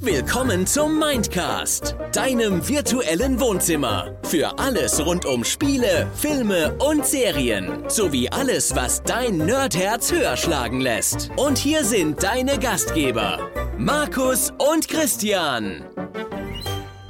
Willkommen 0.00 0.66
zum 0.66 0.98
Mindcast, 0.98 1.94
deinem 2.12 2.68
virtuellen 2.68 3.38
Wohnzimmer. 3.38 4.16
Für 4.24 4.58
alles 4.58 5.04
rund 5.04 5.24
um 5.24 5.44
Spiele, 5.44 6.08
Filme 6.14 6.74
und 6.78 7.06
Serien. 7.06 7.88
Sowie 7.88 8.28
alles, 8.28 8.74
was 8.74 9.02
dein 9.04 9.38
Nerdherz 9.38 10.10
höher 10.10 10.36
schlagen 10.36 10.80
lässt. 10.80 11.30
Und 11.36 11.56
hier 11.56 11.84
sind 11.84 12.22
deine 12.22 12.58
Gastgeber, 12.58 13.38
Markus 13.78 14.52
und 14.58 14.88
Christian. 14.88 15.84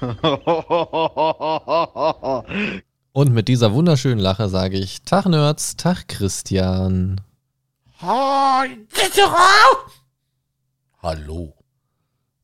Und 3.14 3.32
mit 3.32 3.48
dieser 3.48 3.72
wunderschönen 3.72 4.18
Lache 4.18 4.48
sage 4.48 4.79
ich 4.79 5.02
Tag 5.02 5.26
Nerds, 5.26 5.76
Tag 5.76 6.08
Christian. 6.08 7.20
Hallo. 11.02 11.56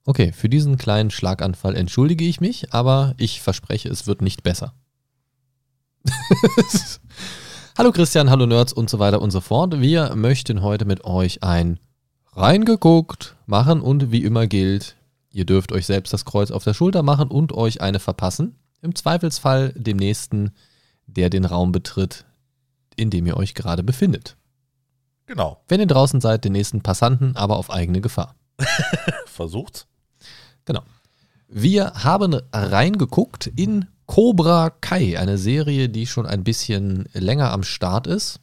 Okay, 0.04 0.32
für 0.32 0.48
diesen 0.48 0.78
kleinen 0.78 1.12
Schlaganfall 1.12 1.76
entschuldige 1.76 2.24
ich 2.24 2.40
mich, 2.40 2.74
aber 2.74 3.14
ich 3.16 3.40
verspreche, 3.40 3.88
es 3.88 4.08
wird 4.08 4.20
nicht 4.20 4.42
besser. 4.42 4.74
hallo 7.78 7.92
Christian, 7.92 8.30
hallo 8.30 8.46
Nerds 8.46 8.72
und 8.72 8.90
so 8.90 8.98
weiter 8.98 9.22
und 9.22 9.30
so 9.30 9.40
fort. 9.40 9.80
Wir 9.80 10.16
möchten 10.16 10.60
heute 10.62 10.86
mit 10.86 11.04
euch 11.04 11.44
ein 11.44 11.78
reingeguckt 12.32 13.36
machen 13.46 13.80
und 13.80 14.10
wie 14.10 14.24
immer 14.24 14.48
gilt, 14.48 14.96
ihr 15.30 15.46
dürft 15.46 15.70
euch 15.70 15.86
selbst 15.86 16.12
das 16.12 16.24
Kreuz 16.24 16.50
auf 16.50 16.64
der 16.64 16.74
Schulter 16.74 17.04
machen 17.04 17.28
und 17.28 17.52
euch 17.52 17.80
eine 17.80 18.00
verpassen. 18.00 18.56
Im 18.82 18.96
Zweifelsfall 18.96 19.72
dem 19.76 19.98
nächsten, 19.98 20.50
der 21.06 21.30
den 21.30 21.44
Raum 21.44 21.70
betritt, 21.70 22.24
in 22.96 23.10
dem 23.10 23.24
ihr 23.26 23.36
euch 23.36 23.54
gerade 23.54 23.84
befindet. 23.84 24.36
Genau. 25.26 25.62
Wenn 25.68 25.78
ihr 25.78 25.86
draußen 25.86 26.20
seid, 26.20 26.44
den 26.44 26.52
nächsten 26.52 26.80
Passanten, 26.80 27.36
aber 27.36 27.58
auf 27.58 27.70
eigene 27.70 28.00
Gefahr. 28.00 28.34
Versucht's. 29.26 29.86
Genau. 30.64 30.82
Wir 31.48 31.92
haben 31.94 32.38
reingeguckt 32.52 33.46
in 33.46 33.86
Cobra 34.06 34.70
Kai, 34.70 35.18
eine 35.18 35.38
Serie, 35.38 35.88
die 35.88 36.06
schon 36.06 36.26
ein 36.26 36.44
bisschen 36.44 37.08
länger 37.12 37.52
am 37.52 37.62
Start 37.62 38.06
ist. 38.06 38.40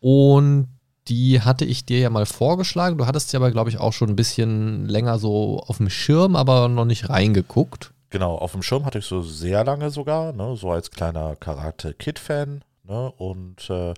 Und 0.00 0.68
die 1.08 1.40
hatte 1.40 1.64
ich 1.64 1.84
dir 1.84 1.98
ja 1.98 2.10
mal 2.10 2.26
vorgeschlagen. 2.26 2.98
Du 2.98 3.06
hattest 3.06 3.30
sie 3.30 3.36
aber, 3.36 3.50
glaube 3.50 3.70
ich, 3.70 3.78
auch 3.78 3.92
schon 3.92 4.10
ein 4.10 4.16
bisschen 4.16 4.86
länger 4.86 5.18
so 5.18 5.60
auf 5.66 5.78
dem 5.78 5.90
Schirm, 5.90 6.36
aber 6.36 6.68
noch 6.68 6.84
nicht 6.84 7.08
reingeguckt. 7.08 7.92
Genau, 8.10 8.36
auf 8.36 8.52
dem 8.52 8.62
Schirm 8.62 8.84
hatte 8.84 8.98
ich 8.98 9.06
so 9.06 9.22
sehr 9.22 9.64
lange 9.64 9.90
sogar, 9.90 10.32
ne, 10.32 10.56
so 10.56 10.70
als 10.70 10.90
kleiner 10.90 11.36
Karate-Kid-Fan. 11.36 12.62
Ne, 12.84 13.12
und 13.12 13.70
äh, 13.70 13.94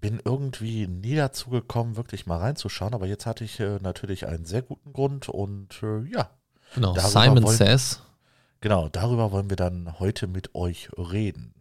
bin 0.00 0.20
irgendwie 0.24 0.86
nie 0.86 1.14
dazu 1.16 1.50
gekommen, 1.50 1.96
wirklich 1.96 2.26
mal 2.26 2.38
reinzuschauen. 2.38 2.94
Aber 2.94 3.06
jetzt 3.06 3.26
hatte 3.26 3.44
ich 3.44 3.60
äh, 3.60 3.78
natürlich 3.82 4.26
einen 4.26 4.44
sehr 4.44 4.62
guten 4.62 4.92
Grund 4.92 5.28
und 5.28 5.82
äh, 5.82 6.02
ja, 6.10 6.30
Genau, 6.74 6.94
Simon 6.98 7.42
wollen- 7.44 7.56
Says. 7.56 8.00
Genau, 8.60 8.88
darüber 8.88 9.30
wollen 9.32 9.50
wir 9.50 9.56
dann 9.56 9.98
heute 10.00 10.26
mit 10.26 10.54
euch 10.54 10.88
reden. 10.96 11.54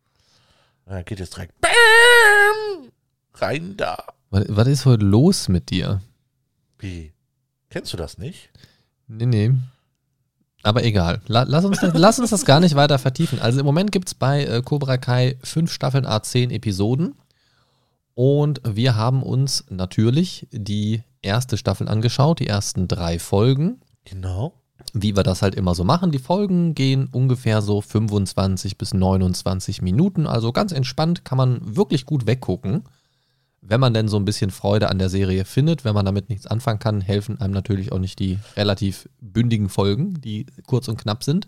Da 0.85 1.01
geht 1.03 1.19
es 1.19 1.29
direkt 1.31 1.59
BAM! 1.61 2.91
rein 3.35 3.75
da. 3.77 4.03
Was, 4.29 4.45
was 4.49 4.67
ist 4.67 4.85
heute 4.85 5.03
los 5.05 5.47
mit 5.49 5.69
dir? 5.69 6.01
Wie? 6.79 7.11
Kennst 7.69 7.91
du 7.93 7.97
das 7.97 8.17
nicht? 8.17 8.49
Nee, 9.07 9.25
nee. 9.25 9.51
Aber 10.63 10.83
egal. 10.83 11.21
La, 11.27 11.43
lass, 11.43 11.65
uns, 11.65 11.79
das- 11.79 11.93
lass 11.93 12.19
uns 12.19 12.29
das 12.31 12.45
gar 12.45 12.59
nicht 12.59 12.75
weiter 12.75 12.97
vertiefen. 12.97 13.39
Also 13.39 13.59
im 13.59 13.65
Moment 13.65 13.91
gibt 13.91 14.07
es 14.07 14.13
bei 14.15 14.45
äh, 14.45 14.61
Cobra 14.63 14.97
Kai 14.97 15.37
fünf 15.43 15.71
Staffeln 15.71 16.05
A10 16.07 16.49
Episoden. 16.51 17.15
Und 18.15 18.61
wir 18.63 18.95
haben 18.95 19.21
uns 19.21 19.65
natürlich 19.69 20.47
die 20.51 21.03
erste 21.21 21.57
Staffel 21.57 21.89
angeschaut, 21.89 22.39
die 22.39 22.47
ersten 22.47 22.87
drei 22.87 23.19
Folgen. 23.19 23.81
Genau. 24.05 24.53
Wie 24.93 25.15
wir 25.15 25.23
das 25.23 25.41
halt 25.41 25.55
immer 25.55 25.75
so 25.75 25.83
machen. 25.83 26.11
Die 26.11 26.19
Folgen 26.19 26.75
gehen 26.75 27.09
ungefähr 27.11 27.61
so 27.61 27.81
25 27.81 28.77
bis 28.77 28.93
29 28.93 29.81
Minuten. 29.81 30.27
Also 30.27 30.53
ganz 30.53 30.71
entspannt 30.71 31.25
kann 31.25 31.37
man 31.37 31.75
wirklich 31.75 32.05
gut 32.05 32.25
weggucken. 32.25 32.83
Wenn 33.59 33.79
man 33.81 33.93
denn 33.93 34.07
so 34.07 34.17
ein 34.17 34.25
bisschen 34.25 34.51
Freude 34.51 34.89
an 34.89 34.99
der 34.99 35.09
Serie 35.09 35.43
findet, 35.43 35.83
wenn 35.83 35.95
man 35.95 36.05
damit 36.05 36.29
nichts 36.29 36.47
anfangen 36.47 36.79
kann, 36.79 37.01
helfen 37.01 37.41
einem 37.41 37.53
natürlich 37.53 37.91
auch 37.91 37.99
nicht 37.99 38.19
die 38.19 38.37
relativ 38.55 39.09
bündigen 39.19 39.69
Folgen, 39.69 40.21
die 40.21 40.45
kurz 40.67 40.87
und 40.87 40.97
knapp 40.97 41.23
sind. 41.23 41.47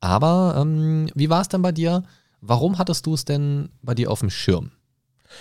Aber 0.00 0.56
ähm, 0.58 1.08
wie 1.14 1.30
war 1.30 1.42
es 1.42 1.48
denn 1.48 1.62
bei 1.62 1.70
dir? 1.70 2.02
Warum 2.40 2.78
hattest 2.78 3.06
du 3.06 3.14
es 3.14 3.24
denn 3.24 3.68
bei 3.82 3.94
dir 3.94 4.10
auf 4.10 4.20
dem 4.20 4.30
Schirm? 4.30 4.72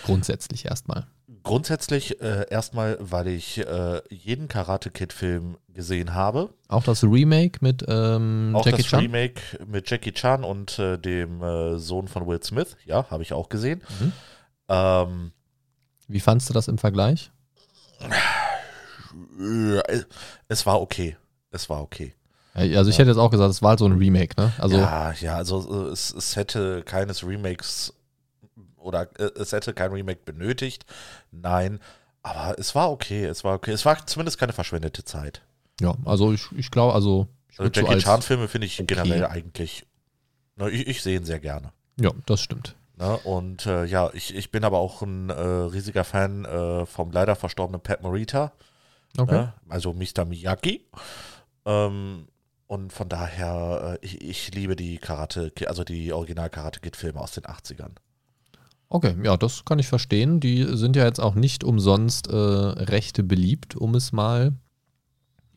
Grundsätzlich 0.03 0.65
erstmal. 0.65 1.07
Grundsätzlich 1.43 2.21
äh, 2.21 2.45
erstmal, 2.49 2.97
weil 2.99 3.27
ich 3.27 3.57
äh, 3.59 4.01
jeden 4.09 4.47
Karate-Kid-Film 4.47 5.57
gesehen 5.69 6.13
habe. 6.13 6.53
Auch 6.67 6.83
das 6.83 7.03
Remake 7.03 7.59
mit 7.61 7.83
ähm, 7.87 8.53
Auch 8.55 8.65
Jackie 8.65 8.81
das 8.83 8.91
Chan? 8.91 8.99
Remake 8.99 9.41
mit 9.65 9.89
Jackie 9.89 10.11
Chan 10.11 10.43
und 10.43 10.77
äh, 10.77 10.97
dem 10.97 11.41
äh, 11.41 11.79
Sohn 11.79 12.07
von 12.07 12.27
Will 12.27 12.43
Smith. 12.43 12.75
Ja, 12.85 13.09
habe 13.09 13.23
ich 13.23 13.33
auch 13.33 13.49
gesehen. 13.49 13.81
Mhm. 13.99 14.11
Ähm, 14.67 15.31
Wie 16.07 16.19
fandst 16.19 16.49
du 16.49 16.53
das 16.53 16.67
im 16.67 16.77
Vergleich? 16.77 17.31
äh, 19.39 20.01
es 20.47 20.65
war 20.65 20.81
okay. 20.81 21.17
Es 21.51 21.69
war 21.69 21.81
okay. 21.81 22.13
Also 22.53 22.89
ich 22.89 22.99
hätte 22.99 23.09
jetzt 23.09 23.17
auch 23.17 23.31
gesagt, 23.31 23.49
es 23.49 23.61
war 23.61 23.69
halt 23.69 23.79
so 23.79 23.85
ein 23.85 23.97
Remake, 23.97 24.33
ne? 24.37 24.51
Also 24.57 24.77
ja, 24.77 25.13
ja, 25.13 25.35
also 25.35 25.87
äh, 25.87 25.91
es, 25.91 26.13
es 26.13 26.35
hätte 26.35 26.83
keines 26.83 27.25
Remakes 27.25 27.93
oder 28.81 29.09
äh, 29.19 29.31
es 29.39 29.51
hätte 29.51 29.73
kein 29.73 29.91
Remake 29.91 30.21
benötigt. 30.25 30.85
Nein, 31.31 31.79
aber 32.23 32.57
es 32.59 32.75
war 32.75 32.91
okay. 32.91 33.25
Es 33.25 33.43
war 33.43 33.55
okay. 33.55 33.71
Es 33.71 33.85
war 33.85 34.05
zumindest 34.05 34.37
keine 34.37 34.53
verschwendete 34.53 35.03
Zeit. 35.03 35.41
Ja, 35.79 35.95
also 36.05 36.31
ich, 36.33 36.45
ich 36.55 36.69
glaube, 36.71 36.93
also 36.93 37.27
ich 37.49 37.59
Also 37.59 37.71
so 37.73 37.79
Jackie 37.81 37.93
als- 37.95 38.03
Chan-Filme 38.03 38.47
finde 38.47 38.67
ich 38.67 38.79
okay. 38.79 38.93
generell 38.95 39.25
eigentlich. 39.25 39.85
Ne, 40.55 40.69
ich, 40.69 40.87
ich 40.87 41.01
sehe 41.01 41.17
ihn 41.17 41.25
sehr 41.25 41.39
gerne. 41.39 41.71
Ja, 41.99 42.11
das 42.25 42.41
stimmt. 42.41 42.75
Ne? 42.97 43.17
Und 43.23 43.65
äh, 43.65 43.85
ja, 43.85 44.09
ich, 44.13 44.35
ich 44.35 44.51
bin 44.51 44.63
aber 44.63 44.77
auch 44.79 45.01
ein 45.01 45.29
äh, 45.29 45.33
riesiger 45.33 46.03
Fan 46.03 46.45
äh, 46.45 46.85
vom 46.85 47.11
leider 47.11 47.35
verstorbenen 47.35 47.81
Pat 47.81 48.03
Morita, 48.03 48.51
Okay. 49.17 49.31
ne? 49.33 49.53
also 49.69 49.93
Mr. 49.93 50.25
Miyagi. 50.25 50.85
Ähm, 51.65 52.27
und 52.67 52.93
von 52.93 53.09
daher, 53.09 53.97
äh, 54.01 54.05
ich, 54.05 54.21
ich 54.21 54.53
liebe 54.53 54.75
die 54.75 54.97
Karate, 54.97 55.51
also 55.67 55.83
die 55.83 56.13
Original-Karate-Kid-Filme 56.13 57.19
aus 57.19 57.31
den 57.33 57.43
80ern. 57.43 57.91
Okay, 58.93 59.15
ja, 59.23 59.37
das 59.37 59.63
kann 59.63 59.79
ich 59.79 59.87
verstehen. 59.87 60.41
Die 60.41 60.63
sind 60.75 60.97
ja 60.97 61.05
jetzt 61.05 61.21
auch 61.21 61.33
nicht 61.33 61.63
umsonst 61.63 62.27
äh, 62.27 62.35
recht 62.35 63.25
beliebt, 63.25 63.77
um 63.77 63.95
es 63.95 64.11
mal, 64.11 64.51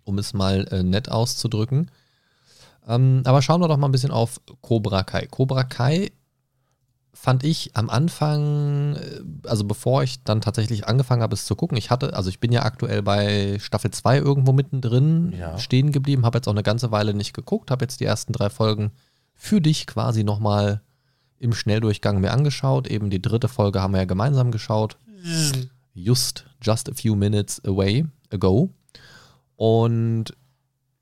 um 0.05 0.19
es 0.19 0.35
mal 0.35 0.69
äh, 0.71 0.85
nett 0.85 1.11
auszudrücken. 1.11 1.91
Ähm, 2.87 3.23
aber 3.25 3.43
schauen 3.43 3.61
wir 3.61 3.67
doch 3.67 3.77
mal 3.77 3.89
ein 3.89 3.93
bisschen 3.93 4.13
auf 4.13 4.41
Cobra 4.61 5.03
Kai. 5.03 5.27
Cobra 5.27 5.65
Kai 5.65 6.13
fand 7.13 7.43
ich 7.43 7.75
am 7.75 7.91
Anfang, 7.91 8.95
äh, 8.95 9.21
also 9.49 9.65
bevor 9.65 10.05
ich 10.05 10.23
dann 10.23 10.41
tatsächlich 10.41 10.87
angefangen 10.87 11.23
habe, 11.23 11.35
es 11.35 11.45
zu 11.45 11.57
gucken, 11.57 11.77
ich 11.77 11.91
hatte, 11.91 12.15
also 12.15 12.29
ich 12.29 12.39
bin 12.39 12.53
ja 12.53 12.63
aktuell 12.63 13.03
bei 13.03 13.59
Staffel 13.59 13.91
2 13.91 14.19
irgendwo 14.19 14.53
mittendrin 14.53 15.33
Ja. 15.37 15.59
stehen 15.59 15.91
geblieben, 15.91 16.25
habe 16.25 16.39
jetzt 16.39 16.47
auch 16.47 16.53
eine 16.53 16.63
ganze 16.63 16.93
Weile 16.93 17.15
nicht 17.15 17.35
geguckt, 17.35 17.73
habe 17.73 17.85
jetzt 17.85 17.99
die 17.99 18.05
ersten 18.05 18.33
drei 18.33 18.49
Folgen 18.49 18.93
für 19.35 19.61
dich 19.61 19.89
quasi 19.89 20.23
nochmal 20.23 20.83
im 21.39 21.53
Schnelldurchgang 21.53 22.21
mir 22.21 22.33
angeschaut. 22.33 22.87
Eben 22.89 23.11
die 23.11 23.23
dritte 23.23 23.49
Folge 23.49 23.81
haben 23.83 23.93
wir 23.93 23.99
ja 24.01 24.05
gemeinsam 24.07 24.51
geschaut. 24.51 24.97
Just, 25.95 26.45
just 26.63 26.89
a 26.91 26.95
few 26.95 27.15
minutes 27.15 27.63
away, 27.65 28.05
ago. 28.33 28.71
Und 29.57 30.25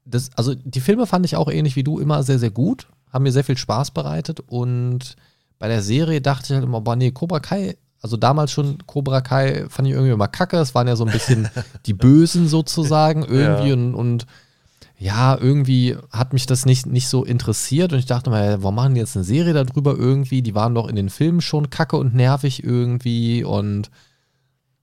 das, 0.05 0.31
also 0.37 0.55
die 0.55 0.81
Filme 0.81 1.07
fand 1.07 1.25
ich 1.25 1.37
auch 1.37 1.51
ähnlich 1.51 1.77
wie 1.77 1.85
du 1.85 1.99
immer 1.99 2.23
sehr, 2.23 2.39
sehr 2.39 2.51
gut. 2.51 2.89
Haben 3.13 3.23
mir 3.25 3.33
sehr 3.33 3.45
viel 3.45 3.57
Spaß 3.57 3.93
bereitet. 3.93 4.41
Und 4.41 5.17
bei 5.59 5.69
der 5.69 5.83
Serie 5.83 6.21
dachte 6.21 6.47
ich 6.47 6.53
halt 6.55 6.65
immer, 6.65 6.81
boah, 6.81 6.97
nee, 6.97 7.11
Cobra 7.13 7.41
Kai, 7.41 7.77
also 8.01 8.17
damals 8.17 8.51
schon 8.51 8.79
Cobra 8.87 9.21
Kai 9.21 9.67
fand 9.69 9.87
ich 9.89 9.95
irgendwie 9.95 10.13
immer 10.13 10.29
kacke. 10.29 10.57
Es 10.59 10.75
waren 10.75 10.89
ja 10.89 10.97
so 10.97 11.05
ein 11.05 11.13
bisschen 11.13 11.49
die 11.87 11.95
Bösen 11.95 12.49
sozusagen 12.49 13.23
irgendwie 13.25 13.69
Ja. 13.69 13.75
und, 13.75 13.95
und 13.95 14.27
ja, 15.03 15.37
irgendwie 15.37 15.97
hat 16.13 16.33
mich 16.33 16.47
das 16.47 16.65
nicht, 16.65 16.87
nicht 16.87 17.09
so 17.09 17.25
interessiert 17.25 17.93
und 17.93 17.99
ich 17.99 18.07
dachte 18.07 18.31
mal, 18.31 18.63
warum 18.63 18.77
machen 18.77 18.95
die 18.95 19.01
jetzt 19.01 19.17
eine 19.17 19.25
Serie 19.25 19.53
darüber 19.53 19.97
irgendwie? 19.97 20.43
Die 20.43 20.55
waren 20.55 20.77
doch 20.77 20.87
in 20.87 20.95
den 20.95 21.11
Filmen 21.11 21.41
schon 21.41 21.71
kacke 21.71 21.97
und 21.97 22.15
nervig 22.15 22.63
irgendwie 22.63 23.43
und 23.43 23.91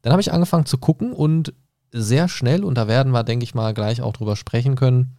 dann 0.01 0.11
habe 0.11 0.21
ich 0.21 0.33
angefangen 0.33 0.65
zu 0.65 0.77
gucken 0.77 1.13
und 1.13 1.53
sehr 1.93 2.27
schnell, 2.27 2.65
und 2.65 2.75
da 2.75 2.87
werden 2.89 3.13
wir, 3.13 3.23
denke 3.23 3.45
ich 3.45 3.55
mal, 3.55 3.73
gleich 3.73 4.01
auch 4.01 4.11
drüber 4.11 4.35
sprechen 4.35 4.75
können, 4.75 5.15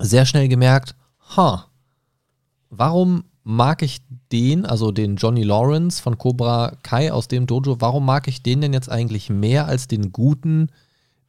sehr 0.00 0.24
schnell 0.24 0.48
gemerkt, 0.48 0.96
ha, 1.36 1.66
warum 2.70 3.24
mag 3.42 3.82
ich 3.82 4.00
den, 4.32 4.64
also 4.64 4.90
den 4.90 5.16
Johnny 5.16 5.42
Lawrence 5.42 6.02
von 6.02 6.16
Cobra 6.16 6.72
Kai 6.82 7.12
aus 7.12 7.28
dem 7.28 7.46
Dojo, 7.46 7.82
warum 7.82 8.06
mag 8.06 8.26
ich 8.26 8.42
den 8.42 8.62
denn 8.62 8.72
jetzt 8.72 8.90
eigentlich 8.90 9.28
mehr 9.28 9.66
als 9.66 9.86
den 9.86 10.12
guten, 10.12 10.70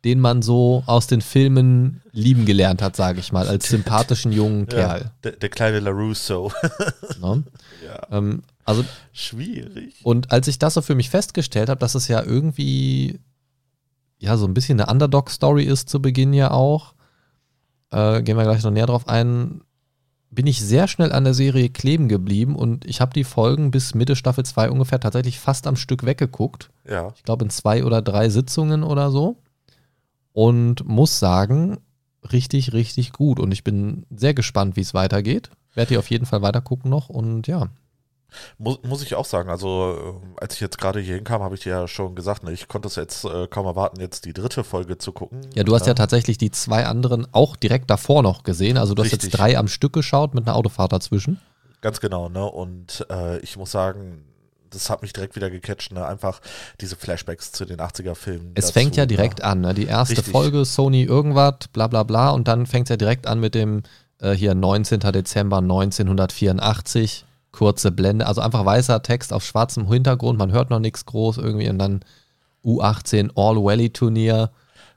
den 0.05 0.19
man 0.19 0.43
so 0.43 0.83
aus 0.85 1.07
den 1.07 1.21
Filmen 1.21 2.01
lieben 2.11 2.45
gelernt 2.45 2.83
hat, 2.83 2.95
sage 2.95 3.19
ich 3.19 3.31
mal, 3.31 3.47
als 3.47 3.67
sympathischen 3.69 4.31
jungen 4.31 4.67
Kerl. 4.67 5.01
Ja, 5.01 5.11
der, 5.23 5.31
der 5.33 5.49
kleine 5.49 5.79
LaRusso. 5.79 6.51
Ne? 7.21 7.43
ja. 7.85 8.17
Ähm, 8.17 8.43
also 8.65 8.83
Schwierig. 9.13 9.95
Und 10.03 10.31
als 10.31 10.47
ich 10.47 10.59
das 10.59 10.75
so 10.75 10.81
für 10.81 10.95
mich 10.95 11.09
festgestellt 11.09 11.69
habe, 11.69 11.79
dass 11.79 11.95
es 11.95 12.07
ja 12.07 12.21
irgendwie, 12.21 13.19
ja 14.19 14.37
so 14.37 14.45
ein 14.45 14.53
bisschen 14.53 14.79
eine 14.79 14.91
Underdog-Story 14.91 15.63
ist 15.63 15.89
zu 15.89 16.01
Beginn 16.01 16.33
ja 16.33 16.51
auch. 16.51 16.93
Äh, 17.91 18.21
gehen 18.21 18.37
wir 18.37 18.43
gleich 18.43 18.63
noch 18.63 18.71
näher 18.71 18.87
drauf 18.87 19.07
ein. 19.07 19.61
Bin 20.29 20.45
ich 20.45 20.61
sehr 20.61 20.87
schnell 20.87 21.13
an 21.13 21.23
der 21.23 21.33
Serie 21.33 21.69
kleben 21.69 22.09
geblieben 22.09 22.55
und 22.55 22.85
ich 22.85 23.01
habe 23.01 23.13
die 23.13 23.23
Folgen 23.23 23.71
bis 23.71 23.95
Mitte 23.95 24.15
Staffel 24.15 24.45
2 24.45 24.69
ungefähr 24.69 24.99
tatsächlich 24.99 25.39
fast 25.39 25.65
am 25.65 25.77
Stück 25.77 26.05
weggeguckt. 26.05 26.69
Ja. 26.87 27.13
Ich 27.15 27.23
glaube 27.23 27.45
in 27.45 27.49
zwei 27.49 27.85
oder 27.85 28.01
drei 28.01 28.29
Sitzungen 28.29 28.83
oder 28.83 29.11
so. 29.11 29.37
Und 30.35 30.85
muss 30.85 31.17
sagen, 31.17 31.77
richtig, 32.33 32.73
richtig 32.73 33.13
gut. 33.13 33.39
Und 33.39 33.53
ich 33.53 33.63
bin 33.63 34.05
sehr 34.13 34.33
gespannt, 34.33 34.75
wie 34.75 34.81
es 34.81 34.93
weitergeht. 34.93 35.49
Werde 35.73 35.89
die 35.89 35.97
auf 35.97 36.09
jeden 36.09 36.25
Fall 36.25 36.41
weitergucken 36.41 36.91
noch 36.91 37.07
und 37.07 37.47
ja. 37.47 37.69
Muss, 38.57 38.83
muss 38.83 39.01
ich 39.01 39.15
auch 39.15 39.23
sagen, 39.23 39.49
also 39.49 40.21
äh, 40.37 40.41
als 40.41 40.55
ich 40.55 40.59
jetzt 40.59 40.77
gerade 40.77 40.99
hier 40.99 41.15
hinkam, 41.15 41.41
habe 41.41 41.55
ich 41.55 41.61
dir 41.61 41.69
ja 41.69 41.87
schon 41.87 42.15
gesagt, 42.15 42.43
ne, 42.43 42.51
ich 42.51 42.67
konnte 42.67 42.89
es 42.89 42.97
jetzt 42.97 43.23
äh, 43.23 43.47
kaum 43.47 43.65
erwarten, 43.65 44.01
jetzt 44.01 44.25
die 44.25 44.33
dritte 44.33 44.65
Folge 44.65 44.97
zu 44.97 45.13
gucken. 45.13 45.39
Ja, 45.53 45.63
du 45.63 45.73
hast 45.73 45.85
ja 45.85 45.91
Ähm, 45.91 45.95
tatsächlich 45.95 46.37
die 46.37 46.51
zwei 46.51 46.85
anderen 46.85 47.27
auch 47.31 47.55
direkt 47.55 47.89
davor 47.89 48.21
noch 48.21 48.43
gesehen. 48.43 48.77
Also 48.77 48.93
du 48.93 49.03
hast 49.03 49.13
Richtig. 49.13 49.31
jetzt 49.31 49.39
drei 49.39 49.57
am 49.57 49.69
Stück 49.69 49.93
geschaut 49.93 50.33
mit 50.35 50.45
einer 50.45 50.57
Autofahrt 50.57 50.91
dazwischen. 50.91 51.39
Ganz 51.79 52.01
genau, 52.01 52.27
ne? 52.27 52.43
Und 52.43 53.07
äh, 53.09 53.39
ich 53.39 53.55
muss 53.55 53.71
sagen, 53.71 54.25
das 54.75 54.89
hat 54.89 55.01
mich 55.01 55.13
direkt 55.13 55.35
wieder 55.35 55.49
gecatcht, 55.49 55.91
ne? 55.91 56.05
Einfach 56.05 56.41
diese 56.81 56.95
Flashbacks 56.95 57.51
zu 57.51 57.65
den 57.65 57.79
80er-Filmen. 57.79 58.51
Es 58.55 58.71
fängt 58.71 58.95
ja 58.95 59.05
direkt 59.05 59.43
an, 59.43 59.61
ne? 59.61 59.73
Die 59.73 59.85
erste 59.85 60.17
Richtig. 60.17 60.31
Folge, 60.31 60.65
Sony 60.65 61.03
irgendwas, 61.03 61.55
bla 61.73 61.87
bla 61.87 62.03
bla. 62.03 62.29
Und 62.29 62.47
dann 62.47 62.65
fängt 62.65 62.87
es 62.87 62.89
ja 62.89 62.97
direkt 62.97 63.27
an 63.27 63.39
mit 63.39 63.55
dem 63.55 63.83
äh, 64.19 64.33
hier 64.33 64.55
19. 64.55 64.99
Dezember 64.99 65.57
1984. 65.57 67.25
Kurze 67.51 67.91
Blende, 67.91 68.27
also 68.27 68.41
einfach 68.41 68.65
weißer 68.65 69.01
Text 69.01 69.31
auf 69.31 69.45
schwarzem 69.45 69.87
Hintergrund, 69.87 70.37
man 70.37 70.51
hört 70.51 70.69
noch 70.71 70.79
nichts 70.79 71.05
groß 71.05 71.37
irgendwie 71.37 71.69
und 71.69 71.79
dann 71.79 72.03
U18 72.65 73.29
All 73.37 73.63
Valley 73.63 73.91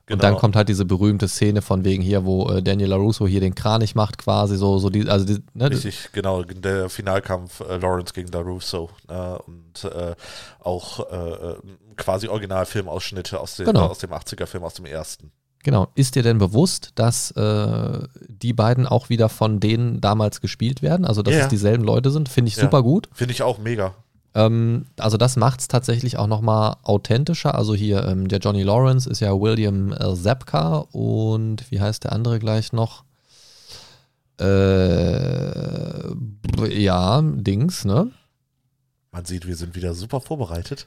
Turnier. 0.09 0.15
Und 0.15 0.23
dann 0.23 0.31
Genau. 0.33 0.41
kommt 0.41 0.57
halt 0.57 0.69
diese 0.69 0.85
berühmte 0.85 1.29
Szene 1.29 1.63
von 1.63 1.85
wegen 1.85 2.03
hier, 2.03 2.25
wo 2.25 2.49
äh, 2.51 2.63
Daniel 2.63 2.89
LaRusso 2.91 3.27
hier 3.27 3.41
den 3.41 3.55
Kranich 3.55 3.95
macht 3.95 4.19
quasi, 4.19 4.57
so, 4.57 4.79
so 4.79 4.91
die, 4.91 5.09
also 5.09 5.25
die, 5.27 5.43
ne, 5.55 5.71
Richtig, 5.71 6.11
genau, 6.13 6.43
der 6.43 6.89
Finalkampf 6.89 7.61
äh, 7.61 7.77
Lawrence 7.77 8.13
gegen 8.13 8.31
LaRusso 8.33 8.91
äh, 9.09 9.15
und 9.47 9.85
äh, 9.85 10.15
auch 10.61 11.01
äh, 11.11 11.55
quasi 11.97 12.29
Originalfilmausschnitte 12.29 13.41
aus 13.41 13.57
dem, 13.57 13.67
Genau. 13.67 13.87
aus 13.87 13.99
dem 13.99 14.11
80er-Film, 14.13 14.65
aus 14.65 14.75
dem 14.75 14.85
ersten. 14.87 15.31
Genau. 15.65 15.89
Ist 15.97 16.15
dir 16.15 16.23
denn 16.23 16.39
bewusst, 16.39 16.93
dass 16.95 17.33
äh, 17.33 17.99
die 18.29 18.53
beiden 18.53 18.87
auch 18.87 19.09
wieder 19.09 19.29
von 19.29 19.59
denen 19.61 20.01
damals 20.01 20.41
gespielt 20.41 20.83
werden? 20.83 21.05
Also, 21.05 21.23
dass 21.23 21.35
Ja, 21.35 21.41
es 21.43 21.49
dieselben 21.49 21.83
Leute 21.85 22.11
sind? 22.13 22.29
Finde 22.29 22.49
ich 22.49 22.57
Ja. 22.57 22.63
super 22.63 22.83
gut. 22.83 23.09
Finde 23.13 23.33
ich 23.33 23.43
auch 23.43 23.59
mega. 23.59 23.95
Ähm, 24.35 24.87
also, 24.99 25.17
das 25.17 25.37
macht 25.37 25.61
es 25.61 25.69
tatsächlich 25.69 26.19
auch 26.19 26.27
nochmal 26.27 26.77
authentischer. 26.83 27.55
Also, 27.55 27.75
hier, 27.75 28.05
ähm, 28.05 28.29
der 28.29 28.39
Johnny 28.39 28.63
Lawrence 28.63 29.09
ist 29.09 29.21
ja 29.21 29.33
William 29.33 29.93
äh, 29.93 30.15
Zabka 30.15 30.87
und 30.93 31.71
wie 31.71 31.81
heißt 31.81 32.05
der 32.05 32.13
andere 32.13 32.39
gleich 32.39 32.73
noch? 32.73 33.05
Äh, 34.41 36.09
ja, 36.69 37.23
Dings, 37.23 37.85
ne? 37.85 38.11
Man 39.11 39.25
sieht, 39.25 39.47
wir 39.47 39.57
sind 39.57 39.75
wieder 39.75 39.95
super 39.95 40.21
vorbereitet. 40.21 40.87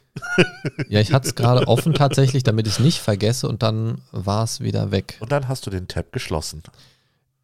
Ja, 0.88 1.00
ich 1.00 1.12
hatte 1.12 1.28
es 1.28 1.36
gerade 1.36 1.68
offen 1.68 1.94
tatsächlich, 1.94 2.44
damit 2.44 2.68
ich 2.68 2.74
es 2.74 2.80
nicht 2.80 3.00
vergesse 3.00 3.48
und 3.48 3.64
dann 3.64 3.98
war 4.12 4.44
es 4.44 4.62
wieder 4.62 4.92
weg. 4.92 5.18
Und 5.20 5.32
dann 5.32 5.48
hast 5.48 5.66
du 5.66 5.70
den 5.70 5.88
Tab 5.88 6.12
geschlossen. 6.14 6.64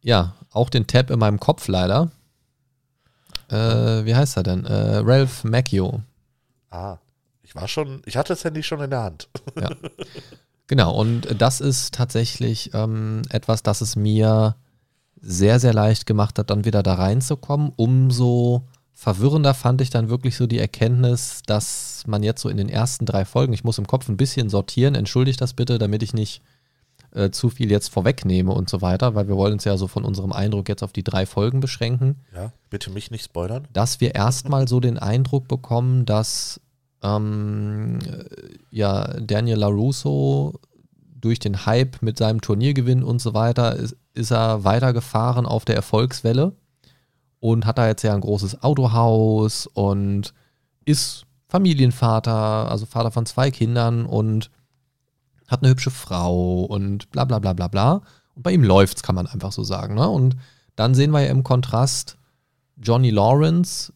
Ja, 0.00 0.34
auch 0.52 0.70
den 0.70 0.86
Tab 0.86 1.10
in 1.10 1.18
meinem 1.18 1.40
Kopf 1.40 1.68
leider. 1.68 2.10
Äh, 3.50 4.04
wie 4.04 4.14
heißt 4.14 4.36
er 4.36 4.42
denn? 4.42 4.64
Äh, 4.64 4.98
Ralph 4.98 5.44
Macchio. 5.44 6.02
Ah, 6.70 6.98
ich 7.42 7.54
war 7.54 7.66
schon, 7.66 8.02
ich 8.04 8.16
hatte 8.16 8.32
das 8.34 8.44
Handy 8.44 8.62
schon 8.62 8.80
in 8.80 8.90
der 8.90 9.02
Hand. 9.02 9.28
Genau, 10.68 10.94
und 10.94 11.40
das 11.40 11.62
ist 11.62 11.94
tatsächlich 11.94 12.74
ähm, 12.74 13.22
etwas, 13.30 13.62
das 13.62 13.80
es 13.80 13.96
mir 13.96 14.54
sehr, 15.18 15.58
sehr 15.60 15.72
leicht 15.72 16.06
gemacht 16.06 16.38
hat, 16.38 16.50
dann 16.50 16.66
wieder 16.66 16.82
da 16.82 16.94
reinzukommen. 16.94 17.72
Umso 17.74 18.68
verwirrender 18.92 19.54
fand 19.54 19.80
ich 19.80 19.88
dann 19.88 20.10
wirklich 20.10 20.36
so 20.36 20.46
die 20.46 20.58
Erkenntnis, 20.58 21.40
dass 21.46 22.04
man 22.06 22.22
jetzt 22.22 22.42
so 22.42 22.50
in 22.50 22.58
den 22.58 22.68
ersten 22.68 23.06
drei 23.06 23.24
Folgen, 23.24 23.54
ich 23.54 23.64
muss 23.64 23.78
im 23.78 23.86
Kopf 23.86 24.08
ein 24.08 24.18
bisschen 24.18 24.50
sortieren, 24.50 24.94
entschuldigt 24.94 25.40
das 25.40 25.54
bitte, 25.54 25.78
damit 25.78 26.02
ich 26.02 26.12
nicht 26.12 26.42
äh, 27.18 27.30
zu 27.30 27.50
viel 27.50 27.70
jetzt 27.70 27.88
vorwegnehme 27.88 28.52
und 28.52 28.70
so 28.70 28.80
weiter, 28.80 29.14
weil 29.14 29.26
wir 29.26 29.36
wollen 29.36 29.54
uns 29.54 29.64
ja 29.64 29.76
so 29.76 29.88
von 29.88 30.04
unserem 30.04 30.32
Eindruck 30.32 30.68
jetzt 30.68 30.82
auf 30.82 30.92
die 30.92 31.02
drei 31.02 31.26
Folgen 31.26 31.60
beschränken. 31.60 32.16
Ja, 32.34 32.52
bitte 32.70 32.90
mich 32.90 33.10
nicht 33.10 33.24
spoilern. 33.24 33.66
dass 33.72 34.00
wir 34.00 34.14
erstmal 34.14 34.68
so 34.68 34.78
den 34.78 34.98
Eindruck 34.98 35.48
bekommen, 35.48 36.06
dass 36.06 36.60
ähm, 37.02 37.98
äh, 38.06 38.24
ja 38.70 39.18
Daniel 39.20 39.58
LaRusso 39.58 40.60
durch 41.20 41.40
den 41.40 41.66
Hype 41.66 42.00
mit 42.02 42.18
seinem 42.18 42.40
Turniergewinn 42.40 43.02
und 43.02 43.20
so 43.20 43.34
weiter 43.34 43.74
ist, 43.74 43.96
ist 44.14 44.30
er 44.30 44.62
weitergefahren 44.62 45.46
auf 45.46 45.64
der 45.64 45.74
Erfolgswelle 45.74 46.52
und 47.40 47.66
hat 47.66 47.78
da 47.78 47.88
jetzt 47.88 48.02
ja 48.02 48.14
ein 48.14 48.20
großes 48.20 48.62
Autohaus 48.62 49.66
und 49.66 50.34
ist 50.84 51.26
Familienvater, 51.48 52.70
also 52.70 52.86
Vater 52.86 53.10
von 53.10 53.26
zwei 53.26 53.50
Kindern 53.50 54.06
und 54.06 54.50
hat 55.48 55.62
eine 55.62 55.70
hübsche 55.70 55.90
Frau 55.90 56.62
und 56.64 57.10
bla 57.10 57.24
bla 57.24 57.38
bla 57.40 57.52
bla 57.54 57.66
bla. 57.68 58.02
Und 58.36 58.42
bei 58.42 58.52
ihm 58.52 58.62
läuft's, 58.62 59.02
kann 59.02 59.14
man 59.16 59.26
einfach 59.26 59.50
so 59.50 59.64
sagen. 59.64 59.94
Ne? 59.96 60.08
Und 60.08 60.36
dann 60.76 60.94
sehen 60.94 61.10
wir 61.10 61.22
ja 61.22 61.30
im 61.30 61.42
Kontrast 61.42 62.16
Johnny 62.80 63.10
Lawrence 63.10 63.92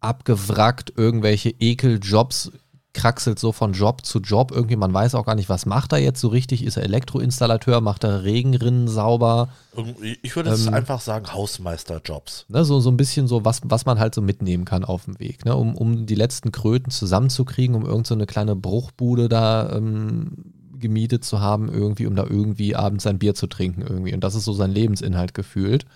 abgewrackt, 0.00 0.92
irgendwelche 0.96 1.50
Ekeljobs, 1.58 2.52
kraxelt 2.94 3.38
so 3.38 3.52
von 3.52 3.72
Job 3.74 4.04
zu 4.04 4.18
Job. 4.18 4.50
Irgendwie, 4.50 4.74
man 4.76 4.92
weiß 4.92 5.14
auch 5.14 5.24
gar 5.26 5.34
nicht, 5.36 5.48
was 5.48 5.66
macht 5.66 5.92
er 5.92 5.98
jetzt 5.98 6.20
so 6.20 6.28
richtig. 6.28 6.64
Ist 6.64 6.76
er 6.76 6.82
Elektroinstallateur, 6.84 7.80
macht 7.80 8.02
er 8.04 8.24
Regenrinnen 8.24 8.88
sauber? 8.88 9.50
Irgendwie- 9.76 10.18
Ich 10.22 10.34
würde 10.34 10.50
es 10.50 10.66
Ähm, 10.66 10.74
einfach 10.74 11.00
sagen, 11.00 11.32
Hausmeisterjobs. 11.32 12.46
Ne, 12.48 12.64
so, 12.64 12.80
so 12.80 12.90
ein 12.90 12.96
bisschen 12.96 13.28
so, 13.28 13.44
was, 13.44 13.60
was 13.64 13.86
man 13.86 13.98
halt 14.00 14.14
so 14.14 14.22
mitnehmen 14.22 14.64
kann 14.64 14.84
auf 14.84 15.04
dem 15.04 15.18
Weg, 15.20 15.44
ne, 15.44 15.54
um, 15.54 15.74
um 15.76 16.06
die 16.06 16.14
letzten 16.16 16.50
Kröten 16.50 16.90
zusammenzukriegen, 16.90 17.76
um 17.76 17.86
irgend 17.86 18.06
so 18.06 18.14
eine 18.14 18.26
kleine 18.26 18.56
Bruchbude 18.56 19.28
da 19.28 19.70
ähm, 19.76 20.54
gemietet 20.78 21.24
zu 21.24 21.40
haben, 21.40 21.68
irgendwie, 21.68 22.06
um 22.06 22.16
da 22.16 22.24
irgendwie 22.24 22.74
abends 22.76 23.04
sein 23.04 23.18
Bier 23.18 23.34
zu 23.34 23.46
trinken 23.46 23.82
irgendwie. 23.82 24.14
Und 24.14 24.22
das 24.22 24.34
ist 24.34 24.44
so 24.44 24.52
sein 24.52 24.70
Lebensinhalt 24.70 25.34
gefühlt. 25.34 25.86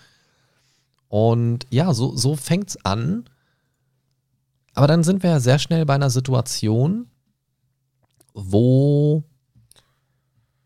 Und 1.07 1.67
ja, 1.69 1.93
so, 1.93 2.15
so 2.15 2.35
fängt's 2.35 2.77
an. 2.85 3.25
Aber 4.73 4.87
dann 4.87 5.03
sind 5.03 5.23
wir 5.23 5.29
ja 5.29 5.39
sehr 5.39 5.59
schnell 5.59 5.85
bei 5.85 5.93
einer 5.95 6.09
Situation, 6.09 7.07
wo 8.33 9.23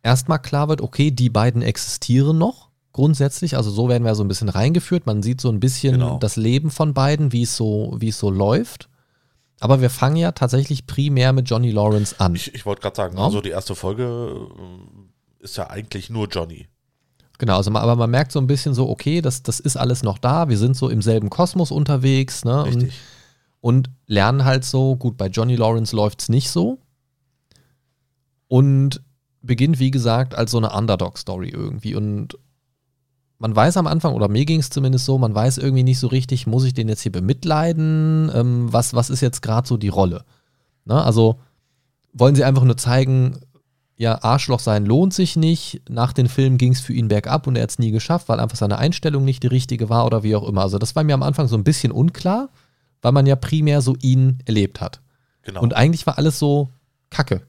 erstmal 0.03 0.39
klar 0.41 0.69
wird, 0.69 0.81
okay, 0.81 1.11
die 1.11 1.29
beiden 1.29 1.61
existieren 1.61 2.37
noch 2.37 2.69
grundsätzlich. 2.93 3.57
Also 3.57 3.69
so 3.69 3.89
werden 3.89 4.03
wir 4.05 4.15
so 4.15 4.23
ein 4.23 4.27
bisschen 4.27 4.49
reingeführt. 4.49 5.05
Man 5.05 5.21
sieht 5.21 5.41
so 5.41 5.49
ein 5.49 5.59
bisschen 5.59 5.93
Genau. 5.93 6.17
das 6.19 6.35
Leben 6.35 6.71
von 6.71 6.93
beiden, 6.93 7.31
wie 7.31 7.43
es 7.43 7.55
so, 7.55 7.95
wie 7.99 8.09
es 8.09 8.17
so 8.17 8.31
läuft. 8.31 8.89
Aber 9.59 9.81
wir 9.81 9.89
fangen 9.89 10.17
ja 10.17 10.31
tatsächlich 10.33 10.85
primär 10.85 11.33
mit 11.33 11.49
Johnny 11.49 11.71
Lawrence 11.71 12.19
an. 12.19 12.35
Ich, 12.35 12.53
ich 12.53 12.65
wollte 12.65 12.81
gerade 12.81 12.95
sagen, 12.95 13.17
Ja. 13.17 13.23
also 13.25 13.41
die 13.41 13.49
erste 13.49 13.75
Folge 13.75 14.49
äh, 15.39 15.43
ist 15.43 15.57
ja 15.57 15.69
eigentlich 15.69 16.09
nur 16.09 16.27
Johnny. 16.27 16.67
Genau, 17.39 17.57
also 17.57 17.69
man, 17.71 17.81
aber 17.83 17.95
man 17.95 18.09
merkt 18.09 18.31
so 18.31 18.39
ein 18.39 18.47
bisschen 18.47 18.73
so, 18.73 18.89
okay, 18.89 19.21
das, 19.21 19.43
das 19.43 19.59
ist 19.59 19.77
alles 19.77 20.03
noch 20.03 20.17
da. 20.17 20.49
Wir 20.49 20.57
sind 20.57 20.75
so 20.75 20.89
im 20.89 21.01
selben 21.01 21.29
Kosmos 21.29 21.71
unterwegs, 21.71 22.45
ne? 22.45 22.63
Und, 22.63 22.75
Richtig. 22.75 22.93
und 23.61 23.89
lernen 24.07 24.43
halt 24.45 24.65
so, 24.65 24.95
gut, 24.95 25.17
bei 25.17 25.27
Johnny 25.27 25.55
Lawrence 25.55 25.95
läuft 25.95 26.21
es 26.21 26.29
nicht 26.29 26.49
so. 26.49 26.79
Und 28.47 29.01
beginnt, 29.41 29.79
wie 29.79 29.91
gesagt, 29.91 30.35
als 30.35 30.51
so 30.51 30.57
eine 30.57 30.71
Underdog-Story 30.71 31.49
irgendwie. 31.49 31.95
Und 31.95 32.37
man 33.39 33.55
weiß 33.55 33.77
am 33.77 33.87
Anfang, 33.87 34.13
oder 34.13 34.27
mir 34.27 34.45
ging 34.45 34.59
es 34.59 34.69
zumindest 34.69 35.05
so, 35.05 35.17
man 35.17 35.35
weiß 35.35 35.57
irgendwie 35.59 35.83
nicht 35.83 35.99
so 35.99 36.07
richtig, 36.07 36.47
muss 36.47 36.63
ich 36.63 36.73
den 36.73 36.89
jetzt 36.89 37.01
hier 37.01 37.11
bemitleiden? 37.11 38.31
Ähm, 38.33 38.73
was, 38.73 38.93
was 38.93 39.09
ist 39.09 39.21
jetzt 39.21 39.41
gerade 39.41 39.67
so 39.67 39.77
die 39.77 39.89
Rolle? 39.89 40.23
Ne? 40.85 41.01
Also 41.01 41.39
wollen 42.13 42.35
sie 42.35 42.43
einfach 42.43 42.63
nur 42.63 42.77
zeigen, 42.77 43.39
ja, 43.95 44.23
Arschloch 44.23 44.59
sein 44.59 44.85
lohnt 44.85 45.13
sich 45.13 45.35
nicht. 45.35 45.81
Nach 45.89 46.13
den 46.13 46.29
Filmen 46.29 46.57
ging 46.57 46.71
es 46.71 46.81
für 46.81 46.93
ihn 46.93 47.07
bergab 47.07 47.47
und 47.47 47.55
er 47.55 47.63
hat 47.63 47.71
es 47.71 47.79
nie 47.79 47.91
geschafft, 47.91 48.29
weil 48.29 48.39
einfach 48.39 48.57
seine 48.57 48.77
Einstellung 48.77 49.25
nicht 49.25 49.43
die 49.43 49.47
richtige 49.47 49.89
war 49.89 50.05
oder 50.05 50.23
wie 50.23 50.35
auch 50.35 50.47
immer. 50.47 50.61
Also 50.61 50.77
das 50.77 50.95
war 50.95 51.03
mir 51.03 51.15
am 51.15 51.23
Anfang 51.23 51.47
so 51.47 51.57
ein 51.57 51.63
bisschen 51.63 51.91
unklar, 51.91 52.49
weil 53.01 53.11
man 53.11 53.25
ja 53.25 53.35
primär 53.35 53.81
so 53.81 53.95
ihn 54.01 54.39
erlebt 54.45 54.81
hat. 54.81 55.01
Genau. 55.41 55.61
Und 55.61 55.75
eigentlich 55.75 56.05
war 56.05 56.17
alles 56.17 56.37
so 56.37 56.69
Kacke. 57.09 57.41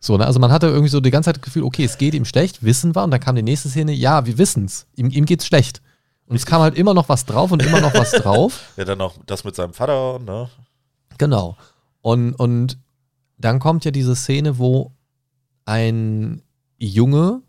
So, 0.00 0.16
ne? 0.16 0.26
Also 0.26 0.38
man 0.38 0.52
hatte 0.52 0.68
irgendwie 0.68 0.88
so 0.88 1.00
die 1.00 1.10
ganze 1.10 1.28
Zeit 1.28 1.36
das 1.36 1.42
Gefühl, 1.42 1.64
okay, 1.64 1.84
es 1.84 1.98
geht 1.98 2.14
ihm 2.14 2.24
schlecht, 2.24 2.62
wissen 2.62 2.94
wir. 2.94 3.02
Und 3.02 3.10
dann 3.10 3.20
kam 3.20 3.36
die 3.36 3.42
nächste 3.42 3.68
Szene, 3.68 3.92
ja, 3.92 4.26
wir 4.26 4.38
wissen's. 4.38 4.86
Ihm, 4.94 5.10
ihm 5.10 5.24
geht's 5.24 5.46
schlecht. 5.46 5.82
Und 6.26 6.36
es 6.36 6.46
kam 6.46 6.60
halt 6.60 6.76
immer 6.76 6.94
noch 6.94 7.08
was 7.08 7.24
drauf 7.24 7.52
und 7.52 7.62
immer 7.62 7.80
noch 7.80 7.94
was 7.94 8.12
drauf. 8.12 8.72
ja, 8.76 8.84
dann 8.84 8.98
noch 8.98 9.16
das 9.26 9.44
mit 9.44 9.56
seinem 9.56 9.72
Vater, 9.72 10.18
ne? 10.18 10.50
Genau. 11.16 11.56
Und, 12.02 12.34
und 12.34 12.78
dann 13.38 13.58
kommt 13.58 13.84
ja 13.84 13.90
diese 13.90 14.14
Szene, 14.14 14.58
wo 14.58 14.92
ein 15.64 16.42
Junge, 16.76 17.42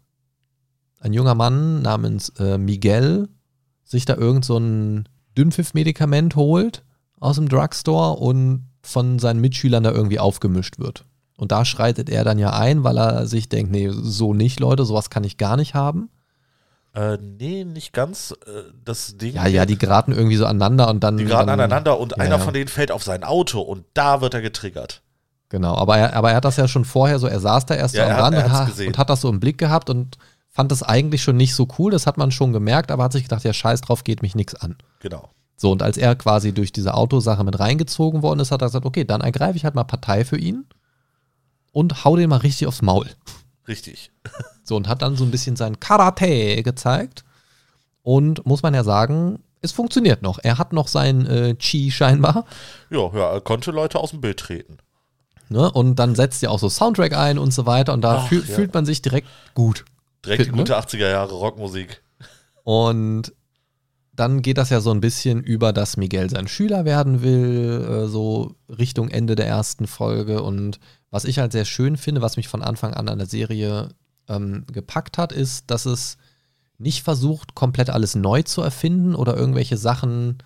ein 1.00 1.14
junger 1.14 1.36
Mann 1.36 1.82
namens 1.82 2.30
äh, 2.40 2.58
Miguel, 2.58 3.30
sich 3.84 4.06
da 4.06 4.16
irgend 4.16 4.46
so 4.46 4.58
ein 4.58 5.10
Dünnpfiff-Medikament 5.38 6.36
holt 6.36 6.84
aus 7.20 7.36
dem 7.36 7.50
Drugstore 7.50 8.18
und 8.20 8.70
von 8.82 9.20
seinen 9.20 9.42
Mitschülern 9.42 9.84
da 9.84 9.92
irgendwie 9.92 10.20
aufgemischt 10.20 10.80
wird. 10.80 11.06
Und 11.40 11.54
da 11.54 11.64
schreitet 11.64 12.10
er 12.10 12.26
dann 12.26 12.38
ja 12.38 12.52
ein, 12.52 12.84
weil 12.84 12.98
er 12.98 13.26
sich 13.26 13.48
denkt, 13.48 13.72
nee, 13.72 13.90
so 13.90 14.34
nicht, 14.34 14.60
Leute, 14.60 14.84
sowas 14.84 15.10
kann 15.10 15.24
ich 15.24 15.38
gar 15.38 15.56
nicht 15.56 15.74
haben. 15.74 16.10
Äh, 16.94 17.18
nee, 17.22 17.64
nicht 17.64 17.94
ganz. 17.94 18.36
Äh, 18.46 18.74
das 18.84 19.16
Ding. 19.16 19.36
Ja, 19.36 19.48
ja, 19.48 19.66
die 19.66 19.78
geraten 19.78 20.12
irgendwie 20.12 20.36
so 20.36 20.46
aneinander 20.46 20.90
und 20.90 21.02
dann. 21.02 21.16
Die 21.16 21.24
geraten 21.24 21.48
dann, 21.48 21.62
aneinander 21.62 21.98
und 21.98 22.12
ja, 22.12 22.18
einer 22.18 22.40
ja. 22.40 22.44
von 22.44 22.54
denen 22.54 22.68
fällt 22.68 22.92
auf 22.92 23.04
sein 23.04 23.24
Auto 23.24 23.62
und 23.62 23.86
da 23.94 24.20
wird 24.20 24.34
er 24.34 24.42
getriggert. 24.42 25.02
Genau, 25.48 25.76
aber 25.76 25.98
er, 25.98 26.14
aber 26.14 26.32
er 26.32 26.36
hat 26.36 26.46
das 26.46 26.58
ja 26.58 26.68
schon 26.68 26.84
vorher 26.84 27.20
so, 27.20 27.28
er 27.28 27.40
saß 27.40 27.66
da 27.68 27.76
erst 27.76 27.96
Ja, 27.96 28.06
so 28.06 28.12
am 28.12 28.20
Rand 28.20 28.38
und, 28.38 28.52
ha 28.52 28.70
und 28.86 28.98
hat 28.98 29.10
das 29.10 29.22
so 29.22 29.30
im 29.30 29.40
Blick 29.40 29.58
gehabt 29.58 29.90
und 29.90 30.18
fand 30.50 30.74
das 30.74 30.84
eigentlich 30.84 31.24
schon 31.24 31.38
nicht 31.38 31.56
so 31.56 31.70
cool, 31.80 31.90
das 31.90 32.06
hat 32.06 32.18
man 32.18 32.32
schon 32.32 32.52
gemerkt, 32.52 32.92
aber 32.92 33.06
hat 33.06 33.14
sich 33.14 33.24
gedacht, 33.24 33.46
ja, 33.46 33.54
scheiß 33.54 33.80
drauf, 33.80 34.04
geht 34.04 34.22
mich 34.22 34.36
nichts 34.36 34.56
an. 34.56 34.76
Genau. 35.00 35.30
So, 35.56 35.72
und 35.72 35.82
als 35.84 35.98
er 35.98 36.16
quasi 36.16 36.52
durch 36.52 36.74
diese 36.74 36.96
Autosache 36.96 37.46
mit 37.46 37.60
reingezogen 37.60 38.24
worden 38.24 38.42
ist, 38.42 38.52
hat 38.52 38.62
er 38.62 38.68
gesagt, 38.68 38.86
okay, 38.86 39.06
dann 39.06 39.22
ergreife 39.22 39.56
ich 39.56 39.64
halt 39.64 39.76
mal 39.76 39.86
Partei 39.86 40.26
für 40.26 40.38
ihn 40.38 40.66
und 41.72 42.04
hau 42.04 42.16
den 42.16 42.30
mal 42.30 42.38
richtig 42.38 42.68
aufs 42.68 42.82
Maul. 42.82 43.08
Richtig. 43.68 44.12
So, 44.64 44.76
und 44.76 44.88
hat 44.88 45.02
dann 45.02 45.16
so 45.16 45.24
ein 45.24 45.32
bisschen 45.32 45.56
sein 45.56 45.80
Karate 45.80 46.62
gezeigt. 46.62 47.24
Und 48.04 48.46
muss 48.46 48.62
man 48.62 48.76
ja 48.76 48.84
sagen, 48.84 49.40
es 49.62 49.72
funktioniert 49.72 50.22
noch. 50.22 50.38
Er 50.44 50.60
hat 50.60 50.74
noch 50.74 50.88
sein 50.88 51.26
äh, 51.26 51.56
Chi 51.56 51.90
scheinbar. 51.90 52.46
Ja, 52.92 53.10
ja, 53.16 53.32
er 53.32 53.42
konnte 53.42 53.72
Leute 53.72 54.00
aus 54.00 54.12
dem 54.12 54.22
Bild 54.22 54.38
treten. 54.40 54.78
Ne? 55.50 55.72
Und 55.72 55.96
dann 55.96 56.14
setzt 56.14 56.44
ja 56.44 56.52
auch 56.52 56.60
so 56.60 56.70
Soundtrack 56.70 57.14
ein 57.14 57.40
und 57.40 57.52
so 57.52 57.66
weiter. 57.66 57.94
Und 57.94 58.02
da 58.02 58.18
Ach, 58.18 58.28
fühl, 58.28 58.46
ja. 58.48 58.56
fühlt 58.56 58.74
man 58.74 58.86
sich 58.86 59.02
direkt 59.02 59.28
gut. 59.56 59.86
Direkt 60.24 60.42
die 60.42 60.46
Fit, 60.46 60.56
ne? 60.56 60.62
gute 60.62 60.78
80er 60.78 61.10
Jahre 61.10 61.34
Rockmusik. 61.34 62.04
Und 62.64 63.34
dann 64.14 64.42
geht 64.42 64.58
das 64.58 64.70
ja 64.70 64.82
so 64.82 64.92
ein 64.92 65.02
bisschen 65.02 65.42
über, 65.42 65.74
dass 65.74 65.98
Miguel 65.98 66.30
sein 66.30 66.48
Schüler 66.48 66.86
werden 66.86 67.24
will, 67.24 67.88
äh, 67.90 68.08
so 68.08 68.56
Richtung 68.70 69.10
Ende 69.10 69.36
der 69.36 69.48
ersten 69.48 69.88
Folge. 69.88 70.44
Und 70.44 70.80
was 71.12 71.26
ich 71.26 71.40
halt 71.40 71.52
sehr 71.52 71.66
schön 71.66 71.98
finde, 71.98 72.22
was 72.22 72.38
mich 72.38 72.48
von 72.48 72.62
Anfang 72.62 72.94
an 72.94 73.10
an 73.10 73.18
der 73.18 73.28
Serie 73.28 73.90
ähm, 74.28 74.66
gepackt 74.72 75.18
hat, 75.18 75.32
ist, 75.32 75.72
dass 75.72 75.86
es 75.86 76.18
nicht 76.78 77.04
versucht, 77.04 77.56
komplett 77.56 77.90
alles 77.90 78.16
neu 78.16 78.44
zu 78.44 78.62
erfinden 78.62 79.16
oder 79.16 79.36
irgendwelche 79.36 79.76
Sachen, 79.78 80.38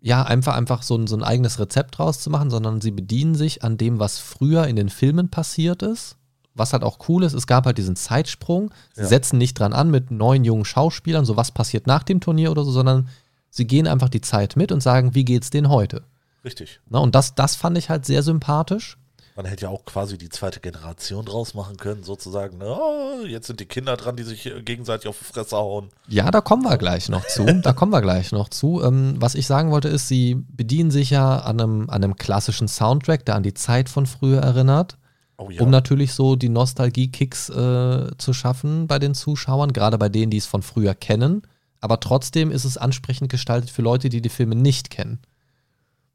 ja, 0.00 0.22
einfach, 0.22 0.54
einfach 0.54 0.82
so 0.82 0.96
ein, 0.96 1.06
so 1.06 1.16
ein 1.16 1.22
eigenes 1.22 1.58
Rezept 1.58 1.98
draus 1.98 2.20
zu 2.20 2.30
machen, 2.30 2.50
sondern 2.50 2.80
sie 2.80 2.90
bedienen 2.90 3.34
sich 3.34 3.62
an 3.64 3.76
dem, 3.76 3.98
was 3.98 4.18
früher 4.18 4.66
in 4.66 4.76
den 4.76 4.88
Filmen 4.88 5.30
passiert 5.30 5.82
ist. 5.82 6.16
Was 6.54 6.72
halt 6.72 6.82
auch 6.84 7.08
cool 7.08 7.22
ist, 7.22 7.34
es 7.34 7.46
gab 7.46 7.66
halt 7.66 7.76
diesen 7.76 7.96
Zeitsprung. 7.96 8.70
Sie 8.94 9.02
Ja. 9.02 9.06
setzen 9.08 9.36
nicht 9.36 9.58
dran 9.58 9.74
an 9.74 9.90
mit 9.90 10.10
neuen 10.10 10.42
jungen 10.44 10.64
Schauspielern, 10.64 11.26
so 11.26 11.36
was 11.36 11.50
passiert 11.52 11.86
nach 11.86 12.02
dem 12.02 12.20
Turnier 12.20 12.50
oder 12.50 12.64
so, 12.64 12.70
sondern 12.70 13.08
sie 13.50 13.66
gehen 13.66 13.86
einfach 13.86 14.08
die 14.08 14.22
Zeit 14.22 14.56
mit 14.56 14.72
und 14.72 14.82
sagen, 14.82 15.14
wie 15.14 15.24
geht's 15.26 15.50
denen 15.50 15.68
heute? 15.68 16.02
Richtig. 16.44 16.80
Na, 16.88 16.98
und 17.00 17.14
das, 17.14 17.34
das 17.34 17.56
fand 17.56 17.76
ich 17.76 17.90
halt 17.90 18.06
sehr 18.06 18.22
sympathisch. 18.22 18.96
Man 19.36 19.44
hätte 19.44 19.64
ja 19.64 19.68
auch 19.68 19.84
quasi 19.84 20.16
die 20.16 20.30
zweite 20.30 20.60
Generation 20.60 21.26
draus 21.26 21.52
machen 21.52 21.76
können, 21.76 22.02
sozusagen. 22.02 22.56
Ne? 22.56 22.66
Oh, 22.66 23.24
jetzt 23.26 23.46
sind 23.46 23.60
die 23.60 23.66
Kinder 23.66 23.98
dran, 23.98 24.16
die 24.16 24.22
sich 24.22 24.46
äh, 24.46 24.62
gegenseitig 24.62 25.08
auf 25.08 25.18
die 25.18 25.24
Fresse 25.24 25.56
hauen. 25.56 25.90
Ja, 26.08 26.30
da 26.30 26.40
kommen 26.40 26.62
wir 26.62 26.78
gleich 26.78 27.10
noch 27.10 27.26
zu. 27.26 27.44
Da 27.44 27.74
kommen 27.74 27.92
wir 27.92 28.00
gleich 28.00 28.32
noch 28.32 28.48
zu. 28.48 28.82
Ähm, 28.82 29.16
was 29.18 29.34
ich 29.34 29.46
sagen 29.46 29.70
wollte, 29.70 29.88
ist, 29.88 30.08
sie 30.08 30.36
bedienen 30.48 30.90
sich 30.90 31.10
ja 31.10 31.38
an 31.40 31.60
einem, 31.60 31.90
an 31.90 32.02
einem 32.02 32.16
klassischen 32.16 32.66
Soundtrack, 32.66 33.26
der 33.26 33.34
an 33.34 33.42
die 33.42 33.52
Zeit 33.52 33.90
von 33.90 34.06
früher 34.06 34.40
erinnert, 34.40 34.96
Oh 35.36 35.50
ja. 35.50 35.60
um 35.60 35.68
natürlich 35.68 36.14
so 36.14 36.34
die 36.34 36.48
Nostalgie-Kicks 36.48 37.50
äh, 37.50 38.16
zu 38.16 38.32
schaffen 38.32 38.86
bei 38.86 38.98
den 38.98 39.14
Zuschauern, 39.14 39.74
gerade 39.74 39.98
bei 39.98 40.08
denen, 40.08 40.30
die 40.30 40.38
es 40.38 40.46
von 40.46 40.62
früher 40.62 40.94
kennen. 40.94 41.42
Aber 41.82 42.00
trotzdem 42.00 42.50
ist 42.50 42.64
es 42.64 42.78
ansprechend 42.78 43.30
gestaltet 43.30 43.68
für 43.68 43.82
Leute, 43.82 44.08
die 44.08 44.22
die 44.22 44.30
Filme 44.30 44.54
nicht 44.54 44.88
kennen. 44.88 45.18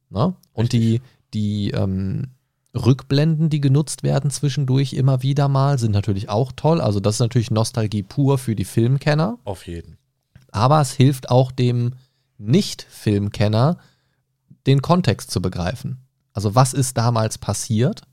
Na? 0.09 0.35
Und 0.53 0.73
die, 0.73 1.01
die 1.35 1.69
ähm, 1.69 2.31
Rückblenden, 2.73 3.49
die 3.49 3.61
genutzt 3.61 4.03
werden 4.03 4.31
zwischendurch 4.31 4.93
immer 4.93 5.21
wieder 5.23 5.47
mal, 5.47 5.77
sind 5.77 5.91
natürlich 5.91 6.29
auch 6.29 6.51
toll. 6.55 6.79
Also 6.79 6.99
das 6.99 7.15
ist 7.15 7.19
natürlich 7.19 7.51
Nostalgie 7.51 8.03
pur 8.03 8.37
für 8.37 8.55
die 8.55 8.65
Filmkenner. 8.65 9.37
Auf 9.43 9.67
jeden. 9.67 9.97
Aber 10.51 10.79
es 10.81 10.91
hilft 10.93 11.29
auch 11.29 11.51
dem 11.51 11.93
Nicht-Filmkenner, 12.37 13.77
den 14.67 14.81
Kontext 14.81 15.31
zu 15.31 15.41
begreifen. 15.41 15.99
Also 16.33 16.55
was 16.55 16.73
ist 16.73 16.97
damals 16.97 17.37
passiert? 17.37 18.03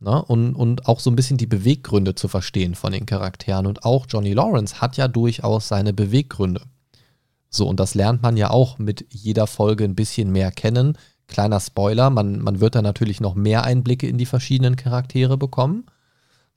Ne? 0.00 0.22
Und, 0.22 0.54
und 0.54 0.86
auch 0.86 1.00
so 1.00 1.10
ein 1.10 1.16
bisschen 1.16 1.36
die 1.36 1.46
Beweggründe 1.46 2.14
zu 2.14 2.28
verstehen 2.28 2.74
von 2.74 2.92
den 2.92 3.06
Charakteren. 3.06 3.66
Und 3.66 3.84
auch 3.84 4.06
Johnny 4.08 4.32
Lawrence 4.32 4.80
hat 4.80 4.96
ja 4.96 5.08
durchaus 5.08 5.68
seine 5.68 5.92
Beweggründe. 5.92 6.62
So, 7.50 7.68
und 7.68 7.78
das 7.78 7.94
lernt 7.94 8.22
man 8.22 8.36
ja 8.36 8.50
auch 8.50 8.78
mit 8.78 9.06
jeder 9.10 9.46
Folge 9.46 9.84
ein 9.84 9.94
bisschen 9.94 10.32
mehr 10.32 10.50
kennen. 10.50 10.98
Kleiner 11.26 11.60
Spoiler, 11.60 12.10
man, 12.10 12.40
man 12.40 12.60
wird 12.60 12.74
da 12.74 12.82
natürlich 12.82 13.20
noch 13.20 13.34
mehr 13.34 13.64
Einblicke 13.64 14.06
in 14.06 14.18
die 14.18 14.26
verschiedenen 14.26 14.76
Charaktere 14.76 15.36
bekommen. 15.36 15.86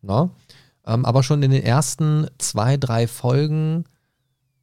Ne? 0.01 0.29
Ähm, 0.85 1.05
aber 1.05 1.23
schon 1.23 1.41
in 1.43 1.51
den 1.51 1.63
ersten 1.63 2.27
zwei, 2.37 2.77
drei 2.77 3.07
Folgen 3.07 3.85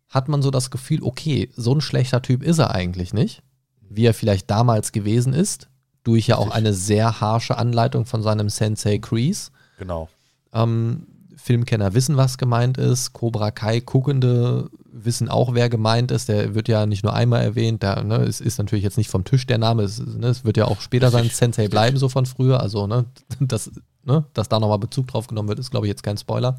hat 0.08 0.28
man 0.28 0.42
so 0.42 0.50
das 0.50 0.70
Gefühl, 0.70 1.02
okay, 1.02 1.50
so 1.56 1.74
ein 1.74 1.80
schlechter 1.80 2.22
Typ 2.22 2.42
ist 2.42 2.58
er 2.58 2.74
eigentlich 2.74 3.12
nicht, 3.12 3.42
wie 3.80 4.06
er 4.06 4.14
vielleicht 4.14 4.50
damals 4.50 4.92
gewesen 4.92 5.32
ist, 5.32 5.68
durch 6.04 6.28
ja 6.28 6.36
auch 6.36 6.50
eine 6.50 6.72
sehr 6.72 7.20
harsche 7.20 7.58
Anleitung 7.58 8.06
von 8.06 8.22
seinem 8.22 8.48
Sensei 8.48 8.98
Kreese. 8.98 9.50
Genau. 9.78 10.08
Ähm, 10.52 11.06
Filmkenner 11.36 11.94
wissen, 11.94 12.16
was 12.16 12.38
gemeint 12.38 12.78
ist. 12.78 13.12
Cobra 13.12 13.50
Kai 13.50 13.80
Guckende 13.80 14.70
wissen 14.92 15.28
auch, 15.28 15.54
wer 15.54 15.68
gemeint 15.68 16.10
ist. 16.10 16.28
Der 16.28 16.54
wird 16.54 16.68
ja 16.68 16.86
nicht 16.86 17.02
nur 17.02 17.14
einmal 17.14 17.42
erwähnt. 17.42 17.82
Der, 17.82 18.02
ne, 18.02 18.16
es 18.16 18.40
ist 18.40 18.58
natürlich 18.58 18.84
jetzt 18.84 18.96
nicht 18.96 19.10
vom 19.10 19.24
Tisch 19.24 19.46
der 19.46 19.58
Name. 19.58 19.82
Es, 19.82 19.98
ne, 19.98 20.28
es 20.28 20.44
wird 20.44 20.56
ja 20.56 20.66
auch 20.66 20.80
später 20.80 21.10
sein 21.10 21.28
Sensei 21.28 21.68
bleiben, 21.68 21.96
so 21.96 22.08
von 22.08 22.26
früher. 22.26 22.60
Also, 22.60 22.86
ne, 22.86 23.04
das, 23.40 23.70
ne, 24.04 24.24
dass 24.32 24.48
da 24.48 24.60
nochmal 24.60 24.78
Bezug 24.78 25.08
drauf 25.08 25.26
genommen 25.26 25.48
wird, 25.48 25.58
ist, 25.58 25.70
glaube 25.70 25.86
ich, 25.86 25.90
jetzt 25.90 26.02
kein 26.02 26.18
Spoiler. 26.18 26.58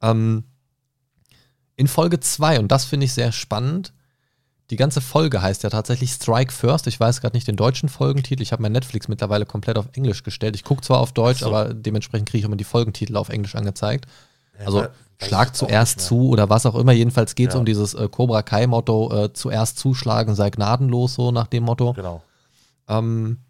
Ähm, 0.00 0.44
in 1.76 1.88
Folge 1.88 2.20
2, 2.20 2.60
und 2.60 2.68
das 2.70 2.84
finde 2.84 3.06
ich 3.06 3.12
sehr 3.12 3.32
spannend, 3.32 3.92
die 4.72 4.76
ganze 4.76 5.02
Folge 5.02 5.42
heißt 5.42 5.64
ja 5.64 5.68
tatsächlich 5.70 6.12
Strike 6.12 6.50
First. 6.50 6.86
Ich 6.86 6.98
weiß 6.98 7.20
gerade 7.20 7.36
nicht 7.36 7.46
den 7.46 7.56
deutschen 7.56 7.90
Folgentitel. 7.90 8.40
Ich 8.42 8.52
habe 8.52 8.62
mein 8.62 8.72
Netflix 8.72 9.06
mittlerweile 9.06 9.44
komplett 9.44 9.76
auf 9.76 9.84
Englisch 9.92 10.22
gestellt. 10.22 10.56
Ich 10.56 10.64
gucke 10.64 10.80
zwar 10.80 11.00
auf 11.00 11.12
Deutsch, 11.12 11.40
so. 11.40 11.46
aber 11.54 11.74
dementsprechend 11.74 12.26
kriege 12.26 12.38
ich 12.38 12.44
immer 12.46 12.56
die 12.56 12.64
Folgentitel 12.64 13.18
auf 13.18 13.28
Englisch 13.28 13.54
angezeigt. 13.54 14.06
Ja, 14.58 14.64
Also 14.64 14.86
schlag 15.22 15.54
zuerst 15.54 16.00
zu 16.00 16.30
oder 16.30 16.48
was 16.48 16.64
auch 16.64 16.74
immer. 16.74 16.92
Jedenfalls 16.92 17.34
geht 17.34 17.48
es 17.50 17.54
Ja. 17.54 17.60
um 17.60 17.66
dieses 17.66 17.92
äh, 17.92 18.08
Cobra 18.08 18.40
Kai-Motto, 18.42 19.24
äh, 19.24 19.32
zuerst 19.34 19.78
zuschlagen, 19.78 20.34
sei 20.34 20.48
gnadenlos, 20.48 21.14
so 21.16 21.32
nach 21.32 21.48
dem 21.48 21.64
Motto. 21.64 21.92
Genau. 21.92 22.22
Ähm, 22.88 23.40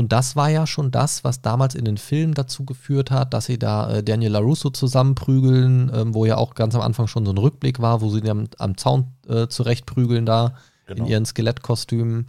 und 0.00 0.12
das 0.12 0.34
war 0.34 0.48
ja 0.48 0.66
schon 0.66 0.90
das, 0.90 1.22
was 1.22 1.42
damals 1.42 1.76
in 1.76 1.84
den 1.84 1.96
Filmen 1.96 2.34
dazu 2.34 2.64
geführt 2.64 3.12
hat, 3.12 3.32
dass 3.32 3.46
sie 3.46 3.58
da 3.58 3.90
äh, 3.90 4.02
Daniel 4.02 4.32
LaRusso 4.32 4.70
zusammenprügeln, 4.70 5.92
ähm, 5.94 6.14
wo 6.14 6.24
ja 6.24 6.36
auch 6.36 6.54
ganz 6.54 6.74
am 6.74 6.80
Anfang 6.80 7.06
schon 7.06 7.24
so 7.24 7.32
ein 7.32 7.38
Rückblick 7.38 7.80
war, 7.80 8.00
wo 8.00 8.10
sie 8.10 8.18
ihn 8.18 8.28
am, 8.28 8.48
am 8.58 8.76
Zaun 8.76 9.12
äh, 9.28 9.46
zurechtprügeln 9.46 10.26
da 10.26 10.54
Genau. 10.90 11.04
in 11.04 11.10
ihren 11.10 11.24
Skelettkostümen. 11.24 12.28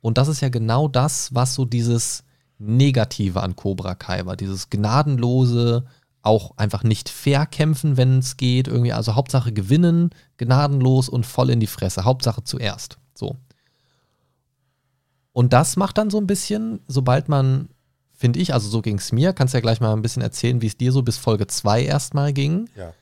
Und 0.00 0.16
das 0.16 0.28
ist 0.28 0.40
ja 0.40 0.48
genau 0.48 0.88
das, 0.88 1.34
was 1.34 1.54
so 1.54 1.66
dieses 1.66 2.24
Negative 2.58 3.42
an 3.42 3.56
Cobra 3.56 3.94
Kai 3.94 4.24
war, 4.24 4.36
dieses 4.36 4.70
gnadenlose, 4.70 5.84
auch 6.22 6.56
einfach 6.56 6.82
nicht 6.82 7.08
fair 7.08 7.46
kämpfen, 7.46 7.96
wenn 7.96 8.18
es 8.18 8.36
geht, 8.36 8.68
irgendwie, 8.68 8.92
also 8.92 9.14
Hauptsache 9.14 9.52
gewinnen, 9.52 10.10
gnadenlos 10.38 11.08
und 11.08 11.26
voll 11.26 11.50
in 11.50 11.60
die 11.60 11.66
Fresse, 11.66 12.04
Hauptsache 12.04 12.42
zuerst. 12.44 12.98
So. 13.14 13.36
Und 15.32 15.52
das 15.52 15.76
macht 15.76 15.98
dann 15.98 16.10
so 16.10 16.18
ein 16.18 16.26
bisschen, 16.26 16.80
sobald 16.88 17.28
man, 17.28 17.68
finde 18.12 18.40
ich, 18.40 18.52
also 18.52 18.68
so 18.68 18.82
ging 18.82 18.98
es 18.98 19.12
mir, 19.12 19.32
kannst 19.32 19.54
ja 19.54 19.60
gleich 19.60 19.80
mal 19.80 19.92
ein 19.92 20.02
bisschen 20.02 20.22
erzählen, 20.22 20.60
wie 20.60 20.66
es 20.66 20.76
dir 20.76 20.92
so 20.92 21.02
bis 21.02 21.16
Folge 21.16 21.46
2 21.46 21.84
erstmal 21.84 22.32
ging. 22.32 22.68
Ja. 22.76 22.92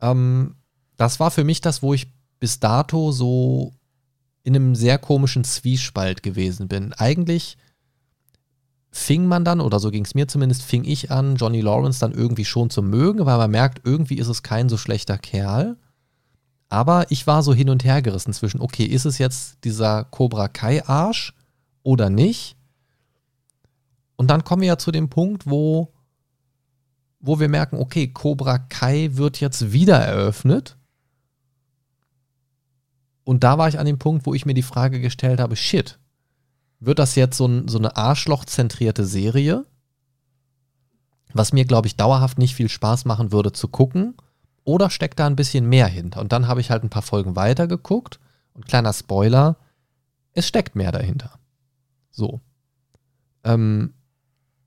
Ähm, 0.00 0.56
das 0.96 1.20
war 1.20 1.30
für 1.30 1.44
mich 1.44 1.60
das, 1.60 1.82
wo 1.82 1.94
ich 1.94 2.08
bis 2.38 2.60
dato 2.60 3.12
so 3.12 3.72
in 4.42 4.54
einem 4.54 4.74
sehr 4.74 4.98
komischen 4.98 5.44
Zwiespalt 5.44 6.22
gewesen 6.22 6.68
bin. 6.68 6.92
Eigentlich 6.94 7.56
fing 8.90 9.26
man 9.26 9.44
dann, 9.44 9.60
oder 9.60 9.78
so 9.78 9.90
ging 9.90 10.04
es 10.04 10.14
mir 10.14 10.28
zumindest, 10.28 10.62
fing 10.62 10.84
ich 10.84 11.10
an, 11.10 11.36
Johnny 11.36 11.60
Lawrence 11.60 12.00
dann 12.00 12.12
irgendwie 12.12 12.44
schon 12.44 12.70
zu 12.70 12.82
mögen, 12.82 13.24
weil 13.24 13.38
man 13.38 13.50
merkt, 13.50 13.86
irgendwie 13.86 14.16
ist 14.16 14.28
es 14.28 14.42
kein 14.42 14.68
so 14.68 14.76
schlechter 14.76 15.18
Kerl. 15.18 15.76
Aber 16.68 17.10
ich 17.10 17.26
war 17.26 17.42
so 17.42 17.52
hin 17.52 17.68
und 17.68 17.84
her 17.84 18.02
gerissen 18.02 18.32
zwischen, 18.32 18.60
okay, 18.60 18.84
ist 18.84 19.04
es 19.04 19.18
jetzt 19.18 19.58
dieser 19.64 20.04
Cobra 20.04 20.48
Kai-Arsch 20.48 21.34
oder 21.82 22.10
nicht? 22.10 22.56
Und 24.16 24.28
dann 24.28 24.44
kommen 24.44 24.62
wir 24.62 24.68
ja 24.68 24.78
zu 24.78 24.92
dem 24.92 25.08
Punkt, 25.08 25.48
wo, 25.48 25.94
wo 27.20 27.40
wir 27.40 27.48
merken, 27.48 27.76
okay, 27.76 28.08
Cobra 28.08 28.58
Kai 28.58 29.10
wird 29.12 29.40
jetzt 29.40 29.72
wieder 29.72 29.96
eröffnet. 29.96 30.76
Und 33.24 33.44
da 33.44 33.58
war 33.58 33.68
ich 33.68 33.78
an 33.78 33.86
dem 33.86 33.98
Punkt, 33.98 34.26
wo 34.26 34.34
ich 34.34 34.44
mir 34.44 34.54
die 34.54 34.62
Frage 34.62 35.00
gestellt 35.00 35.40
habe, 35.40 35.56
shit, 35.56 35.98
wird 36.80 36.98
das 36.98 37.14
jetzt 37.14 37.36
so, 37.36 37.46
ein, 37.46 37.68
so 37.68 37.78
eine 37.78 37.96
Arschloch-zentrierte 37.96 39.06
Serie? 39.06 39.66
Was 41.32 41.52
mir, 41.52 41.64
glaube 41.64 41.86
ich, 41.86 41.96
dauerhaft 41.96 42.38
nicht 42.38 42.54
viel 42.54 42.68
Spaß 42.68 43.06
machen 43.06 43.32
würde 43.32 43.52
zu 43.52 43.68
gucken. 43.68 44.14
Oder 44.64 44.90
steckt 44.90 45.18
da 45.18 45.26
ein 45.26 45.36
bisschen 45.36 45.66
mehr 45.66 45.86
hinter? 45.86 46.20
Und 46.20 46.32
dann 46.32 46.46
habe 46.46 46.60
ich 46.60 46.70
halt 46.70 46.84
ein 46.84 46.90
paar 46.90 47.02
Folgen 47.02 47.36
weiter 47.36 47.66
geguckt. 47.66 48.20
Und 48.52 48.66
kleiner 48.66 48.92
Spoiler, 48.92 49.56
es 50.34 50.46
steckt 50.46 50.74
mehr 50.74 50.92
dahinter. 50.92 51.39
So. 52.20 52.40
Ähm, 53.42 53.94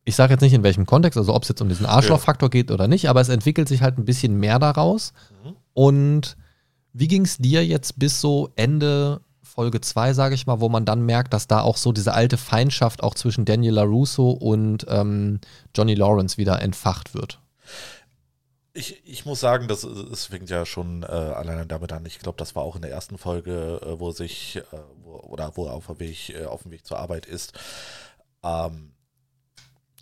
Ich 0.05 0.17
sage 0.17 0.33
jetzt 0.33 0.41
nicht 0.41 0.53
in 0.53 0.63
welchem 0.63 0.85
Kontext, 0.85 1.17
also 1.17 1.33
ob 1.33 1.43
es 1.43 1.49
jetzt 1.49 1.61
um 1.61 1.69
diesen 1.69 1.85
Arschlochfaktor 1.85 2.49
geht 2.49 2.71
oder 2.71 2.89
nicht, 2.89 3.07
aber 3.07 3.21
es 3.21 3.29
entwickelt 3.29 3.69
sich 3.69 3.81
halt 3.81 3.97
ein 3.97 4.03
bisschen 4.03 4.35
mehr 4.37 4.59
daraus. 4.59 5.13
Mhm. 5.45 5.55
Und 5.73 6.37
wie 6.91 7.07
ging 7.07 7.23
es 7.23 7.37
dir 7.37 7.65
jetzt 7.65 7.97
bis 7.97 8.19
so 8.19 8.49
Ende 8.57 9.21
Folge 9.41 9.79
2, 9.79 10.13
sage 10.13 10.35
ich 10.35 10.45
mal, 10.45 10.59
wo 10.59 10.67
man 10.67 10.83
dann 10.83 11.05
merkt, 11.05 11.33
dass 11.33 11.47
da 11.47 11.61
auch 11.61 11.77
so 11.77 11.91
diese 11.93 12.13
alte 12.13 12.37
Feindschaft 12.37 13.01
auch 13.03 13.15
zwischen 13.15 13.45
Daniel 13.45 13.75
LaRusso 13.75 14.31
und 14.31 14.85
ähm, 14.89 15.39
Johnny 15.75 15.95
Lawrence 15.95 16.37
wieder 16.37 16.61
entfacht 16.61 17.13
wird? 17.13 17.39
Ich, 18.73 19.01
ich 19.05 19.25
muss 19.25 19.39
sagen, 19.39 19.67
das, 19.67 19.83
es 19.83 20.25
fängt 20.25 20.49
ja 20.49 20.65
schon 20.65 21.03
äh, 21.03 21.05
alleine 21.05 21.67
damit 21.67 21.93
an. 21.93 22.05
Ich 22.07 22.17
glaube, 22.17 22.37
das 22.39 22.55
war 22.55 22.63
auch 22.63 22.75
in 22.75 22.81
der 22.81 22.89
ersten 22.91 23.19
Folge, 23.19 23.79
äh, 23.83 23.99
wo 23.99 24.09
sich, 24.11 24.57
äh, 24.57 24.77
oder 25.33 25.51
wo 25.55 25.65
er 25.65 25.73
auf 25.73 25.87
dem 25.87 25.99
Weg, 25.99 26.29
äh, 26.29 26.45
auf 26.45 26.63
dem 26.63 26.71
Weg 26.71 26.85
zur 26.85 26.97
Arbeit 26.99 27.25
ist. 27.25 27.51
Ähm, 28.43 28.91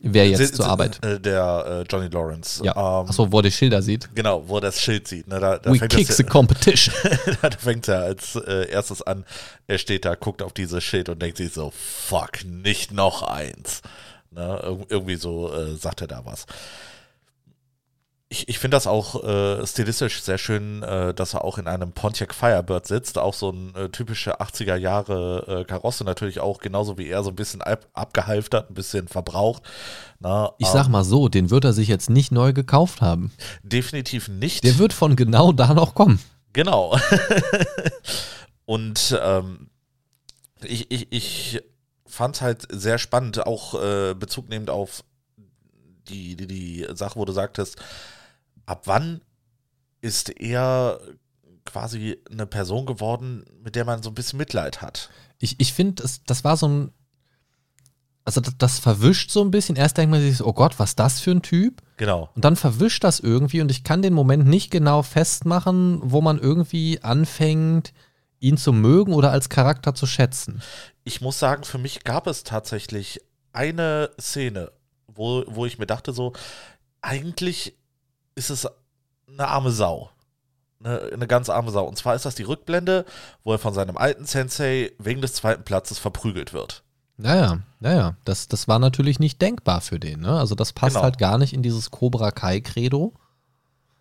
Wer 0.04 0.28
jetzt 0.28 0.40
si- 0.40 0.52
zur 0.54 0.66
Arbeit? 0.66 1.04
äh, 1.06 1.20
Der 1.20 1.84
äh, 1.86 1.92
Johnny 1.92 2.08
Lawrence. 2.08 2.64
Ja. 2.66 2.72
Ähm, 3.02 3.08
Achso, 3.08 3.32
wo 3.32 3.38
er 3.40 3.44
die 3.44 3.52
Schilder 3.52 3.82
sieht. 3.84 4.10
Genau, 4.16 4.48
wo 4.48 4.56
er 4.58 4.62
das 4.62 4.82
Schild 4.82 5.08
sieht. 5.08 5.28
Ne? 5.28 5.40
Da, 5.40 5.60
da 5.60 5.72
We 5.72 5.78
fängt 5.78 5.92
kick 5.94 6.12
the 6.12 6.24
competition. 6.24 6.94
da 7.44 7.52
fängt 7.52 7.88
er 7.88 8.00
als 8.02 8.36
äh, 8.36 8.68
erstes 8.72 9.04
an. 9.04 9.26
Er 9.68 9.78
steht 9.78 10.06
da, 10.06 10.16
guckt 10.16 10.42
auf 10.42 10.54
dieses 10.54 10.84
Schild 10.84 11.08
und 11.10 11.22
denkt 11.22 11.38
sich 11.38 11.54
so, 11.54 11.72
fuck, 11.72 12.44
nicht 12.46 12.92
noch 12.92 13.22
eins. 13.22 13.82
Ne? 14.32 14.42
Ir 14.64 14.86
irgendwie 14.90 15.18
so 15.18 15.54
äh, 15.54 15.76
sagt 15.76 16.02
er 16.02 16.08
da 16.08 16.26
was. 16.26 16.48
Ich, 18.32 18.48
ich 18.48 18.60
finde 18.60 18.78
das 18.78 18.88
auch 18.88 19.26
äh, 19.26 19.68
stilistisch 19.68 20.22
sehr 20.22 20.38
schön, 20.38 20.84
äh, 20.84 21.14
dass 21.14 21.34
er 21.34 21.44
auch 21.44 21.58
in 21.58 21.68
einem 21.68 21.92
Pontiac 21.92 22.34
Firebird 22.34 22.88
sitzt. 22.88 23.18
Auch 23.18 23.34
so 23.34 23.50
ein 23.50 23.76
äh, 23.76 23.90
typische 23.90 24.40
80er 24.40 24.78
Jahre 24.78 25.62
äh, 25.62 25.64
Karosse, 25.66 26.06
natürlich 26.06 26.40
auch 26.40 26.60
genauso 26.60 26.98
wie 26.98 27.10
er, 27.10 27.24
so 27.26 27.32
ein 27.32 27.36
bisschen 27.36 27.62
ab, 27.62 27.88
abgehalftert, 27.92 28.70
ein 28.70 28.74
bisschen 28.74 29.10
verbraucht. 29.10 29.64
Na, 30.22 30.54
Ich 30.60 30.68
ähm, 30.68 30.74
sag 30.74 30.88
mal 30.88 31.04
so, 31.04 31.28
den 31.28 31.50
wird 31.50 31.66
er 31.66 31.74
sich 31.74 31.90
jetzt 31.90 32.10
nicht 32.10 32.32
neu 32.32 32.54
gekauft 32.54 33.02
haben. 33.02 33.34
definitiv 33.64 34.30
nicht. 34.30 34.64
Der 34.64 34.78
wird 34.78 34.94
von 34.94 35.18
genau 35.18 35.52
da 35.52 35.74
noch 35.74 35.94
kommen. 35.94 36.20
Genau. 36.54 36.98
Und 38.66 39.20
ähm, 39.22 39.70
ich, 40.64 40.90
ich, 40.90 41.12
ich 41.12 41.62
fand 42.06 42.38
es 42.38 42.42
halt 42.42 42.66
sehr 42.72 42.98
spannend, 42.98 43.46
auch 43.46 43.74
äh, 43.74 44.14
Bezug 44.14 44.48
nehmend 44.48 44.70
auf 44.70 45.04
die, 46.08 46.38
die, 46.38 46.48
die 46.48 46.88
Sache, 46.94 47.18
wo 47.20 47.26
du 47.26 47.34
sagtest, 47.34 47.76
ab 48.66 48.84
wann 48.86 49.22
ist 50.02 50.30
er 50.40 51.00
quasi 51.66 52.18
eine 52.30 52.46
Person 52.46 52.86
geworden, 52.86 53.46
mit 53.64 53.76
der 53.76 53.86
man 53.86 54.02
so 54.04 54.10
ein 54.10 54.16
bisschen 54.16 54.38
Mitleid 54.38 54.82
hat. 54.82 55.10
Ich, 55.40 55.60
ich 55.60 55.74
finde, 55.74 56.02
das, 56.04 56.24
das 56.24 56.44
war 56.44 56.58
so 56.58 56.68
ein. 56.68 56.92
Also, 58.24 58.40
das, 58.40 58.56
das 58.58 58.80
verwischt 58.80 59.32
so 59.32 59.42
ein 59.42 59.52
bisschen. 59.52 59.76
Erst 59.76 59.98
denkt 59.98 60.12
man 60.12 60.22
sich, 60.22 60.38
so, 60.38 60.46
oh 60.46 60.54
Gott, 60.54 60.78
was 60.78 60.92
ist 60.92 61.00
das 61.00 61.20
für 61.20 61.32
ein 61.32 61.42
Typ? 61.42 61.82
Genau. 61.98 62.30
Und 62.36 62.46
dann 62.46 62.56
verwischt 62.56 63.04
das 63.04 63.20
irgendwie 63.20 63.62
und 63.62 63.72
ich 63.72 63.84
kann 63.84 64.02
den 64.02 64.14
Moment 64.14 64.46
nicht 64.46 64.70
genau 64.70 65.02
festmachen, 65.02 66.00
wo 66.04 66.22
man 66.22 66.38
irgendwie 66.38 67.02
anfängt, 67.02 67.94
ihn 68.40 68.58
zu 68.58 68.74
mögen 68.74 69.14
oder 69.14 69.32
als 69.32 69.50
Charakter 69.50 69.96
zu 69.96 70.06
schätzen. 70.06 70.62
Ich 71.04 71.22
muss 71.22 71.40
sagen, 71.40 71.64
für 71.64 71.78
mich 71.78 72.04
gab 72.04 72.28
es 72.28 72.44
tatsächlich 72.44 73.22
eine 73.54 74.12
Szene, 74.20 74.72
wo, 75.08 75.44
wo 75.48 75.66
ich 75.66 75.80
mir 75.80 75.88
dachte, 75.88 76.14
so, 76.14 76.34
eigentlich 77.02 77.76
ist 78.36 78.50
es 78.50 78.68
eine 79.28 79.48
arme 79.48 79.72
Sau. 79.72 80.10
Eine, 80.84 81.12
eine 81.14 81.28
ganz 81.28 81.50
arme 81.50 81.72
Sau. 81.72 81.86
Und 81.86 81.98
zwar 81.98 82.16
ist 82.16 82.26
das 82.26 82.36
die 82.36 82.44
Rückblende, 82.44 83.06
wo 83.44 83.52
er 83.54 83.60
von 83.60 83.74
seinem 83.74 83.98
alten 83.98 84.26
Sensei 84.26 84.92
wegen 84.98 85.22
des 85.22 85.34
zweiten 85.34 85.64
Platzes 85.64 86.00
verprügelt 86.00 86.54
wird. 86.54 86.84
Naja, 87.18 87.60
naja, 87.80 88.16
das, 88.26 88.48
das 88.48 88.68
war 88.68 88.80
natürlich 88.80 89.20
nicht 89.20 89.42
denkbar 89.42 89.82
für 89.82 90.00
den. 90.00 90.22
Ne? 90.22 90.40
Also, 90.40 90.56
das 90.56 90.74
passt 90.74 90.96
Genau. 90.96 91.04
halt 91.04 91.20
gar 91.20 91.38
nicht 91.38 91.54
in 91.54 91.62
dieses 91.62 91.92
Cobra 91.92 92.32
Kai-Credo. 92.32 93.14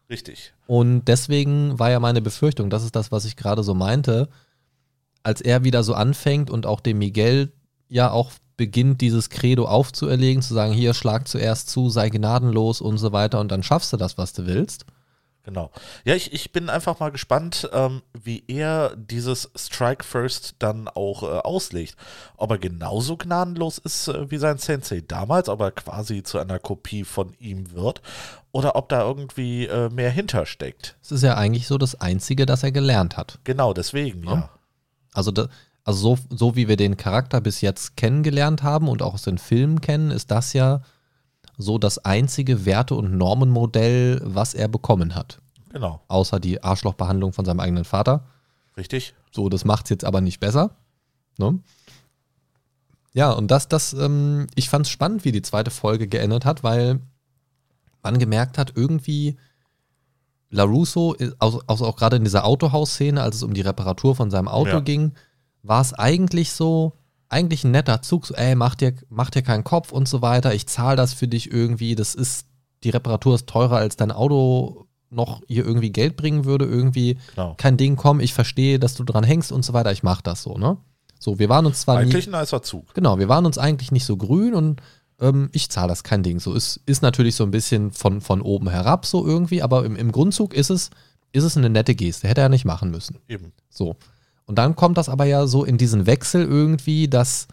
Richtig. 0.08 0.54
Und 0.66 1.04
deswegen 1.04 1.78
war 1.78 1.90
ja 1.90 2.00
meine 2.00 2.22
Befürchtung, 2.22 2.70
das 2.70 2.82
ist 2.82 2.96
das, 2.96 3.12
was 3.12 3.24
ich 3.26 3.36
gerade 3.36 3.62
so 3.62 3.74
meinte, 3.74 4.28
als 5.22 5.40
er 5.40 5.64
wieder 5.64 5.82
so 5.82 5.94
anfängt 5.94 6.50
und 6.50 6.64
auch 6.66 6.80
dem 6.80 6.98
Miguel 6.98 7.52
ja 7.88 8.10
auch 8.10 8.32
beginnt, 8.60 9.00
dieses 9.00 9.30
Credo 9.30 9.64
aufzuerlegen, 9.64 10.42
zu 10.42 10.52
sagen, 10.52 10.74
hier 10.74 10.92
schlag 10.92 11.26
zuerst 11.26 11.70
zu, 11.70 11.88
sei 11.88 12.10
gnadenlos 12.10 12.82
und 12.82 12.98
so 12.98 13.10
weiter 13.10 13.40
und 13.40 13.50
dann 13.50 13.62
schaffst 13.62 13.90
du 13.94 13.96
das, 13.96 14.18
was 14.18 14.34
du 14.34 14.46
willst. 14.46 14.84
Genau. 15.44 15.70
Ja, 16.04 16.14
ich, 16.14 16.34
ich 16.34 16.52
bin 16.52 16.68
einfach 16.68 17.00
mal 17.00 17.10
gespannt, 17.10 17.70
ähm, 17.72 18.02
wie 18.12 18.44
er 18.48 18.94
dieses 18.96 19.50
Strike 19.56 20.04
First 20.04 20.56
dann 20.58 20.88
auch 20.88 21.22
äh, 21.22 21.38
auslegt. 21.38 21.96
Ob 22.36 22.50
er 22.50 22.58
genauso 22.58 23.16
gnadenlos 23.16 23.78
ist 23.78 24.08
äh, 24.08 24.30
wie 24.30 24.36
sein 24.36 24.58
Sensei 24.58 25.00
damals, 25.00 25.48
ob 25.48 25.62
er 25.62 25.70
quasi 25.70 26.22
zu 26.22 26.36
einer 26.38 26.58
Kopie 26.58 27.04
von 27.04 27.32
ihm 27.38 27.72
wird 27.72 28.02
oder 28.52 28.76
ob 28.76 28.90
da 28.90 29.00
irgendwie 29.00 29.64
äh, 29.68 29.88
mehr 29.88 30.10
hintersteckt. 30.10 30.98
Es 31.02 31.12
ist 31.12 31.22
ja 31.22 31.34
eigentlich 31.38 31.66
so 31.66 31.78
das 31.78 31.98
Einzige, 31.98 32.44
das 32.44 32.62
er 32.62 32.72
gelernt 32.72 33.16
hat. 33.16 33.38
Genau, 33.44 33.72
deswegen, 33.72 34.22
ja. 34.24 34.34
Ja. 34.34 34.50
Also, 35.14 35.30
da, 35.30 35.48
also 35.84 36.16
so, 36.16 36.36
so 36.36 36.56
wie 36.56 36.68
wir 36.68 36.76
den 36.76 36.96
Charakter 36.96 37.40
bis 37.40 37.60
jetzt 37.60 37.96
kennengelernt 37.96 38.62
haben 38.62 38.88
und 38.88 39.02
auch 39.02 39.14
aus 39.14 39.22
den 39.22 39.38
Filmen 39.38 39.80
kennen, 39.80 40.10
ist 40.10 40.30
das 40.30 40.52
ja 40.52 40.82
so 41.58 41.78
das 41.78 41.98
einzige 42.04 42.64
Werte- 42.64 42.94
und 42.94 43.16
Normenmodell, 43.16 44.20
was 44.24 44.54
er 44.54 44.68
bekommen 44.68 45.14
hat. 45.14 45.40
Genau, 45.70 46.00
Außer 46.08 46.40
die 46.40 46.62
Arschlochbehandlung 46.62 47.32
von 47.32 47.44
seinem 47.44 47.60
eigenen 47.60 47.84
Vater. 47.84 48.26
richtig. 48.76 49.14
So, 49.32 49.48
das 49.48 49.64
macht 49.64 49.84
es 49.86 49.90
jetzt 49.90 50.04
aber 50.04 50.20
nicht 50.20 50.40
besser. 50.40 50.74
Ne? 51.38 51.60
Ja, 53.12 53.30
und 53.32 53.48
das, 53.50 53.68
das, 53.68 53.92
ähm, 53.92 54.46
ich 54.56 54.68
fand 54.68 54.86
es 54.86 54.90
spannend, 54.90 55.24
wie 55.24 55.32
die 55.32 55.42
zweite 55.42 55.70
Folge 55.70 56.08
geendet 56.08 56.44
hat, 56.44 56.62
weil 56.64 57.00
man 58.02 58.18
gemerkt 58.18 58.58
hat, 58.58 58.72
irgendwie 58.76 59.36
LaRusso, 60.50 61.14
also, 61.38 61.62
also 61.66 61.86
auch 61.86 61.96
gerade 61.96 62.16
in 62.16 62.24
dieser 62.24 62.44
Autohaus-Szene, 62.44 63.22
als 63.22 63.36
es 63.36 63.42
um 63.44 63.54
die 63.54 63.60
Reparatur 63.60 64.16
von 64.16 64.30
seinem 64.30 64.48
Auto 64.48 64.70
Ja. 64.70 64.80
ging, 64.80 65.12
war 65.62 65.80
es 65.80 65.92
eigentlich 65.94 66.52
so, 66.52 66.92
eigentlich 67.28 67.64
ein 67.64 67.70
netter 67.70 68.02
Zug, 68.02 68.26
so, 68.26 68.34
ey, 68.34 68.54
mach 68.54 68.74
dir, 68.74 68.94
mach 69.08 69.30
dir 69.30 69.42
keinen 69.42 69.64
Kopf 69.64 69.92
und 69.92 70.08
so 70.08 70.20
weiter, 70.22 70.54
ich 70.54 70.66
zahle 70.66 70.96
das 70.96 71.14
für 71.14 71.28
dich 71.28 71.52
irgendwie, 71.52 71.94
das 71.94 72.14
ist, 72.14 72.46
die 72.82 72.90
Reparatur 72.90 73.34
ist 73.34 73.46
teurer, 73.46 73.76
als 73.76 73.96
dein 73.96 74.10
Auto 74.10 74.86
noch 75.10 75.42
hier 75.48 75.64
irgendwie 75.66 75.90
Geld 75.90 76.16
bringen 76.16 76.44
würde, 76.44 76.64
irgendwie 76.64 77.18
Genau. 77.34 77.54
kein 77.56 77.76
Ding, 77.76 77.96
komm, 77.96 78.20
ich 78.20 78.32
verstehe, 78.32 78.78
dass 78.78 78.94
du 78.94 79.04
dran 79.04 79.24
hängst 79.24 79.52
und 79.52 79.64
so 79.64 79.72
weiter, 79.72 79.92
ich 79.92 80.02
mach 80.02 80.22
das 80.22 80.42
so, 80.42 80.56
ne? 80.56 80.76
So, 81.18 81.38
wir 81.38 81.48
waren 81.50 81.66
uns 81.66 81.82
zwar 81.82 81.98
Eigentlich 81.98 82.26
nie, 82.26 82.32
ein 82.34 82.40
nicer 82.40 82.62
Zug. 82.62 82.94
genau, 82.94 83.18
wir 83.18 83.28
waren 83.28 83.44
uns 83.44 83.58
eigentlich 83.58 83.92
nicht 83.92 84.06
so 84.06 84.16
grün 84.16 84.54
und 84.54 84.80
ähm, 85.20 85.50
ich 85.52 85.68
zahle 85.68 85.88
das, 85.88 86.02
kein 86.02 86.22
Ding. 86.22 86.40
So, 86.40 86.54
ist, 86.54 86.80
ist 86.86 87.02
natürlich 87.02 87.34
so 87.34 87.44
ein 87.44 87.50
bisschen 87.50 87.90
von, 87.90 88.22
von 88.22 88.40
oben 88.40 88.70
herab 88.70 89.04
so 89.04 89.26
irgendwie, 89.26 89.62
aber 89.62 89.84
im, 89.84 89.96
im 89.96 90.12
Grundzug 90.12 90.54
ist 90.54 90.70
es, 90.70 90.88
ist 91.32 91.44
es 91.44 91.56
eine 91.58 91.68
nette 91.68 91.94
Geste, 91.94 92.26
hätte 92.26 92.40
er 92.40 92.48
nicht 92.48 92.64
machen 92.64 92.90
müssen. 92.90 93.18
Eben. 93.28 93.52
So. 93.68 93.96
Und 94.50 94.56
dann 94.56 94.74
kommt 94.74 94.98
das 94.98 95.08
aber 95.08 95.26
ja 95.26 95.46
so 95.46 95.64
in 95.64 95.78
diesen 95.78 96.06
Wechsel 96.06 96.44
irgendwie, 96.44 97.06
dass, 97.06 97.46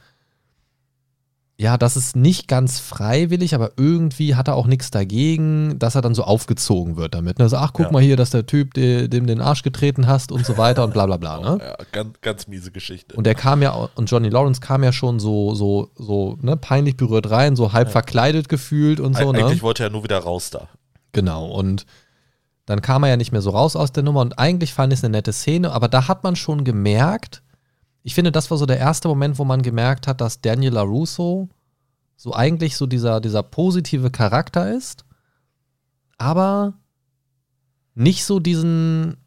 ja, 1.60 1.78
das 1.78 1.96
ist 1.96 2.16
nicht 2.16 2.48
ganz 2.48 2.80
freiwillig, 2.80 3.54
aber 3.56 3.72
irgendwie 3.78 4.34
hat 4.36 4.48
er 4.48 4.56
auch 4.56 4.66
nichts 4.68 4.90
dagegen, 4.92 5.78
dass 5.78 5.94
er 5.94 6.02
dann 6.02 6.16
so 6.16 6.24
aufgezogen 6.24 6.98
wird 6.98 7.14
damit. 7.14 7.40
Also, 7.40 7.58
ach, 7.58 7.74
guck 7.74 7.88
Ja. 7.88 7.92
mal 7.92 8.02
hier, 8.02 8.16
dass 8.16 8.32
der 8.32 8.46
Typ, 8.48 8.74
de, 8.74 9.08
dem 9.08 9.28
den 9.28 9.42
Arsch 9.42 9.62
getreten 9.62 10.08
hast 10.08 10.32
und 10.32 10.44
so 10.44 10.58
weiter 10.58 10.84
und 10.84 10.94
bla 10.94 11.06
bla 11.06 11.18
bla. 11.18 11.38
Ne? 11.42 11.60
Ja, 11.64 11.76
ganz, 11.92 12.22
ganz 12.22 12.48
miese 12.48 12.72
Geschichte. 12.72 13.16
Und 13.16 13.26
der 13.26 13.36
kam 13.36 13.62
ja, 13.62 13.72
und 13.96 14.10
Johnny 14.10 14.30
Lawrence 14.30 14.60
kam 14.60 14.84
ja 14.84 14.92
schon 14.92 15.20
so, 15.20 15.54
so, 15.54 15.90
so, 15.96 16.38
ne, 16.42 16.58
peinlich 16.58 16.98
berührt 16.98 17.30
rein, 17.30 17.56
so 17.56 17.74
halb 17.74 17.92
verkleidet 17.92 18.50
gefühlt 18.50 19.00
und 19.00 19.16
so, 19.16 19.30
Eig- 19.30 19.34
ne? 19.34 19.46
Eigentlich 19.46 19.62
wollte 19.64 19.84
er 19.84 19.90
nur 19.92 20.04
wieder 20.04 20.18
raus 20.20 20.50
da. 20.50 20.68
Genau, 21.12 21.48
und 21.48 21.86
dann 22.68 22.82
kam 22.82 23.02
er 23.04 23.10
ja 23.10 23.18
nicht 23.18 23.32
mehr 23.32 23.42
so 23.42 23.50
raus 23.50 23.76
aus 23.76 23.92
der 23.92 24.04
Nummer 24.04 24.22
und 24.22 24.38
eigentlich 24.38 24.74
fand 24.74 24.94
ich 24.94 25.00
es 25.00 25.04
eine 25.04 25.14
nette 25.14 25.34
Szene, 25.34 25.72
aber 25.72 25.88
da 25.88 26.08
hat 26.08 26.24
man 26.24 26.36
schon 26.36 26.64
gemerkt, 26.64 27.42
ich 28.04 28.14
finde, 28.14 28.32
das 28.32 28.52
war 28.52 28.58
so 28.58 28.66
der 28.68 28.78
erste 28.78 29.08
Moment, 29.08 29.40
wo 29.40 29.46
man 29.46 29.64
gemerkt 29.64 30.06
hat, 30.08 30.22
dass 30.22 30.42
Daniel 30.42 30.74
LaRusso 30.74 31.50
so 32.16 32.34
eigentlich 32.34 32.78
so 32.78 32.86
dieser, 32.86 33.20
dieser 33.22 33.42
positive 33.42 34.12
Charakter 34.12 34.72
ist, 34.72 35.06
aber 36.18 36.74
nicht 37.96 38.26
so 38.26 38.40
diesen, 38.40 39.18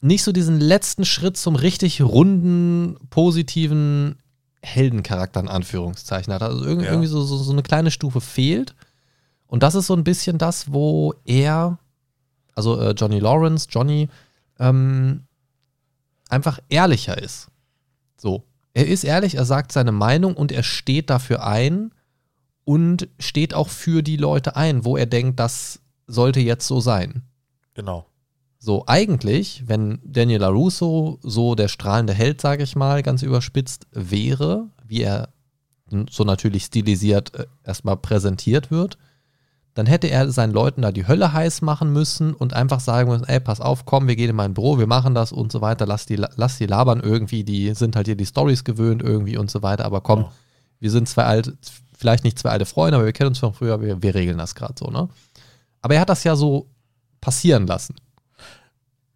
nicht 0.00 0.22
so 0.22 0.32
diesen 0.32 0.60
letzten 0.60 1.04
Schritt 1.04 1.36
zum 1.36 1.56
richtig 1.56 2.02
runden, 2.02 2.96
positiven 3.10 4.16
Heldencharakter 4.62 5.40
in 5.40 5.48
Anführungszeichen 5.48 6.32
hat. 6.32 6.42
Also 6.42 6.64
irgendwie, 6.64 6.86
Ja. 6.86 6.92
irgendwie 6.92 7.08
so, 7.08 7.22
so, 7.22 7.36
so 7.36 7.52
eine 7.52 7.62
kleine 7.62 7.90
Stufe 7.90 8.20
fehlt. 8.20 8.74
Und 9.46 9.62
das 9.62 9.74
ist 9.74 9.86
so 9.88 9.94
ein 9.94 10.04
bisschen 10.04 10.38
das, 10.38 10.72
wo 10.72 11.14
er, 11.24 11.78
also 12.54 12.80
äh, 12.80 12.90
Johnny 12.92 13.18
Lawrence, 13.18 13.66
Johnny, 13.70 14.08
ähm, 14.58 15.24
einfach 16.28 16.58
ehrlicher 16.68 17.20
ist. 17.20 17.48
So. 18.16 18.44
Er 18.74 18.86
ist 18.86 19.04
ehrlich, 19.04 19.34
er 19.34 19.44
sagt 19.44 19.72
seine 19.72 19.92
Meinung 19.92 20.34
und 20.34 20.50
er 20.50 20.62
steht 20.62 21.10
dafür 21.10 21.44
ein 21.44 21.92
und 22.64 23.08
steht 23.18 23.52
auch 23.54 23.68
für 23.68 24.02
die 24.02 24.16
Leute 24.16 24.56
ein, 24.56 24.84
wo 24.84 24.96
er 24.96 25.06
denkt, 25.06 25.38
das 25.38 25.80
sollte 26.06 26.40
jetzt 26.40 26.66
so 26.66 26.80
sein. 26.80 27.22
Genau. 27.74 28.06
So, 28.58 28.84
eigentlich, 28.86 29.64
wenn 29.66 29.98
Daniel 30.04 30.40
LaRusso 30.40 31.18
so 31.22 31.54
der 31.54 31.68
strahlende 31.68 32.14
Held, 32.14 32.40
sage 32.40 32.62
ich 32.62 32.76
mal, 32.76 33.02
ganz 33.02 33.22
überspitzt 33.22 33.88
wäre, 33.90 34.68
wie 34.86 35.02
er 35.02 35.30
so 36.08 36.24
natürlich 36.24 36.64
stilisiert 36.64 37.34
äh, 37.34 37.46
erstmal 37.64 37.96
präsentiert 37.96 38.70
wird, 38.70 38.98
dann 39.74 39.86
hätte 39.86 40.08
er 40.08 40.30
seinen 40.30 40.52
Leuten 40.52 40.82
da 40.82 40.92
die 40.92 41.06
Hölle 41.08 41.32
heiß 41.32 41.62
machen 41.62 41.92
müssen 41.92 42.34
und 42.34 42.52
einfach 42.52 42.80
sagen 42.80 43.08
müssen, 43.10 43.24
ey, 43.24 43.40
pass 43.40 43.60
auf, 43.60 43.86
komm, 43.86 44.06
wir 44.06 44.16
gehen 44.16 44.30
in 44.30 44.36
mein 44.36 44.52
Büro, 44.54 44.78
wir 44.78 44.86
machen 44.86 45.14
das 45.14 45.32
und 45.32 45.50
so 45.50 45.60
weiter, 45.62 45.86
lass 45.86 46.04
die, 46.06 46.16
lass 46.36 46.58
die 46.58 46.66
labern 46.66 47.00
irgendwie, 47.00 47.42
die 47.44 47.72
sind 47.74 47.96
halt 47.96 48.06
hier 48.06 48.16
die 48.16 48.26
Stories 48.26 48.64
gewöhnt 48.64 49.02
irgendwie 49.02 49.36
und 49.38 49.50
so 49.50 49.62
weiter, 49.62 49.84
aber 49.86 50.00
komm, 50.02 50.20
Ja. 50.20 50.32
wir 50.80 50.90
sind 50.90 51.08
zwei 51.08 51.24
alte, 51.24 51.56
vielleicht 51.96 52.22
nicht 52.24 52.38
zwei 52.38 52.50
alte 52.50 52.66
Freunde, 52.66 52.96
aber 52.96 53.06
wir 53.06 53.12
kennen 53.12 53.28
uns 53.28 53.38
von 53.38 53.54
früher, 53.54 53.80
wir, 53.80 54.02
wir 54.02 54.14
regeln 54.14 54.36
das 54.38 54.54
gerade 54.54 54.74
so, 54.78 54.86
ne? 54.90 55.08
Aber 55.80 55.94
er 55.94 56.00
hat 56.02 56.10
das 56.10 56.22
ja 56.24 56.36
so 56.36 56.66
passieren 57.20 57.66
lassen. 57.66 57.94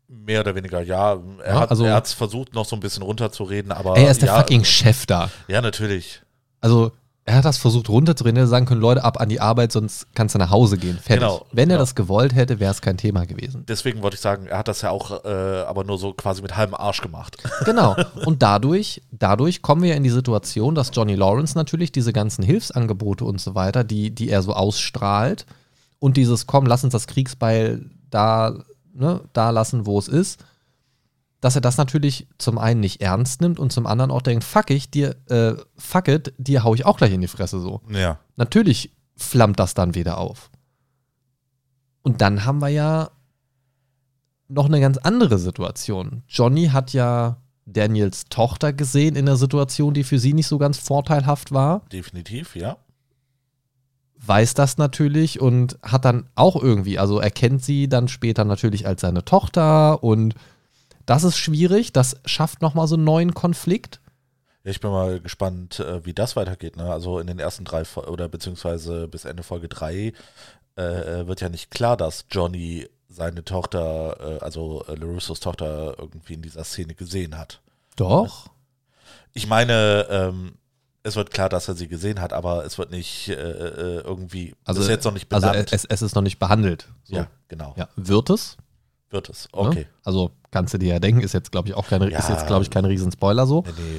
Mehr 0.08 0.40
oder 0.40 0.54
weniger, 0.54 0.82
ja. 0.82 1.14
Er 1.44 1.54
Ja, 1.54 1.60
hat 1.60 1.70
also- 1.70 1.84
es 1.84 2.12
versucht, 2.12 2.54
noch 2.54 2.64
so 2.64 2.76
ein 2.76 2.80
bisschen 2.80 3.02
runterzureden, 3.02 3.72
aber. 3.72 3.96
Er 3.96 4.10
ist 4.10 4.22
der 4.22 4.28
ja, 4.28 4.38
fucking 4.38 4.64
Chef 4.64 5.04
da. 5.06 5.30
Ja, 5.48 5.60
natürlich. 5.60 6.22
Also, 6.60 6.92
er 7.28 7.34
hat 7.34 7.44
das 7.44 7.58
versucht 7.58 7.88
runterzureden, 7.88 8.36
er 8.36 8.42
hätte 8.42 8.50
sagen 8.50 8.66
können, 8.66 8.80
Leute, 8.80 9.02
ab 9.02 9.20
an 9.20 9.28
die 9.28 9.40
Arbeit, 9.40 9.72
sonst 9.72 10.06
kannst 10.14 10.36
du 10.36 10.38
nach 10.38 10.50
Hause 10.50 10.78
gehen. 10.78 10.96
Fertig. 10.96 11.26
Genau, 11.26 11.44
Wenn 11.50 11.68
er 11.68 11.74
genau. 11.74 11.80
das 11.80 11.96
gewollt 11.96 12.36
hätte, 12.36 12.60
wäre 12.60 12.70
es 12.70 12.80
kein 12.80 12.96
Thema 12.96 13.26
gewesen. 13.26 13.64
Deswegen 13.66 14.00
wollte 14.00 14.14
ich 14.14 14.20
sagen, 14.20 14.46
er 14.46 14.58
hat 14.58 14.68
das 14.68 14.82
ja 14.82 14.90
auch, 14.90 15.24
äh, 15.24 15.28
aber 15.66 15.82
nur 15.82 15.98
so 15.98 16.12
quasi 16.12 16.40
mit 16.40 16.56
halbem 16.56 16.74
Arsch 16.74 17.02
gemacht. 17.02 17.36
Genau. 17.64 17.96
Und 18.24 18.42
dadurch, 18.42 19.02
dadurch 19.10 19.60
kommen 19.60 19.82
wir 19.82 19.96
in 19.96 20.04
die 20.04 20.10
Situation, 20.10 20.76
dass 20.76 20.90
Johnny 20.92 21.16
Lawrence 21.16 21.58
natürlich 21.58 21.90
diese 21.90 22.12
ganzen 22.12 22.44
Hilfsangebote 22.44 23.24
und 23.24 23.40
so 23.40 23.56
weiter, 23.56 23.82
die, 23.82 24.14
die 24.14 24.30
er 24.30 24.42
so 24.42 24.52
ausstrahlt 24.52 25.46
und 25.98 26.16
dieses, 26.16 26.46
komm, 26.46 26.66
lass 26.66 26.84
uns 26.84 26.92
das 26.92 27.08
Kriegsbeil 27.08 27.90
da, 28.10 28.54
ne, 28.94 29.20
da 29.32 29.50
lassen, 29.50 29.84
wo 29.84 29.98
es 29.98 30.06
ist, 30.06 30.44
dass 31.40 31.54
er 31.54 31.60
das 31.60 31.76
natürlich 31.76 32.26
zum 32.38 32.58
einen 32.58 32.80
nicht 32.80 33.00
ernst 33.00 33.40
nimmt 33.40 33.58
und 33.58 33.72
zum 33.72 33.86
anderen 33.86 34.10
auch 34.10 34.22
denkt, 34.22 34.44
fuck 34.44 34.70
ich, 34.70 34.90
dir, 34.90 35.16
äh, 35.28 35.54
fuck 35.76 36.08
it, 36.08 36.34
dir 36.38 36.64
hau 36.64 36.74
ich 36.74 36.86
auch 36.86 36.96
gleich 36.96 37.12
in 37.12 37.20
die 37.20 37.28
Fresse 37.28 37.60
so. 37.60 37.82
Ja. 37.90 38.18
Natürlich 38.36 38.94
flammt 39.16 39.60
das 39.60 39.74
dann 39.74 39.94
wieder 39.94 40.18
auf. 40.18 40.50
Und 42.02 42.20
dann 42.20 42.44
haben 42.44 42.60
wir 42.60 42.68
ja 42.68 43.10
noch 44.48 44.66
eine 44.66 44.80
ganz 44.80 44.96
andere 44.98 45.38
Situation. 45.38 46.22
Johnny 46.28 46.68
hat 46.68 46.92
ja 46.92 47.38
Daniels 47.64 48.26
Tochter 48.30 48.72
gesehen 48.72 49.16
in 49.16 49.28
einer 49.28 49.36
Situation, 49.36 49.92
die 49.92 50.04
für 50.04 50.18
sie 50.18 50.32
nicht 50.32 50.46
so 50.46 50.58
ganz 50.58 50.78
vorteilhaft 50.78 51.52
war, 51.52 51.82
Definitiv, 51.92 52.54
ja. 52.54 52.76
weiß 54.18 54.54
das 54.54 54.78
natürlich 54.78 55.40
und 55.40 55.78
hat 55.82 56.04
dann 56.04 56.28
auch 56.36 56.54
irgendwie, 56.60 56.98
also 56.98 57.18
erkennt 57.18 57.64
sie 57.64 57.88
dann 57.88 58.06
später 58.06 58.44
natürlich 58.44 58.86
als 58.86 59.00
seine 59.00 59.24
Tochter 59.24 60.04
und 60.04 60.36
das 61.06 61.24
ist 61.24 61.38
schwierig, 61.38 61.92
das 61.92 62.16
schafft 62.24 62.62
nochmal 62.62 62.86
so 62.88 62.96
einen 62.96 63.04
neuen 63.04 63.34
Konflikt. 63.34 64.00
Ich 64.64 64.80
bin 64.80 64.90
mal 64.90 65.20
gespannt, 65.20 65.78
äh, 65.78 66.04
wie 66.04 66.12
das 66.12 66.34
weitergeht. 66.34 66.76
Ne? 66.76 66.92
Also 66.92 67.20
in 67.20 67.28
den 67.28 67.38
ersten 67.38 67.64
drei 67.64 67.84
oder 68.08 68.28
beziehungsweise 68.28 69.06
bis 69.06 69.24
Ende 69.24 69.44
Folge 69.44 69.68
drei 69.68 70.12
äh, 70.76 70.82
äh, 70.82 71.26
wird 71.28 71.40
ja 71.40 71.48
nicht 71.48 71.70
klar, 71.70 71.96
dass 71.96 72.26
Johnny 72.30 72.88
seine 73.08 73.44
Tochter, 73.44 74.38
äh, 74.40 74.44
also 74.44 74.84
äh, 74.88 74.96
LaRussos 74.96 75.38
Tochter, 75.38 75.94
irgendwie 75.98 76.34
in 76.34 76.42
dieser 76.42 76.64
Szene 76.64 76.94
gesehen 76.94 77.38
hat. 77.38 77.60
Doch. 77.94 78.50
Ich 79.32 79.46
meine, 79.46 80.06
ähm, 80.10 80.54
es 81.04 81.14
wird 81.14 81.30
klar, 81.30 81.48
dass 81.48 81.68
er 81.68 81.74
sie 81.74 81.86
gesehen 81.86 82.20
hat, 82.20 82.32
aber 82.32 82.64
es 82.64 82.76
wird 82.76 82.90
nicht 82.90 83.28
äh, 83.28 83.34
irgendwie, 84.00 84.56
Also, 84.64 84.80
ist 84.80 84.88
jetzt 84.88 85.04
noch 85.04 85.12
nicht 85.12 85.32
also 85.32 85.48
es, 85.50 85.84
es 85.84 86.02
ist 86.02 86.16
noch 86.16 86.22
nicht 86.22 86.40
behandelt. 86.40 86.88
So. 87.04 87.14
ja, 87.14 87.28
genau. 87.46 87.74
Ja, 87.76 87.88
wird 87.94 88.30
es? 88.30 88.56
Wird 89.10 89.28
es. 89.28 89.44
Ne? 89.54 89.60
Okay. 89.60 89.86
Also 90.04 90.32
kannst 90.50 90.74
du 90.74 90.78
dir 90.78 90.94
ja 90.94 90.98
denken, 90.98 91.20
ist 91.20 91.32
jetzt 91.32 91.52
glaube 91.52 91.68
ich 91.68 91.74
auch 91.74 91.86
keine, 91.86 92.10
Ja. 92.10 92.18
ist 92.18 92.28
jetzt 92.28 92.46
glaube 92.46 92.62
ich 92.64 92.70
kein 92.70 92.84
Riesenspoiler 92.84 93.46
so. 93.46 93.62
Nee, 93.66 93.72
nee. 93.76 93.98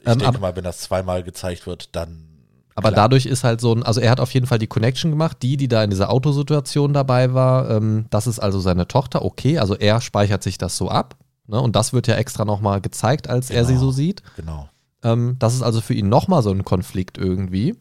Ich 0.00 0.06
Ähm, 0.06 0.18
denke 0.18 0.26
aber- 0.26 0.38
mal, 0.40 0.56
wenn 0.56 0.64
das 0.64 0.78
zweimal 0.80 1.22
gezeigt 1.22 1.66
wird, 1.66 1.94
dann. 1.94 2.28
Aber 2.74 2.90
klar. 2.90 3.04
dadurch 3.04 3.26
ist 3.26 3.44
halt 3.44 3.60
so 3.60 3.72
ein, 3.74 3.82
also 3.82 4.00
er 4.00 4.10
hat 4.10 4.18
auf 4.20 4.32
jeden 4.32 4.46
Fall 4.46 4.58
die 4.58 4.66
Connection 4.66 5.10
gemacht, 5.10 5.38
die, 5.42 5.56
die 5.58 5.68
da 5.68 5.84
in 5.84 5.90
dieser 5.90 6.10
Autosituation 6.10 6.92
dabei 6.94 7.34
war. 7.34 7.70
Ähm, 7.70 8.06
das 8.10 8.26
ist 8.26 8.38
also 8.40 8.60
seine 8.60 8.88
Tochter, 8.88 9.24
okay, 9.24 9.58
also 9.58 9.74
er 9.76 10.00
speichert 10.00 10.42
sich 10.42 10.58
das 10.58 10.76
so 10.76 10.88
ab. 10.88 11.16
Ne? 11.46 11.60
Und 11.60 11.76
das 11.76 11.92
wird 11.92 12.06
ja 12.06 12.14
extra 12.16 12.44
nochmal 12.44 12.80
gezeigt, 12.80 13.28
als 13.28 13.50
er 13.50 13.64
sie 13.64 13.74
Genau. 13.74 13.84
so 13.86 13.90
sieht. 13.92 14.22
Genau. 14.36 14.68
Ähm, 15.02 15.36
das 15.38 15.54
ist 15.54 15.62
also 15.62 15.80
für 15.80 15.94
ihn 15.94 16.08
nochmal 16.08 16.42
so 16.42 16.50
ein 16.50 16.64
Konflikt 16.64 17.18
irgendwie. 17.18 17.76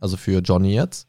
Also 0.00 0.16
für 0.16 0.40
Johnny 0.40 0.74
jetzt. 0.74 1.08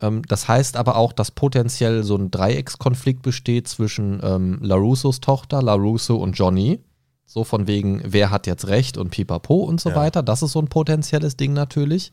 Ähm, 0.00 0.22
das 0.28 0.48
heißt 0.48 0.76
aber 0.76 0.96
auch, 0.96 1.12
dass 1.12 1.30
potenziell 1.30 2.02
so 2.02 2.16
ein 2.16 2.30
Dreieckskonflikt 2.30 3.22
besteht 3.22 3.68
zwischen 3.68 4.20
ähm, 4.22 4.58
LaRussos 4.62 5.20
Tochter, 5.20 5.62
LaRusso 5.62 6.16
und 6.16 6.32
Johnny. 6.32 6.80
So 7.26 7.44
von 7.44 7.66
wegen, 7.66 8.02
wer 8.04 8.30
hat 8.30 8.46
jetzt 8.46 8.66
recht 8.66 8.96
und 8.96 9.10
pipapo 9.10 9.54
und 9.62 9.80
so 9.80 9.90
Ja. 9.90 9.96
weiter. 9.96 10.22
Das 10.22 10.42
ist 10.42 10.52
so 10.52 10.60
ein 10.60 10.68
potenzielles 10.68 11.36
Ding 11.36 11.52
natürlich. 11.52 12.12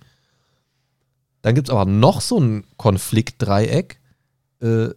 Dann 1.42 1.56
gibt 1.56 1.70
es 1.70 1.74
aber 1.74 1.86
noch 1.86 2.22
so 2.22 2.40
ein 2.40 2.66
Konfliktdreieck. 2.78 4.00
Äh, 4.62 4.90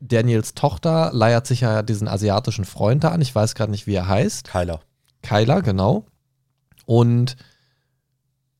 Daniels 0.00 0.54
Tochter 0.54 1.10
leiert 1.12 1.46
sich 1.46 1.60
ja 1.60 1.82
diesen 1.82 2.08
asiatischen 2.08 2.64
Freund 2.64 3.04
da 3.04 3.10
an. 3.10 3.20
Ich 3.20 3.34
weiß 3.34 3.54
gerade 3.54 3.70
nicht, 3.70 3.86
wie 3.86 3.94
er 3.94 4.08
heißt. 4.08 4.48
Kyler. 4.48 4.80
Kyler, 5.22 5.60
genau. 5.60 6.06
Und 6.86 7.36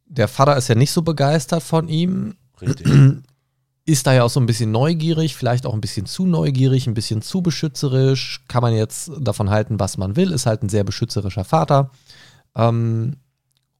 der 0.06 0.28
Vater 0.28 0.56
ist 0.56 0.68
ja 0.68 0.74
nicht 0.74 0.92
so 0.92 1.02
begeistert 1.02 1.62
von 1.62 1.88
ihm, 1.88 2.36
Richtig. 2.60 2.86
ist 3.90 4.06
da 4.06 4.12
ja 4.12 4.22
auch 4.22 4.30
so 4.30 4.40
ein 4.40 4.46
bisschen 4.46 4.70
neugierig, 4.70 5.34
vielleicht 5.36 5.66
auch 5.66 5.74
ein 5.74 5.80
bisschen 5.80 6.06
zu 6.06 6.24
neugierig, 6.24 6.86
ein 6.86 6.94
bisschen 6.94 7.22
zu 7.22 7.42
beschützerisch. 7.42 8.44
Kann 8.46 8.62
man 8.62 8.72
jetzt 8.72 9.10
davon 9.18 9.50
halten, 9.50 9.80
was 9.80 9.98
man 9.98 10.16
will, 10.16 10.32
ist 10.32 10.46
halt 10.46 10.62
ein 10.62 10.68
sehr 10.68 10.84
beschützerischer 10.84 11.44
Vater. 11.44 11.90
Ähm, 12.54 13.16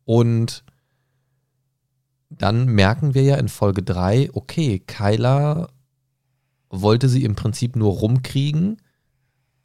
und 0.04 0.64
dann 2.28 2.66
merken 2.66 3.14
wir 3.14 3.22
ja 3.22 3.36
in 3.36 3.48
Folge 3.48 3.82
3, 3.82 4.30
okay, 4.32 4.80
Kyler 4.80 5.68
wollte 6.68 7.08
sie 7.08 7.24
im 7.24 7.36
Prinzip 7.36 7.76
nur 7.76 7.92
rumkriegen. 7.92 8.80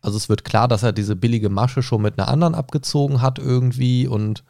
Also 0.01 0.17
es 0.17 0.29
wird 0.29 0.43
klar, 0.43 0.67
dass 0.67 0.83
er 0.83 0.93
diese 0.93 1.15
billige 1.15 1.49
Masche 1.49 1.81
schon 1.81 2.01
mit 2.01 2.19
einer 2.19 2.27
anderen 2.27 2.55
abgezogen 2.55 3.21
hat 3.21 3.39
irgendwie 3.39 4.07
und. 4.07 4.43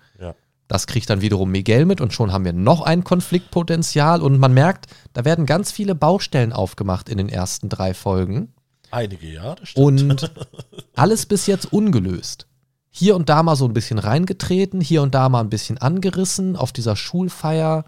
Das 0.67 0.87
kriegt 0.87 1.09
dann 1.09 1.21
wiederum 1.21 1.51
Miguel 1.51 1.85
mit 1.85 2.01
und 2.01 2.13
schon 2.13 2.31
haben 2.31 2.45
wir 2.45 2.53
noch 2.53 2.81
ein 2.81 3.03
Konfliktpotenzial 3.03 4.21
und 4.21 4.39
man 4.39 4.53
merkt, 4.53 4.87
da 5.13 5.25
werden 5.25 5.45
ganz 5.45 5.71
viele 5.71 5.95
Baustellen 5.95 6.53
aufgemacht 6.53 7.09
in 7.09 7.17
den 7.17 7.29
ersten 7.29 7.69
drei 7.69 7.93
Folgen 7.93 8.53
Einige, 8.91 9.27
ja, 9.27 9.55
das 9.55 9.69
stimmt. 9.69 10.01
und 10.01 10.31
alles 10.95 11.25
bis 11.25 11.47
jetzt 11.47 11.71
ungelöst. 11.73 12.47
Hier 12.89 13.15
und 13.15 13.27
da 13.27 13.43
mal 13.43 13.57
so 13.57 13.65
ein 13.65 13.73
bisschen 13.73 13.99
reingetreten, 13.99 14.79
hier 14.79 15.01
und 15.01 15.13
da 15.13 15.27
mal 15.27 15.41
ein 15.41 15.49
bisschen 15.49 15.77
angerissen. 15.77 16.55
Auf 16.55 16.71
dieser 16.71 16.95
Schulfeier 16.95 17.83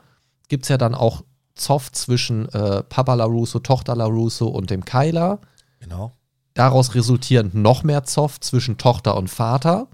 gibt 0.50 0.66
es 0.66 0.70
ja 0.70 0.78
dann 0.78 0.96
auch 0.96 1.24
Zoff 1.56 1.92
zwischen 1.94 2.50
äh, 2.50 2.84
Papa 2.84 3.14
LaRusso, 3.14 3.60
Tochter 3.60 3.96
LaRusso 3.96 4.48
und 4.48 4.70
dem 4.70 4.84
Kyler. 4.86 5.40
genau. 5.80 6.14
Daraus 6.54 6.96
resultierend 6.96 7.54
noch 7.54 7.84
mehr 7.84 8.04
Zoff 8.04 8.40
zwischen 8.40 8.80
Tochter 8.80 9.16
und 9.16 9.30
Vater. 9.30 9.88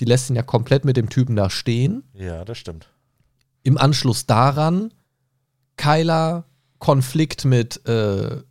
Die 0.00 0.04
lässt 0.04 0.30
ihn 0.30 0.36
ja 0.36 0.42
komplett 0.42 0.84
mit 0.84 0.96
dem 0.96 1.08
Typen 1.08 1.36
da 1.36 1.50
stehen. 1.50 2.04
Ja, 2.14 2.44
das 2.44 2.58
stimmt. 2.58 2.88
Im 3.62 3.78
Anschluss 3.78 4.26
daran 4.26 4.92
Kyler 5.76 6.44
Konflikt 6.78 7.44
mit, 7.44 7.86
äh, 7.88 8.42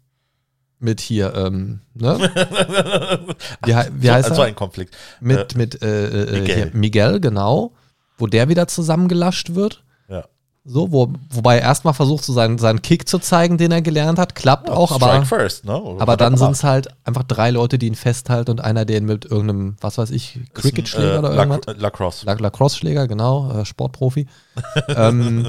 mit 0.79 0.99
hier, 0.99 1.33
ähm, 1.33 1.81
ne? 1.93 2.17
Wie, 3.65 3.73
wie 3.73 4.07
so, 4.07 4.13
heißt 4.13 4.29
also 4.29 4.41
er? 4.41 4.47
ein 4.47 4.55
Konflikt. 4.55 4.95
Mit, 5.21 5.55
mit 5.55 5.81
äh, 5.81 6.23
äh, 6.23 6.39
Miguel. 6.39 6.55
Hier, 6.55 6.71
Miguel, 6.73 7.19
genau. 7.19 7.73
Wo 8.17 8.27
der 8.27 8.49
wieder 8.49 8.67
zusammengelascht 8.67 9.55
wird. 9.55 9.83
Ja. 10.09 10.25
So, 10.69 10.91
wo, 10.91 11.13
wobei 11.29 11.55
er 11.59 11.61
erstmal 11.61 11.93
versucht, 11.93 12.25
so 12.25 12.33
seinen, 12.33 12.57
seinen 12.57 12.81
Kick 12.81 13.07
zu 13.07 13.19
zeigen, 13.19 13.57
den 13.57 13.71
er 13.71 13.81
gelernt 13.81 14.19
hat. 14.19 14.35
Klappt 14.35 14.69
auch, 14.69 14.93
Strike 14.97 15.05
aber, 15.13 15.25
first, 15.25 15.63
ne? 15.63 15.71
aber 15.97 16.13
er 16.13 16.17
dann 16.17 16.35
sind 16.35 16.51
es 16.51 16.63
halt 16.65 16.89
einfach 17.05 17.23
drei 17.23 17.51
Leute, 17.51 17.77
die 17.79 17.87
ihn 17.87 17.95
festhalten 17.95 18.51
und 18.51 18.59
einer, 18.59 18.83
der 18.83 18.97
ihn 18.97 19.05
mit 19.05 19.23
irgendeinem, 19.23 19.77
was 19.79 19.97
weiß 19.97 20.11
ich, 20.11 20.41
Cricket-Schläger 20.53 21.13
ein, 21.13 21.19
oder 21.19 21.31
äh, 21.31 21.35
irgendwas. 21.37 21.65
Lac- 21.67 21.79
Lacrosse. 21.79 22.25
La 22.25 22.33
Lacrosse-Schläger, 22.33 23.07
genau, 23.07 23.49
äh, 23.51 23.63
Sportprofi, 23.65 24.27
ähm, 24.89 25.47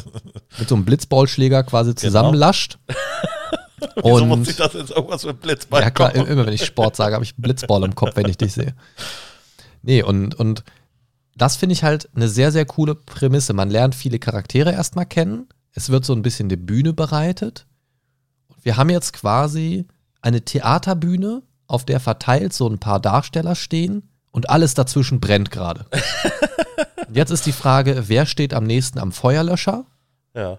mit 0.57 0.69
so 0.69 0.77
einem 0.77 0.85
Blitzballschläger 0.85 1.65
quasi 1.65 1.97
zusammenlascht. 1.97 2.79
Wieso 3.97 4.25
muss 4.25 4.39
Und 4.39 4.49
ich 4.49 4.57
das 4.57 4.75
jetzt 4.75 4.91
irgendwas 4.93 5.25
mit 5.25 5.41
Blitzball 5.41 5.83
ja 5.83 5.91
klar, 5.91 6.13
kommen? 6.13 6.27
immer 6.27 6.47
wenn 6.47 6.53
ich 6.55 6.65
Sport 6.65 6.95
sage, 6.95 7.15
habe 7.15 7.25
ich 7.25 7.35
Blitzball 7.35 7.83
im 7.83 7.95
Kopf, 7.97 8.13
wenn 8.15 8.29
ich 8.29 8.37
dich 8.37 8.53
sehe. 8.53 8.75
Nee, 9.83 10.03
und, 10.03 10.35
und 10.37 10.63
das 11.39 11.57
finde 11.57 11.73
ich 11.73 11.85
halt 11.85 12.09
eine 12.15 12.29
sehr, 12.29 12.53
sehr 12.53 12.67
coole 12.67 12.95
Prämisse. 12.95 13.53
Man 13.53 13.71
lernt 13.71 13.95
viele 13.95 14.19
Charaktere 14.19 14.73
erstmal 14.73 15.07
kennen. 15.07 15.49
Es 15.73 15.91
wird 15.91 16.05
so 16.05 16.13
ein 16.13 16.23
bisschen 16.23 16.49
die 16.49 16.57
Bühne 16.57 16.93
bereitet. 16.93 17.67
Wir 18.63 18.77
haben 18.77 18.91
jetzt 18.91 19.13
quasi 19.13 19.87
eine 20.21 20.45
Theaterbühne, 20.45 21.43
auf 21.69 21.85
der 21.85 22.01
verteilt 22.01 22.53
so 22.53 22.69
ein 22.69 22.79
paar 22.79 23.01
Darsteller 23.01 23.55
stehen 23.55 24.09
und 24.31 24.51
alles 24.51 24.75
dazwischen 24.75 25.21
brennt 25.21 25.51
gerade. 25.51 25.87
Jetzt 27.13 27.31
ist 27.31 27.47
die 27.47 27.53
Frage, 27.53 28.05
wer 28.09 28.27
steht 28.27 28.53
am 28.53 28.65
nächsten 28.65 28.99
am 28.99 29.13
Feuerlöscher? 29.13 29.87
Ja. 30.35 30.59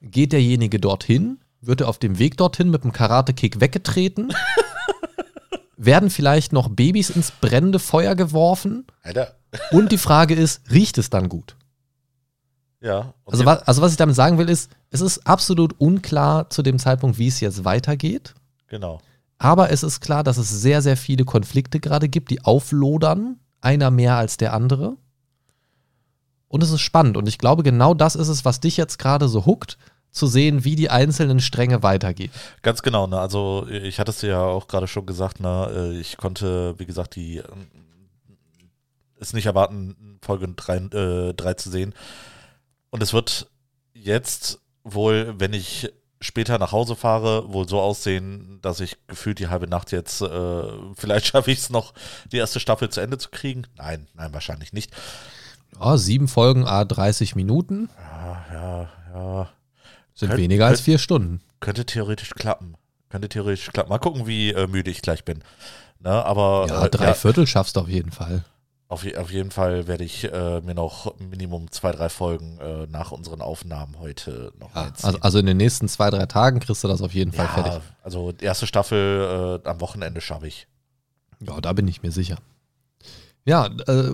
Geht 0.00 0.32
derjenige 0.32 0.80
dorthin? 0.80 1.38
Wird 1.60 1.82
er 1.82 1.88
auf 1.88 1.98
dem 1.98 2.18
Weg 2.18 2.36
dorthin 2.36 2.70
mit 2.70 2.84
dem 2.84 2.92
Karate-Kick 2.92 3.60
weggetreten? 3.60 4.32
Werden 5.76 6.10
vielleicht 6.10 6.52
noch 6.52 6.68
Babys 6.68 7.10
ins 7.10 7.30
brennende 7.30 7.78
Feuer 7.78 8.14
geworfen? 8.14 8.86
Alter. 9.02 9.34
Und 9.70 9.92
die 9.92 9.98
Frage 9.98 10.34
ist, 10.34 10.62
riecht 10.70 10.98
es 10.98 11.10
dann 11.10 11.28
gut? 11.28 11.56
Ja. 12.80 13.14
und 13.24 13.32
Also, 13.32 13.44
also 13.44 13.82
was 13.82 13.92
ich 13.92 13.96
damit 13.96 14.14
sagen 14.14 14.38
will, 14.38 14.48
ist, 14.48 14.70
es 14.90 15.00
ist 15.00 15.26
absolut 15.26 15.80
unklar 15.80 16.50
zu 16.50 16.62
dem 16.62 16.78
Zeitpunkt, 16.78 17.18
wie 17.18 17.28
es 17.28 17.40
jetzt 17.40 17.64
weitergeht. 17.64 18.34
Genau. 18.68 19.00
Aber 19.38 19.70
es 19.70 19.82
ist 19.82 20.00
klar, 20.00 20.22
dass 20.22 20.36
es 20.36 20.50
sehr, 20.50 20.82
sehr 20.82 20.96
viele 20.96 21.24
Konflikte 21.24 21.80
gerade 21.80 22.08
gibt, 22.08 22.30
die 22.30 22.44
auflodern, 22.44 23.40
einer 23.60 23.90
mehr 23.90 24.16
als 24.16 24.36
der 24.36 24.52
andere. 24.52 24.96
Und 26.48 26.62
es 26.62 26.70
ist 26.70 26.82
spannend. 26.82 27.16
Und 27.16 27.28
ich 27.28 27.38
glaube, 27.38 27.62
genau 27.62 27.94
das 27.94 28.14
ist 28.14 28.28
es, 28.28 28.44
was 28.44 28.60
dich 28.60 28.76
jetzt 28.76 28.98
gerade 28.98 29.28
so 29.28 29.46
huckt, 29.46 29.78
zu 30.14 30.26
sehen, 30.26 30.64
wie 30.64 30.76
die 30.76 30.90
einzelnen 30.90 31.40
Stränge 31.40 31.82
weitergehen. 31.82 32.30
Ganz 32.62 32.82
genau, 32.82 33.06
ne? 33.06 33.18
Also 33.18 33.66
ich 33.68 33.98
hatte 33.98 34.10
es 34.10 34.22
ja 34.22 34.40
auch 34.42 34.68
gerade 34.68 34.86
schon 34.86 35.06
gesagt, 35.06 35.40
ne? 35.40 35.70
äh, 35.74 35.98
Ich 35.98 36.16
konnte, 36.16 36.78
wie 36.78 36.86
gesagt, 36.86 37.16
die 37.16 37.38
ähm, 37.38 37.66
es 39.18 39.32
nicht 39.32 39.46
erwarten, 39.46 40.18
Folge 40.22 40.48
3 40.48 40.76
äh, 40.76 41.34
drei 41.34 41.54
zu 41.54 41.70
sehen. 41.70 41.94
Und 42.90 43.02
es 43.02 43.12
wird 43.12 43.50
jetzt 43.92 44.60
wohl, 44.84 45.34
wenn 45.38 45.52
ich 45.52 45.92
später 46.20 46.58
nach 46.58 46.72
Hause 46.72 46.94
fahre, 46.96 47.52
wohl 47.52 47.68
so 47.68 47.80
aussehen, 47.80 48.58
dass 48.62 48.80
ich 48.80 48.96
gefühlt 49.08 49.38
die 49.40 49.48
halbe 49.48 49.66
Nacht 49.66 49.92
jetzt, 49.92 50.22
äh, 50.22 50.62
vielleicht 50.94 51.26
schaffe 51.26 51.50
ich 51.50 51.58
es 51.58 51.70
noch, 51.70 51.92
die 52.30 52.38
erste 52.38 52.60
Staffel 52.60 52.88
zu 52.88 53.00
Ende 53.00 53.18
zu 53.18 53.30
kriegen. 53.30 53.66
Nein, 53.76 54.06
nein, 54.14 54.32
wahrscheinlich 54.32 54.72
nicht. 54.72 54.92
Ja, 55.78 55.96
sieben 55.96 56.28
Folgen, 56.28 56.64
a 56.66 56.84
30 56.84 57.34
Minuten, 57.34 57.90
Ja, 57.98 58.44
ja, 58.52 58.88
ja. 59.12 59.48
Sind 60.14 60.28
Könnt- 60.30 60.40
weniger 60.40 60.66
als 60.66 60.78
könnt- 60.78 60.84
vier 60.84 60.98
Stunden. 60.98 61.40
Könnte 61.60 61.84
theoretisch 61.86 62.30
klappen. 62.30 62.74
Könnte 63.08 63.28
theoretisch 63.28 63.68
klappen. 63.72 63.88
Mal 63.90 63.98
gucken, 63.98 64.26
wie 64.26 64.50
äh, 64.52 64.66
müde 64.66 64.90
ich 64.90 65.02
gleich 65.02 65.24
bin. 65.24 65.42
Ne, 66.00 66.10
aber 66.10 66.66
Ja, 66.68 66.84
äh, 66.86 66.90
drei 66.90 67.14
Viertel 67.14 67.46
schaffst 67.46 67.76
du 67.76 67.80
auf 67.80 67.88
jeden 67.88 68.10
Fall. 68.12 68.44
Auf, 68.88 69.04
auf 69.16 69.30
jeden 69.32 69.50
Fall 69.50 69.86
werde 69.86 70.04
ich 70.04 70.24
äh, 70.30 70.60
mir 70.60 70.74
noch 70.74 71.18
Minimum 71.18 71.70
zwei, 71.70 71.90
drei 71.92 72.08
Folgen 72.10 72.58
äh, 72.60 72.86
nach 72.86 73.12
unseren 73.12 73.40
Aufnahmen 73.40 73.98
heute 73.98 74.52
noch 74.60 74.74
Ja, 74.74 74.92
also, 75.02 75.18
also 75.20 75.38
in 75.38 75.46
den 75.46 75.56
nächsten 75.56 75.88
zwei, 75.88 76.10
drei 76.10 76.26
Tagen 76.26 76.60
kriegst 76.60 76.84
du 76.84 76.88
das 76.88 77.00
auf 77.00 77.12
jeden 77.14 77.32
Fall 77.32 77.46
ja, 77.46 77.52
fertig. 77.62 77.82
also 78.02 78.32
die 78.32 78.44
erste 78.44 78.66
Staffel 78.66 79.60
äh, 79.64 79.68
am 79.68 79.80
Wochenende 79.80 80.20
schaffe 80.20 80.46
ich. 80.46 80.68
Ja, 81.40 81.60
da 81.60 81.72
bin 81.72 81.88
ich 81.88 82.02
mir 82.02 82.12
sicher. 82.12 82.36
Ja, 83.46 83.66
äh, 83.66 84.12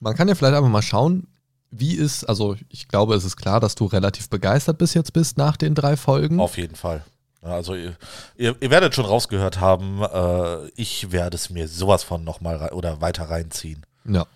man 0.00 0.14
kann 0.16 0.28
ja 0.28 0.34
vielleicht 0.34 0.54
einfach 0.56 0.70
mal 0.70 0.82
schauen, 0.82 1.26
wie 1.76 1.94
ist, 1.94 2.24
also 2.24 2.56
ich 2.68 2.88
glaube, 2.88 3.14
es 3.14 3.24
ist 3.24 3.36
klar, 3.36 3.60
dass 3.60 3.74
du 3.74 3.86
relativ 3.86 4.28
begeistert 4.28 4.78
bis 4.78 4.94
jetzt 4.94 5.12
bist 5.12 5.36
nach 5.38 5.56
den 5.56 5.74
drei 5.74 5.96
Folgen. 5.96 6.40
Auf 6.40 6.56
jeden 6.56 6.76
Fall. 6.76 7.04
Also 7.42 7.74
ihr, 7.74 7.94
ihr, 8.36 8.56
ihr 8.60 8.70
werdet 8.70 8.94
schon 8.94 9.04
rausgehört 9.04 9.60
haben, 9.60 10.02
äh, 10.02 10.68
ich 10.76 11.12
werde 11.12 11.36
es 11.36 11.50
mir 11.50 11.68
sowas 11.68 12.02
von 12.02 12.24
nochmal 12.24 12.70
oder 12.72 13.00
weiter 13.02 13.28
reinziehen. 13.28 13.84
Ja. 14.06 14.26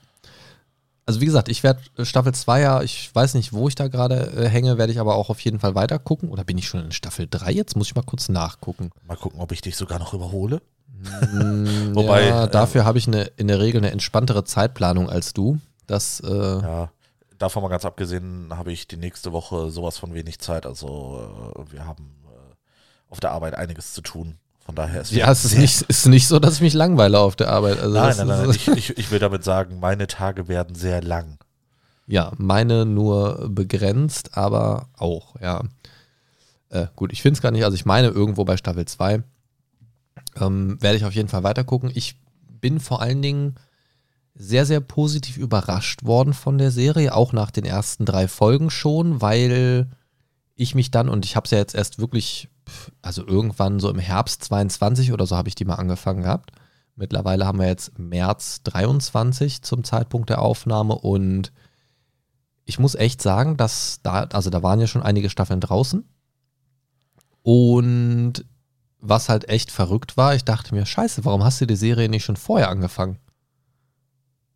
Also 1.07 1.23
wie 1.23 1.27
gesagt, 1.27 1.49
ich 1.49 1.63
werde 1.63 1.81
Staffel 2.03 2.35
2 2.35 2.61
ja, 2.61 2.83
ich 2.83 3.15
weiß 3.15 3.33
nicht, 3.33 3.55
wo 3.55 3.67
ich 3.67 3.75
da 3.75 3.89
gerade 3.89 4.31
äh, 4.37 4.49
hänge, 4.49 4.77
werde 4.77 4.93
ich 4.93 5.01
aber 5.01 5.15
auch 5.15 5.31
auf 5.31 5.41
jeden 5.41 5.59
Fall 5.59 5.75
weiter 5.75 5.99
gucken. 5.99 6.29
Oder 6.29 6.45
bin 6.45 6.59
ich 6.59 6.69
schon 6.69 6.85
in 6.85 6.93
Staffel 6.93 7.27
3 7.31 7.51
jetzt? 7.51 7.77
Muss 7.77 7.87
ich 7.87 7.95
mal 7.95 8.03
kurz 8.03 8.29
nachgucken. 8.29 8.91
Mal 9.07 9.17
gucken, 9.17 9.41
ob 9.41 9.53
ich 9.53 9.63
dich 9.63 9.77
sogar 9.77 9.99
noch 9.99 10.13
überhole. 10.13 10.61
Mm, 11.33 11.95
Wobei, 11.95 12.27
ja, 12.27 12.45
äh, 12.45 12.51
dafür 12.51 12.85
habe 12.85 12.99
ich 12.99 13.07
eine, 13.07 13.23
in 13.37 13.49
der 13.49 13.59
Regel 13.59 13.81
eine 13.81 13.91
entspanntere 13.91 14.45
Zeitplanung 14.45 15.09
als 15.09 15.33
du. 15.33 15.59
Das, 15.87 16.21
äh, 16.21 16.29
Ja, 16.29 16.91
davon 17.39 17.63
mal 17.63 17.69
ganz 17.69 17.85
abgesehen, 17.85 18.49
habe 18.57 18.73
ich 18.73 18.89
die 18.89 18.97
nächste 18.97 19.33
Woche 19.33 19.71
sowas 19.71 19.99
von 19.99 20.15
wenig 20.15 20.39
Zeit. 20.41 20.67
Also 20.67 21.55
äh, 21.57 21.73
wir 21.73 21.87
haben 21.87 22.17
äh, 22.27 22.55
auf 23.11 23.21
der 23.21 23.33
Arbeit 23.33 23.55
einiges 23.55 23.95
zu 23.95 24.03
tun. 24.03 24.39
Von 24.65 24.75
daher 24.75 25.01
ist 25.01 25.13
ja, 25.13 25.31
es 25.31 25.47
ist 25.47 25.57
nicht, 25.57 25.83
ist 25.83 26.07
nicht 26.07 26.29
so, 26.29 26.39
dass 26.39 26.57
ich 26.57 26.61
mich 26.61 26.75
langweile 26.75 27.19
auf 27.21 27.37
der 27.37 27.49
Arbeit. 27.49 27.81
Also 27.81 27.95
Nein, 27.95 28.15
nein, 28.19 28.27
nein, 28.27 28.47
nein. 28.47 28.51
Ich, 28.55 28.69
ich, 28.69 28.99
ich 28.99 29.11
will 29.11 29.19
damit 29.19 29.43
sagen, 29.43 29.81
meine 29.81 30.07
Tage 30.07 30.47
werden 30.47 30.75
sehr 30.75 31.03
lang. 31.03 31.39
Ja, 32.07 32.33
meine 32.37 32.85
nur 32.85 33.49
begrenzt, 33.51 34.37
aber 34.37 34.89
auch, 34.97 35.37
ja. 35.41 35.63
Äh, 36.71 36.87
gut, 36.97 37.13
ich 37.13 37.23
finde 37.23 37.39
es 37.39 37.43
gar 37.43 37.51
nicht, 37.51 37.65
also 37.65 37.75
ich 37.75 37.87
meine 37.87 38.09
irgendwo 38.09 38.45
bei 38.45 38.57
Staffel 38.57 38.85
2 38.85 39.23
ähm, 40.41 40.77
werde 40.83 40.97
ich 40.97 41.05
auf 41.05 41.15
jeden 41.15 41.29
Fall 41.29 41.45
weitergucken. 41.45 41.91
Ich 41.95 42.17
bin 42.61 42.81
vor 42.81 43.01
allen 43.01 43.23
Dingen 43.23 43.55
sehr, 44.39 44.65
sehr 44.65 44.81
positiv 44.81 45.37
überrascht 45.37 46.05
worden 46.05 46.33
von 46.33 46.59
der 46.59 46.71
Serie, 46.71 47.15
auch 47.15 47.33
nach 47.33 47.51
den 47.51 47.65
ersten 47.65 48.05
drei 48.05 48.29
Folgen 48.29 48.71
schon, 48.71 49.21
weil 49.21 49.89
ich 50.55 50.75
mich 50.75 50.91
dann, 50.91 51.09
und 51.09 51.25
ich 51.25 51.37
habe 51.37 51.45
es 51.45 51.51
ja 51.51 51.59
jetzt 51.59 51.75
erst 51.75 51.99
wirklich, 51.99 52.49
also 53.03 53.27
irgendwann 53.27 53.81
so 53.81 53.91
im 53.91 53.99
Herbst 53.99 54.45
22 54.45 55.13
oder 55.13 55.27
so 55.27 55.37
habe 55.37 55.49
ich 55.49 55.57
die 55.57 55.65
mal 55.65 55.75
angefangen 55.75 56.23
gehabt. 56.23 56.53
Mittlerweile 56.95 57.47
haben 57.47 57.59
wir 57.59 57.67
jetzt 57.67 57.99
März 57.99 58.63
23 58.63 59.63
zum 59.63 59.85
Zeitpunkt 59.85 60.31
der 60.31 60.41
Aufnahme 60.41 60.95
und 60.95 61.53
ich 62.65 62.79
muss 62.79 62.95
echt 62.95 63.23
sagen, 63.23 63.57
dass 63.57 64.01
da, 64.03 64.25
also 64.25 64.51
da 64.51 64.63
waren 64.63 64.81
ja 64.81 64.87
schon 64.87 65.03
einige 65.03 65.31
Staffeln 65.31 65.61
draußen. 65.61 66.05
Und 67.43 68.45
was 69.01 69.29
halt 69.29 69.49
echt 69.49 69.71
verrückt 69.71 70.17
war, 70.17 70.35
ich 70.35 70.45
dachte 70.45 70.75
mir, 70.75 70.85
scheiße, 70.85 71.25
warum 71.25 71.45
hast 71.45 71.61
du 71.61 71.67
die 71.67 71.77
Serie 71.77 72.09
nicht 72.09 72.25
schon 72.25 72.37
vorher 72.37 72.69
angefangen? 72.69 73.19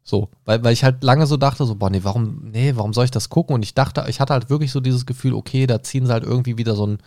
So, 0.05 0.29
weil, 0.45 0.65
weil 0.65 0.73
ich 0.73 0.83
halt 0.85 1.05
lange 1.05 1.27
so 1.27 1.37
dachte, 1.37 1.65
so, 1.65 1.77
boah, 1.77 1.89
nee, 1.89 2.01
warum, 2.03 2.51
nee, 2.51 2.73
warum 2.75 2.93
soll 2.93 3.05
ich 3.05 3.11
das 3.13 3.29
gucken? 3.29 3.55
Und 3.55 3.63
ich 3.63 3.75
dachte, 3.75 4.05
ich 4.09 4.19
hatte 4.21 4.33
halt 4.33 4.51
wirklich 4.51 4.73
so 4.73 4.81
dieses 4.81 5.07
Gefühl, 5.07 5.33
okay, 5.35 5.67
da 5.67 5.83
ziehen 5.83 6.07
sie 6.07 6.13
halt 6.13 6.25
irgendwie 6.25 6.59
wieder 6.59 6.75
so 6.75 6.87
ein, 6.87 6.99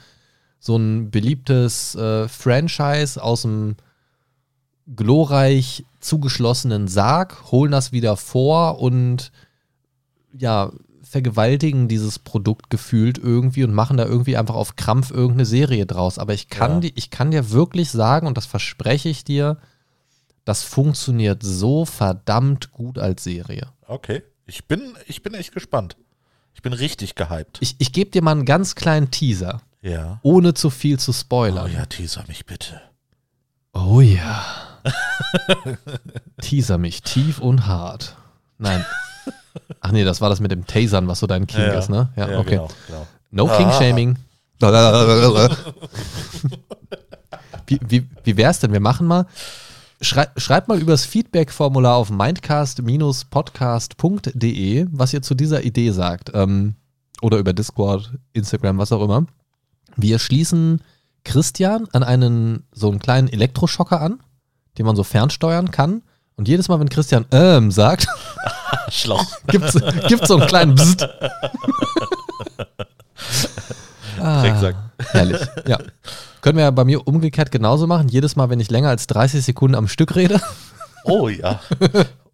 so 0.60 0.78
ein 0.78 1.12
beliebtes 1.12 1.96
äh, 1.96 2.28
Franchise 2.30 3.22
aus 3.22 3.42
dem 3.42 3.76
glorreich 4.96 5.86
zugeschlossenen 6.00 6.88
Sarg, 6.88 7.52
holen 7.52 7.72
das 7.72 7.92
wieder 7.92 8.18
vor 8.18 8.80
und 8.80 9.32
ja, 10.38 10.72
vergewaltigen 11.02 11.88
dieses 11.88 12.20
Produkt 12.20 12.70
gefühlt 12.70 13.18
irgendwie 13.18 13.64
und 13.64 13.74
machen 13.74 13.98
da 13.98 14.06
irgendwie 14.06 14.38
einfach 14.38 14.56
auf 14.56 14.76
Krampf 14.76 15.12
irgendeine 15.12 15.46
Serie 15.46 15.86
draus. 15.86 16.20
Aber 16.20 16.34
ich 16.34 16.50
kann, 16.50 16.74
Ja. 16.74 16.80
die, 16.82 16.94
ich 16.96 17.10
kann 17.10 17.32
dir 17.32 17.52
wirklich 17.52 17.90
sagen, 17.92 18.28
und 18.28 18.38
das 18.38 18.46
verspreche 18.46 19.10
ich 19.10 19.24
dir, 19.24 19.58
das 20.46 20.64
funktioniert 20.64 21.44
so 21.44 21.86
verdammt 21.86 22.72
gut 22.72 22.98
als 23.00 23.24
Serie. 23.24 23.68
Okay. 23.88 24.24
Ich 24.46 24.66
bin, 24.66 24.96
ich 25.08 25.22
bin 25.24 25.34
echt 25.34 25.52
gespannt. 25.54 25.98
Ich 26.54 26.62
bin 26.62 26.72
richtig 26.74 27.16
gehypt. 27.16 27.58
Ich, 27.62 27.76
ich 27.80 27.92
gebe 27.92 28.12
dir 28.12 28.22
mal 28.22 28.32
einen 28.32 28.46
ganz 28.46 28.76
kleinen 28.76 29.12
Teaser, 29.12 29.62
ja. 29.82 30.20
ohne 30.22 30.54
zu 30.54 30.70
viel 30.70 30.98
zu 31.00 31.12
Oh 31.12 31.14
spoilern. 31.14 31.72
ja, 31.74 31.86
teaser 31.86 32.24
mich 32.28 32.46
bitte. 32.46 32.80
Oh 33.74 34.00
ja. 34.02 34.46
Teaser 36.42 36.78
mich 36.78 37.02
tief 37.02 37.40
und 37.40 37.66
hart. 37.68 38.16
Nein. 38.58 38.86
Ach 39.82 39.92
nee, 39.92 40.04
das 40.04 40.22
war 40.22 40.30
das 40.30 40.40
mit 40.40 40.52
dem 40.52 40.66
Tasern, 40.68 41.08
was 41.08 41.20
so 41.20 41.28
dein 41.28 41.48
King 41.48 41.62
Ja, 41.62 41.74
ja. 41.74 41.80
ist, 41.80 41.90
ne? 41.90 42.10
Ja, 42.16 42.30
Ja, 42.32 42.40
okay. 42.40 42.52
genau, 42.52 42.70
genau. 42.88 43.08
No 43.32 43.48
Ah. 43.50 43.58
King 43.58 43.72
Shaming. 43.72 44.18
wie, 47.68 47.80
wie, 47.88 48.08
wie 48.24 48.38
wär's 48.38 48.60
denn? 48.60 48.72
Wir 48.72 48.80
machen 48.80 49.08
mal. 49.08 49.26
Schrei, 50.02 50.28
schreibt 50.38 50.68
mal 50.68 50.82
übers 50.82 51.06
Feedback-Formular 51.06 51.96
auf 51.96 52.10
mindcast-podcast.de, 52.10 54.88
was 54.92 55.14
ihr 55.14 55.22
zu 55.22 55.36
dieser 55.36 55.64
Idee 55.64 55.92
sagt. 55.92 56.32
Ähm, 56.34 56.76
oder 57.22 57.38
über 57.38 57.54
Discord, 57.54 58.12
Instagram, 58.34 58.78
was 58.78 58.92
auch 58.92 59.02
immer. 59.02 59.26
Wir 59.96 60.20
schließen 60.20 60.82
Christian 61.24 61.88
an 61.94 62.04
einen 62.04 62.64
so 62.72 62.90
einen 62.90 63.00
kleinen 63.00 63.30
Elektroschocker 63.30 64.02
an, 64.02 64.20
den 64.78 64.86
man 64.86 64.96
so 64.96 65.04
fernsteuern 65.04 65.72
kann. 65.72 66.04
Und 66.36 66.50
jedes 66.50 66.68
Mal, 66.68 66.80
wenn 66.80 66.90
Christian 66.90 67.26
ähm 67.32 67.72
sagt, 67.72 68.08
Schlauch. 68.90 69.26
gibt's, 69.48 69.74
gibt's 70.08 70.28
so 70.28 70.38
einen 70.38 70.48
kleinen 70.48 70.76
Bzzzt. 70.76 71.08
ah, 74.20 74.44
herrlich, 75.12 75.42
ja. 75.68 75.80
Können 76.46 76.58
wir 76.60 76.66
ja 76.66 76.70
bei 76.70 76.86
mir 76.86 77.08
umgekehrt 77.08 77.52
genauso 77.52 77.88
machen. 77.88 78.08
Jedes 78.08 78.36
Mal, 78.36 78.52
wenn 78.52 78.60
ich 78.60 78.70
länger 78.70 78.90
als 78.90 79.08
30 79.08 79.44
Sekunden 79.44 79.74
am 79.74 79.88
Stück 79.88 80.16
rede. 80.16 80.40
Oh 81.08 81.30
ja. 81.30 81.60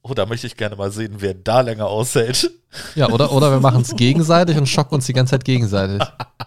Oh, 0.02 0.14
da 0.14 0.26
möchte 0.26 0.48
ich 0.48 0.56
gerne 0.56 0.78
mal 0.78 0.92
sehen, 0.92 1.16
wer 1.18 1.34
da 1.34 1.60
länger 1.60 1.88
aushält. 1.88 2.50
Ja, 2.96 3.10
oder, 3.10 3.34
oder 3.34 3.52
wir 3.52 3.60
machen 3.60 3.82
es 3.82 3.94
gegenseitig 3.98 4.58
und 4.58 4.66
schocken 4.66 4.96
uns 4.96 5.08
die 5.08 5.12
ganze 5.12 5.32
Zeit 5.32 5.44
gegenseitig. 5.44 6.02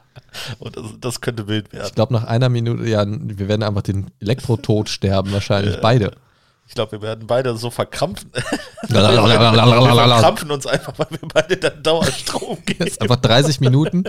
Und 0.59 0.75
das, 0.75 0.85
das 1.01 1.21
könnte 1.21 1.47
wild 1.47 1.71
werden. 1.75 1.87
Ich 1.87 1.95
glaube, 1.95 2.15
nach 2.15 2.25
einer 2.25 2.49
Minute, 2.49 2.89
ja, 2.89 3.05
wir 3.07 3.47
werden 3.47 3.63
einfach 3.63 3.83
den 3.83 4.11
Elektrotod 4.21 4.89
sterben, 4.89 5.33
wahrscheinlich 5.33 5.79
beide. 5.83 6.13
Ich 6.67 6.75
glaube, 6.75 6.93
wir 6.93 7.03
werden 7.03 7.27
beide 7.27 7.55
so 7.59 7.69
verkrampfen. 7.69 8.31
wir 8.89 9.95
verkrampfen 9.95 10.51
uns 10.51 10.67
einfach, 10.67 10.95
weil 10.99 11.09
wir 11.11 11.29
beide 11.29 11.59
dann 11.59 11.83
Dauerstrom 11.83 12.57
geben. 12.67 12.87
Ist 12.87 13.03
einfach 13.03 13.17
30 13.17 13.61
Minuten. 13.61 14.05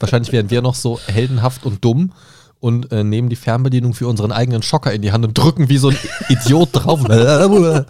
Wahrscheinlich 0.00 0.32
werden 0.32 0.50
wir 0.50 0.60
noch 0.60 0.74
so 0.74 1.00
heldenhaft 1.06 1.64
und 1.64 1.82
dumm 1.82 2.12
und 2.64 2.90
äh, 2.92 3.04
nehmen 3.04 3.28
die 3.28 3.36
Fernbedienung 3.36 3.92
für 3.92 4.08
unseren 4.08 4.32
eigenen 4.32 4.62
Schocker 4.62 4.90
in 4.90 5.02
die 5.02 5.12
Hand 5.12 5.22
und 5.26 5.34
drücken 5.36 5.68
wie 5.68 5.76
so 5.76 5.90
ein 5.90 5.98
Idiot 6.30 6.70
drauf. 6.72 7.00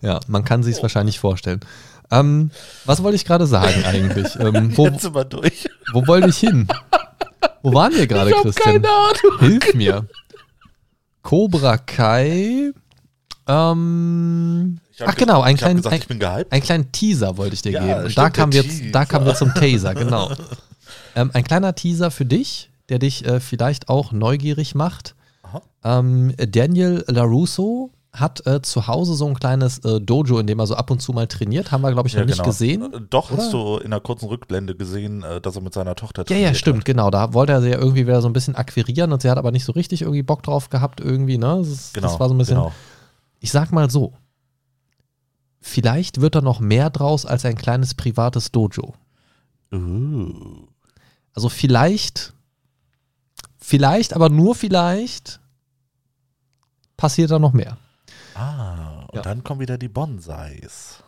ja, 0.00 0.20
man 0.28 0.44
kann 0.46 0.62
sich 0.62 0.76
es 0.76 0.82
wahrscheinlich 0.82 1.18
vorstellen. 1.18 1.60
Ähm, 2.10 2.50
was 2.86 3.02
wollte 3.02 3.16
ich 3.16 3.26
gerade 3.26 3.46
sagen 3.46 3.84
eigentlich? 3.84 4.34
Ähm, 4.40 4.74
wo, 4.76 4.86
Jetzt 4.86 5.02
sind 5.02 5.14
durch. 5.32 5.68
wo 5.92 6.06
wollte 6.06 6.30
ich 6.30 6.38
hin? 6.38 6.66
Wo 7.62 7.74
waren 7.74 7.94
wir 7.94 8.06
gerade, 8.06 8.30
Christian? 8.30 8.82
keine 8.82 8.88
Ahnung. 8.88 9.38
Hilf 9.40 9.74
mir. 9.74 10.06
Cobra 11.22 11.76
Kai. 11.78 12.72
Ähm, 13.46 14.78
ach 15.00 15.14
ge- 15.16 15.26
genau, 15.26 15.42
ein 15.42 15.54
ich 15.56 15.62
hab 15.62 15.66
kleinen, 15.68 15.76
gesagt, 15.76 15.94
ein, 15.94 16.00
ich 16.00 16.08
bin 16.08 16.18
gehypt. 16.18 16.50
einen 16.52 16.62
kleinen 16.62 16.92
Teaser 16.92 17.36
wollte 17.36 17.54
ich 17.54 17.60
dir 17.62 17.72
Ja, 17.72 18.00
geben. 18.02 18.14
Da 18.14 18.30
kamen, 18.30 18.52
wir, 18.54 18.64
da 18.90 19.04
kamen 19.04 19.26
wir 19.26 19.34
zum 19.34 19.52
Taser, 19.52 19.94
genau. 19.94 20.32
Ähm, 21.14 21.30
ein 21.34 21.44
kleiner 21.44 21.74
Teaser 21.74 22.10
für 22.10 22.24
dich, 22.24 22.70
der 22.88 22.98
dich 22.98 23.24
äh, 23.26 23.40
vielleicht 23.40 23.88
auch 23.88 24.12
neugierig 24.12 24.74
macht. 24.74 25.14
Ähm, 25.84 26.34
Daniel 26.36 27.04
LaRusso 27.08 27.90
hat 28.12 28.46
äh, 28.46 28.62
zu 28.62 28.86
Hause 28.86 29.14
so 29.14 29.26
ein 29.26 29.34
kleines 29.34 29.78
äh, 29.80 30.00
Dojo, 30.00 30.38
in 30.38 30.46
dem 30.46 30.58
er 30.58 30.66
so 30.66 30.74
ab 30.76 30.90
und 30.90 31.02
zu 31.02 31.12
mal 31.12 31.26
trainiert. 31.26 31.72
Haben 31.72 31.82
wir, 31.82 31.92
glaube 31.92 32.08
ich, 32.08 32.16
noch 32.16 32.24
nicht 32.24 32.42
gesehen. 32.42 32.82
Äh, 32.92 33.00
Doch, 33.10 33.30
oder? 33.30 33.42
hast 33.42 33.52
du 33.52 33.76
in 33.78 33.86
einer 33.86 34.00
kurzen 34.00 34.28
Rückblende 34.28 34.74
gesehen, 34.76 35.22
äh, 35.22 35.40
dass 35.40 35.56
er 35.56 35.62
mit 35.62 35.74
seiner 35.74 35.94
Tochter 35.94 36.22
Ja, 36.22 36.24
trainiert 36.26 36.48
ja, 36.50 36.54
stimmt, 36.54 36.78
hat. 36.78 36.84
genau. 36.86 37.10
Da 37.10 37.34
wollte 37.34 37.52
er 37.52 37.60
sie 37.60 37.70
ja 37.70 37.78
irgendwie 37.78 38.06
wieder 38.06 38.22
so 38.22 38.28
ein 38.28 38.32
bisschen 38.32 38.54
akquirieren 38.56 39.12
und 39.12 39.20
sie 39.22 39.28
hat 39.30 39.36
aber 39.38 39.50
nicht 39.52 39.64
so 39.64 39.72
richtig 39.72 40.02
irgendwie 40.02 40.22
Bock 40.22 40.42
drauf 40.42 40.70
gehabt, 40.70 41.00
irgendwie, 41.00 41.38
ne? 41.38 41.56
Das, 41.58 41.68
ist- 41.68 41.94
Genau, 41.94 42.06
das 42.08 42.18
war 42.20 42.28
so 42.28 42.34
ein 42.34 42.38
bisschen. 42.38 42.56
genau. 42.56 42.72
Ich 43.40 43.50
sag 43.50 43.72
mal 43.72 43.90
so. 43.90 44.14
Vielleicht 45.60 46.20
wird 46.20 46.34
da 46.34 46.40
noch 46.40 46.60
mehr 46.60 46.90
draus 46.90 47.26
als 47.26 47.44
ein 47.44 47.56
kleines 47.56 47.94
privates 47.94 48.52
Dojo. 48.52 48.94
Uh. 49.72 50.66
Also 51.34 51.48
vielleicht, 51.48 52.32
vielleicht, 53.58 54.14
aber 54.14 54.28
nur 54.28 54.54
vielleicht 54.54 55.40
passiert 56.96 57.30
da 57.30 57.38
noch 57.38 57.52
mehr. 57.52 57.76
Ah, 58.34 59.04
und 59.08 59.16
Ja. 59.16 59.22
dann 59.22 59.44
kommen 59.44 59.60
wieder 59.60 59.78
die 59.78 59.88
Bonsais. 59.88 61.02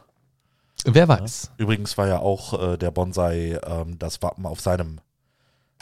Wer 0.85 1.09
weiß. 1.09 1.53
Übrigens 1.57 1.97
war 1.99 2.07
ja 2.07 2.19
auch 2.21 2.61
äh, 2.75 2.77
der 2.77 2.91
Bonsai 2.91 3.59
ähm, 3.67 3.99
das 3.99 4.23
Wappen 4.23 4.47
auf 4.47 4.61
seinem 4.61 4.99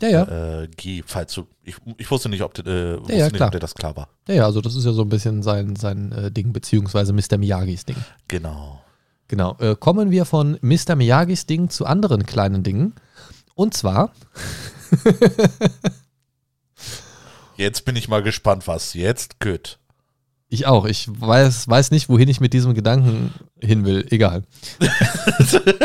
Ja, 0.00 0.08
ja. 0.08 0.62
äh, 0.62 0.68
Gi, 0.68 1.02
falls 1.06 1.34
du. 1.34 1.46
Ich, 1.62 1.76
ich 1.98 2.10
wusste 2.10 2.28
nicht, 2.28 2.42
ob, 2.42 2.58
äh, 2.58 2.98
wusste 3.00 3.14
ja, 3.14 3.24
nicht, 3.26 3.36
klar. 3.36 3.48
ob 3.48 3.52
dir 3.52 3.58
das 3.60 3.74
klar 3.74 3.96
war. 3.96 4.08
Ja, 4.28 4.34
ja, 4.34 4.44
also 4.46 4.60
das 4.60 4.74
ist 4.76 4.84
ja 4.84 4.92
so 4.92 5.02
ein 5.02 5.08
bisschen 5.10 5.42
sein, 5.42 5.76
sein 5.76 6.12
äh, 6.12 6.30
Ding, 6.30 6.52
beziehungsweise 6.52 7.12
Mr. 7.12 7.36
Miyagis 7.38 7.84
Ding. 7.84 7.96
Genau. 8.28 8.80
Genau. 9.28 9.56
Äh, 9.58 9.74
kommen 9.76 10.10
wir 10.10 10.24
von 10.24 10.58
Mr. 10.62 10.96
Miyagis 10.96 11.46
Ding 11.46 11.68
zu 11.70 11.84
anderen 11.86 12.24
kleinen 12.24 12.62
Dingen. 12.62 12.94
Und 13.54 13.74
zwar, 13.74 14.12
Jetzt 17.56 17.84
bin 17.84 17.94
ich 17.96 18.08
mal 18.08 18.22
gespannt, 18.22 18.66
was 18.66 18.94
jetzt 18.94 19.38
gut. 19.40 19.78
ich 20.48 20.66
auch, 20.66 20.84
ich 20.86 21.08
weiß, 21.08 21.68
weiß 21.68 21.90
nicht, 21.92 22.08
wohin 22.08 22.28
ich 22.28 22.40
mit 22.40 22.52
diesem 22.52 22.74
Gedanken 22.74 23.32
hin 23.60 23.84
will. 23.84 24.06
Egal. 24.10 24.42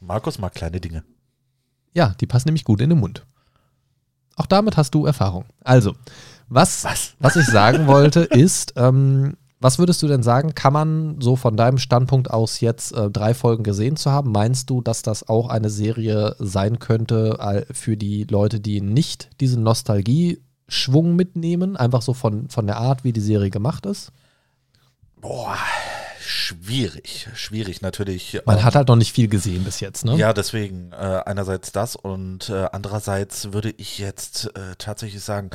Markus 0.00 0.38
mag 0.38 0.54
kleine 0.54 0.80
Dinge. 0.80 1.04
Ja, 1.94 2.14
die 2.20 2.26
passen 2.26 2.48
nämlich 2.48 2.64
gut 2.64 2.80
in 2.80 2.90
den 2.90 2.98
Mund. 2.98 3.24
Auch 4.36 4.46
damit 4.46 4.76
hast 4.76 4.94
du 4.94 5.06
Erfahrung. 5.06 5.44
Also, 5.62 5.94
was, 6.48 6.84
Was? 6.84 7.14
was 7.18 7.36
ich 7.36 7.46
sagen 7.46 7.86
wollte, 7.86 8.20
ist, 8.30 8.72
ähm, 8.76 9.36
was 9.60 9.78
würdest 9.78 10.02
du 10.02 10.06
denn 10.06 10.22
sagen, 10.22 10.54
kann 10.54 10.72
man 10.72 11.20
so 11.20 11.34
von 11.34 11.56
deinem 11.56 11.78
Standpunkt 11.78 12.30
aus 12.30 12.60
jetzt 12.60 12.92
äh, 12.92 13.10
drei 13.10 13.34
Folgen 13.34 13.64
gesehen 13.64 13.96
zu 13.96 14.12
haben? 14.12 14.30
Meinst 14.30 14.70
du, 14.70 14.80
dass 14.80 15.02
das 15.02 15.28
auch 15.28 15.48
eine 15.48 15.68
Serie 15.68 16.36
sein 16.38 16.78
könnte 16.78 17.38
äh, 17.40 17.74
für 17.74 17.96
die 17.96 18.24
Leute, 18.24 18.60
die 18.60 18.80
nicht 18.80 19.30
diesen 19.40 19.64
Nostalgie-Schwung 19.64 21.16
mitnehmen? 21.16 21.76
Einfach 21.76 22.02
so 22.02 22.14
von, 22.14 22.48
von 22.48 22.66
der 22.66 22.76
Art, 22.76 23.02
wie 23.02 23.12
die 23.12 23.20
Serie 23.20 23.50
gemacht 23.50 23.84
ist? 23.84 24.12
Boah, 25.20 25.56
schwierig. 26.20 27.28
Schwierig 27.34 27.82
natürlich. 27.82 28.40
Man 28.46 28.58
ähm, 28.58 28.64
hat 28.64 28.76
halt 28.76 28.86
noch 28.86 28.94
nicht 28.94 29.12
viel 29.12 29.26
gesehen 29.26 29.64
bis 29.64 29.80
jetzt, 29.80 30.04
ne? 30.04 30.16
Ja, 30.16 30.32
deswegen 30.32 30.92
äh, 30.92 31.22
einerseits 31.26 31.72
das 31.72 31.96
und 31.96 32.48
äh, 32.48 32.68
andererseits 32.70 33.52
würde 33.52 33.74
ich 33.76 33.98
jetzt 33.98 34.56
äh, 34.56 34.76
tatsächlich 34.78 35.24
sagen, 35.24 35.50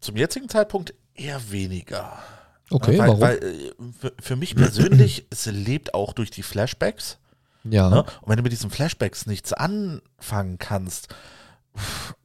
zum 0.00 0.16
jetzigen 0.18 0.50
Zeitpunkt 0.50 0.92
eher 1.14 1.50
weniger. 1.50 2.12
Okay, 2.70 2.98
weil, 2.98 3.08
warum? 3.08 3.20
Weil, 3.20 3.38
äh, 3.42 4.10
für, 4.20 4.36
mich 4.36 4.54
persönlich, 4.56 5.26
es 5.30 5.46
lebt 5.46 5.94
auch 5.94 6.12
durch 6.12 6.30
die 6.30 6.42
Flashbacks. 6.42 7.18
ja. 7.64 7.88
Ne? 7.88 8.04
Und 8.22 8.28
wenn 8.28 8.36
du 8.36 8.42
mit 8.42 8.52
diesen 8.52 8.70
Flashbacks 8.70 9.26
nichts 9.26 9.52
anfangen 9.52 10.58
kannst, 10.58 11.08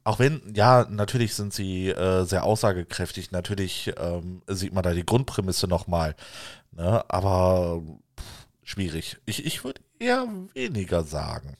auch 0.04 0.18
wenn, 0.18 0.40
ja, 0.54 0.86
natürlich 0.88 1.34
sind 1.34 1.52
sie 1.52 1.88
äh, 1.88 2.24
sehr 2.24 2.44
aussagekräftig, 2.44 3.32
natürlich 3.32 3.92
ähm, 3.98 4.42
sieht 4.46 4.72
man 4.72 4.84
da 4.84 4.92
die 4.92 5.04
Grundprämisse 5.04 5.66
nochmal, 5.66 6.14
ne? 6.70 7.04
aber 7.08 7.82
pff, 8.18 8.24
schwierig. 8.62 9.18
Ich, 9.26 9.44
ich 9.44 9.64
würde 9.64 9.80
eher 9.98 10.26
weniger 10.54 11.02
sagen. 11.02 11.56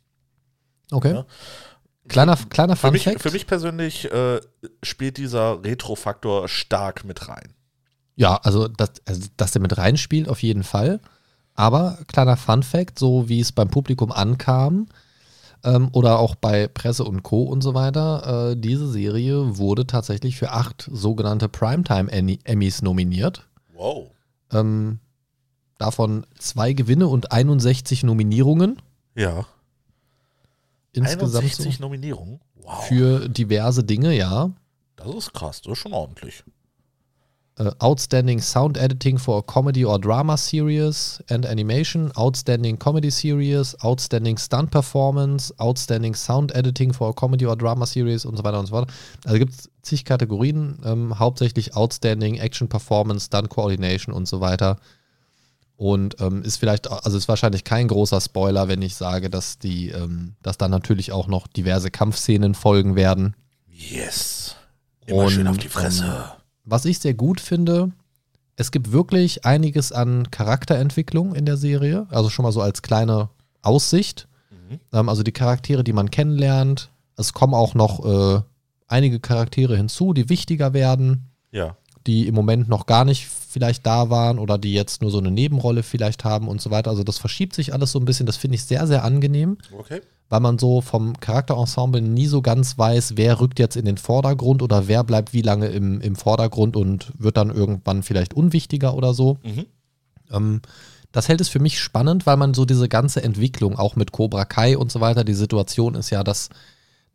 Okay. 0.90 1.12
Ja. 1.12 1.26
Kleiner, 2.08 2.36
kleiner 2.48 2.76
Für 2.76 2.88
Fun 2.88 2.92
mich, 2.92 3.04
Fact. 3.04 3.22
für 3.22 3.30
mich 3.30 3.46
persönlich 3.46 4.10
äh, 4.10 4.40
spielt 4.82 5.16
dieser 5.16 5.62
Retro-Faktor 5.62 6.48
stark 6.48 7.04
mit 7.04 7.28
rein. 7.28 7.54
Ja, 8.20 8.36
also, 8.42 8.68
das, 8.68 8.90
also 9.06 9.28
dass 9.38 9.52
der 9.52 9.62
mit 9.62 9.78
reinspielt, 9.78 10.28
auf 10.28 10.42
jeden 10.42 10.62
Fall. 10.62 11.00
Aber 11.54 11.96
kleiner 12.06 12.36
Fun 12.36 12.62
Fact, 12.62 12.98
so 12.98 13.30
wie 13.30 13.40
es 13.40 13.50
beim 13.50 13.68
Publikum 13.68 14.12
ankam 14.12 14.88
ähm, 15.64 15.88
oder 15.92 16.18
auch 16.18 16.34
bei 16.34 16.68
Presse 16.68 17.04
und 17.04 17.22
Co. 17.22 17.44
und 17.44 17.62
so 17.62 17.72
weiter, 17.72 18.50
äh, 18.50 18.56
diese 18.58 18.86
Serie 18.90 19.56
wurde 19.56 19.86
tatsächlich 19.86 20.36
für 20.36 20.50
acht 20.50 20.86
sogenannte 20.92 21.48
Primetime 21.48 22.10
Emmy- 22.12 22.40
Emmys 22.44 22.82
nominiert. 22.82 23.46
Wow. 23.72 24.10
Ähm, 24.52 24.98
davon 25.78 26.26
zwei 26.38 26.74
Gewinne 26.74 27.08
und 27.08 27.32
61 27.32 28.02
Nominierungen 28.02 28.82
Ja. 29.14 29.46
insgesamt 30.92 31.36
61 31.44 31.76
so 31.78 31.82
Nominierungen. 31.82 32.40
Wow. 32.62 32.84
für 32.86 33.28
diverse 33.30 33.82
Dinge, 33.82 34.14
ja. 34.14 34.50
das 34.96 35.14
ist 35.14 35.32
krass, 35.32 35.62
das 35.62 35.72
ist 35.72 35.78
schon 35.78 35.94
ordentlich. 35.94 36.44
Uh, 37.60 37.72
outstanding 37.82 38.40
Sound 38.40 38.78
Editing 38.78 39.18
for 39.18 39.40
a 39.40 39.42
Comedy 39.42 39.84
or 39.84 39.98
Drama 39.98 40.38
Series 40.38 41.22
and 41.28 41.44
Animation, 41.44 42.10
Outstanding 42.16 42.78
Comedy 42.78 43.10
Series, 43.10 43.76
Outstanding 43.84 44.38
Stunt 44.38 44.70
Performance, 44.70 45.52
Outstanding 45.60 46.14
Sound 46.14 46.54
Editing 46.54 46.90
for 46.94 47.10
a 47.10 47.12
Comedy 47.12 47.44
or 47.44 47.56
Drama 47.56 47.84
Series 47.84 48.24
und 48.24 48.38
so 48.38 48.44
weiter 48.44 48.58
und 48.58 48.64
so 48.64 48.70
fort. 48.76 48.90
Also 49.26 49.38
gibt 49.38 49.52
es 49.52 49.68
zig 49.82 50.06
Kategorien, 50.06 50.78
ähm, 50.86 51.18
hauptsächlich 51.18 51.76
Outstanding 51.76 52.36
Action 52.36 52.66
Performance, 52.66 53.26
Stunt 53.26 53.50
Coordination 53.50 54.14
und 54.14 54.26
so 54.26 54.40
weiter. 54.40 54.78
Und 55.76 56.18
ähm, 56.18 56.42
ist 56.42 56.56
vielleicht, 56.56 56.90
also 56.90 57.18
ist 57.18 57.28
wahrscheinlich 57.28 57.64
kein 57.64 57.88
großer 57.88 58.22
Spoiler, 58.22 58.68
wenn 58.68 58.80
ich 58.80 58.94
sage, 58.94 59.28
dass 59.28 59.58
die, 59.58 59.90
ähm, 59.90 60.34
dass 60.40 60.56
dann 60.56 60.70
natürlich 60.70 61.12
auch 61.12 61.26
noch 61.26 61.46
diverse 61.46 61.90
Kampfszenen 61.90 62.54
folgen 62.54 62.96
werden. 62.96 63.36
Yes. 63.68 64.56
Immer 65.04 65.28
schön 65.30 65.46
auf 65.46 65.58
die 65.58 65.66
Und, 65.66 65.72
Fresse. 65.72 66.39
Was 66.70 66.84
ich 66.84 67.00
sehr 67.00 67.14
gut 67.14 67.40
finde, 67.40 67.90
es 68.56 68.70
gibt 68.70 68.92
wirklich 68.92 69.44
einiges 69.44 69.90
an 69.90 70.30
Charakterentwicklung 70.30 71.34
in 71.34 71.44
der 71.44 71.56
Serie. 71.56 72.06
Also 72.10 72.30
schon 72.30 72.44
mal 72.44 72.52
so 72.52 72.60
als 72.62 72.82
kleine 72.82 73.28
Aussicht. 73.62 74.28
Mhm. 74.50 74.78
Ähm, 74.92 75.08
also 75.08 75.22
die 75.22 75.32
Charaktere, 75.32 75.82
die 75.82 75.92
man 75.92 76.10
kennenlernt. 76.10 76.90
Es 77.16 77.32
kommen 77.32 77.54
auch 77.54 77.74
noch 77.74 78.04
äh, 78.04 78.42
einige 78.86 79.18
Charaktere 79.18 79.76
hinzu, 79.76 80.12
die 80.12 80.28
wichtiger 80.28 80.72
werden, 80.72 81.30
Ja. 81.50 81.76
die 82.06 82.26
im 82.28 82.34
Moment 82.36 82.68
noch 82.68 82.86
gar 82.86 83.04
nicht 83.04 83.28
vielleicht 83.50 83.84
da 83.84 84.10
waren 84.10 84.38
oder 84.38 84.58
die 84.58 84.72
jetzt 84.72 85.02
nur 85.02 85.10
so 85.10 85.18
eine 85.18 85.32
Nebenrolle 85.32 85.82
vielleicht 85.82 86.24
haben 86.24 86.46
und 86.46 86.60
so 86.60 86.70
weiter. 86.70 86.90
Also 86.90 87.02
das 87.02 87.18
verschiebt 87.18 87.54
sich 87.54 87.72
alles 87.74 87.90
so 87.90 87.98
ein 87.98 88.04
bisschen. 88.04 88.26
Das 88.26 88.36
finde 88.36 88.54
ich 88.54 88.64
sehr, 88.64 88.86
sehr 88.86 89.02
angenehm 89.04 89.58
Okay. 89.76 90.00
weil 90.28 90.40
man 90.40 90.56
so 90.58 90.80
vom 90.80 91.18
Charakterensemble 91.18 92.00
nie 92.00 92.26
so 92.26 92.42
ganz 92.42 92.78
weiß, 92.78 93.14
wer 93.16 93.40
rückt 93.40 93.58
jetzt 93.58 93.76
in 93.76 93.84
den 93.84 93.96
Vordergrund 93.96 94.62
oder 94.62 94.86
wer 94.86 95.02
bleibt 95.02 95.32
wie 95.32 95.42
lange 95.42 95.66
im, 95.66 96.00
im 96.00 96.14
Vordergrund 96.14 96.76
und 96.76 97.12
wird 97.18 97.36
dann 97.36 97.50
irgendwann 97.50 98.04
vielleicht 98.04 98.34
unwichtiger 98.34 98.94
oder 98.94 99.14
so. 99.14 99.38
Mhm. 99.42 99.66
Ähm, 100.30 100.60
das 101.10 101.28
hält 101.28 101.40
es 101.40 101.48
für 101.48 101.58
mich 101.58 101.80
spannend, 101.80 102.26
weil 102.26 102.36
man 102.36 102.54
so 102.54 102.64
diese 102.64 102.88
ganze 102.88 103.20
Entwicklung 103.24 103.76
auch 103.76 103.96
mit 103.96 104.12
Cobra 104.12 104.44
Kai 104.44 104.78
und 104.78 104.92
so 104.92 105.00
weiter, 105.00 105.24
die 105.24 105.34
Situation 105.34 105.96
ist 105.96 106.10
ja, 106.10 106.22
dass, 106.22 106.50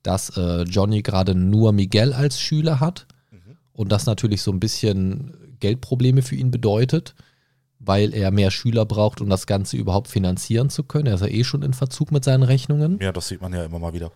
dass 0.03 0.35
äh, 0.35 0.63
Johnny 0.63 1.01
gerade 1.01 1.33
nur 1.33 1.71
Miguel 1.71 2.11
als 2.11 2.41
Schüler 2.41 2.81
hat 2.81 3.07
und 3.71 3.93
das 3.93 4.05
natürlich 4.05 4.41
so 4.41 4.51
ein 4.51 4.59
bisschen 4.59 5.33
Geldprobleme 5.59 6.21
für 6.21 6.35
ihn 6.35 6.51
bedeutet, 6.51 7.15
weil 7.79 8.13
er 8.13 8.31
mehr 8.31 8.51
Schüler 8.51 8.85
braucht, 8.85 9.21
um 9.21 9.29
das 9.29 9.47
Ganze 9.47 9.77
überhaupt 9.77 10.07
finanzieren 10.07 10.69
zu 10.69 10.83
können. 10.83 11.07
Er 11.07 11.15
ist 11.15 11.21
ja 11.21 11.27
eh 11.27 11.43
schon 11.43 11.61
in 11.61 11.73
Verzug 11.73 12.11
mit 12.11 12.23
seinen 12.23 12.43
Rechnungen. 12.43 12.99
Ja, 13.01 13.11
das 13.11 13.27
sieht 13.27 13.41
man 13.41 13.53
ja 13.53 13.65
immer 13.65 13.79
mal 13.79 13.93
wieder. 13.93 14.11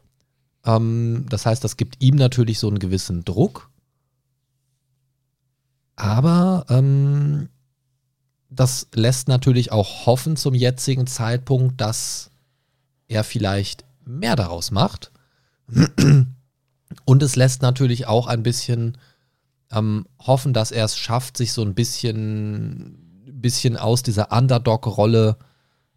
Ähm, 0.66 1.26
das 1.30 1.46
heißt, 1.46 1.64
das 1.64 1.78
gibt 1.78 2.02
ihm 2.02 2.16
natürlich 2.16 2.60
so 2.60 2.68
einen 2.68 2.80
gewissen 2.80 3.24
Druck. 3.26 3.70
Aber 5.96 6.66
ähm, 6.70 7.50
das 8.50 8.88
lässt 8.94 9.28
natürlich 9.28 9.72
auch 9.72 10.06
hoffen 10.06 10.36
zum 10.36 10.54
jetzigen 10.56 11.08
Zeitpunkt, 11.08 11.80
dass 11.82 12.32
er 13.08 13.24
vielleicht 13.24 13.86
mehr 14.06 14.36
daraus 14.36 14.72
macht. 14.72 15.12
Und 17.06 17.24
es 17.24 17.36
lässt 17.36 17.62
natürlich 17.62 18.08
auch 18.08 18.28
ein 18.28 18.44
bisschen 18.44 18.98
ähm, 19.72 20.06
hoffen, 20.20 20.54
dass 20.54 20.72
er 20.72 20.86
es 20.86 20.98
schafft, 20.98 21.38
sich 21.38 21.54
so 21.54 21.62
ein 21.62 21.76
bisschen, 21.76 23.24
bisschen 23.32 23.78
aus 23.78 24.04
dieser 24.04 24.32
Underdog-Rolle 24.32 25.38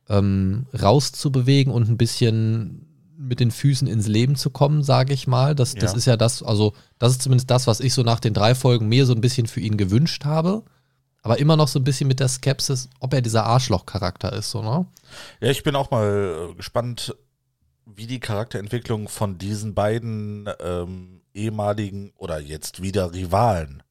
ähm, 0.09 0.67
rauszubewegen 0.81 1.73
und 1.73 1.89
ein 1.89 1.97
bisschen 1.97 2.89
mit 3.17 3.39
den 3.41 3.51
Füßen 3.53 3.87
ins 3.87 4.09
Leben 4.09 4.35
zu 4.37 4.51
kommen, 4.51 4.83
sage 4.83 5.13
ich 5.15 5.27
mal. 5.27 5.55
Das, 5.55 5.75
das 5.75 5.93
Ja. 5.93 5.97
ist 5.97 6.05
ja 6.07 6.17
das, 6.17 6.43
also 6.43 6.73
das 6.99 7.13
ist 7.13 7.23
zumindest 7.23 7.51
das, 7.51 7.67
was 7.67 7.81
ich 7.81 7.95
so 7.95 8.03
nach 8.03 8.19
den 8.21 8.35
drei 8.35 8.55
Folgen 8.55 8.89
mir 8.89 9.07
so 9.07 9.15
ein 9.15 9.21
bisschen 9.21 9.47
für 9.47 9.61
ihn 9.61 9.77
gewünscht 9.77 10.25
habe. 10.25 10.65
aber 11.25 11.39
immer 11.39 11.57
noch 11.57 11.69
so 11.69 11.79
ein 11.79 11.85
bisschen 11.85 12.09
mit 12.09 12.19
der 12.19 12.27
Skepsis, 12.27 12.89
ob 12.99 13.15
er 13.15 13.23
dieser 13.23 13.45
Arschloch-Charakter 13.45 14.33
ist, 14.33 14.51
so, 14.51 14.61
ne? 14.61 14.87
Ja, 15.41 15.51
ich 15.51 15.63
bin 15.63 15.77
auch 15.77 15.93
mal 15.93 16.49
äh, 16.51 16.55
gespannt, 16.57 17.15
wie 17.87 18.09
die 18.09 18.19
Charakterentwicklung 18.19 19.07
von 19.09 19.39
diesen 19.39 19.73
beiden 19.73 20.49
ähm, 20.61 21.21
ehemaligen 21.35 22.13
oder 22.17 22.39
jetzt 22.41 22.83
wieder 22.83 23.13
Rivalen 23.13 23.83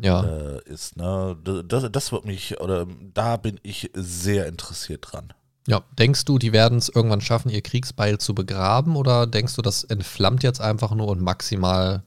Ja. 0.00 0.22
äh, 0.24 0.62
ist. 0.64 0.96
Ne? 0.96 1.36
Das, 1.66 1.90
das 1.90 2.12
wird 2.12 2.24
mich, 2.24 2.60
oder 2.60 2.86
da 3.14 3.36
bin 3.36 3.58
ich 3.62 3.90
sehr 3.94 4.46
interessiert 4.46 5.06
dran. 5.12 5.32
Ja, 5.68 5.82
denkst 5.98 6.24
du, 6.24 6.38
die 6.38 6.52
werden 6.52 6.78
es 6.78 6.88
irgendwann 6.88 7.20
schaffen, 7.20 7.50
ihr 7.50 7.60
Kriegsbeil 7.62 8.18
zu 8.18 8.34
begraben 8.34 8.94
oder 8.94 9.26
denkst 9.26 9.54
du, 9.56 9.62
das 9.62 9.82
entflammt 9.84 10.42
jetzt 10.44 10.60
einfach 10.60 10.92
nur 10.94 11.08
und 11.08 11.20
maximal 11.20 12.04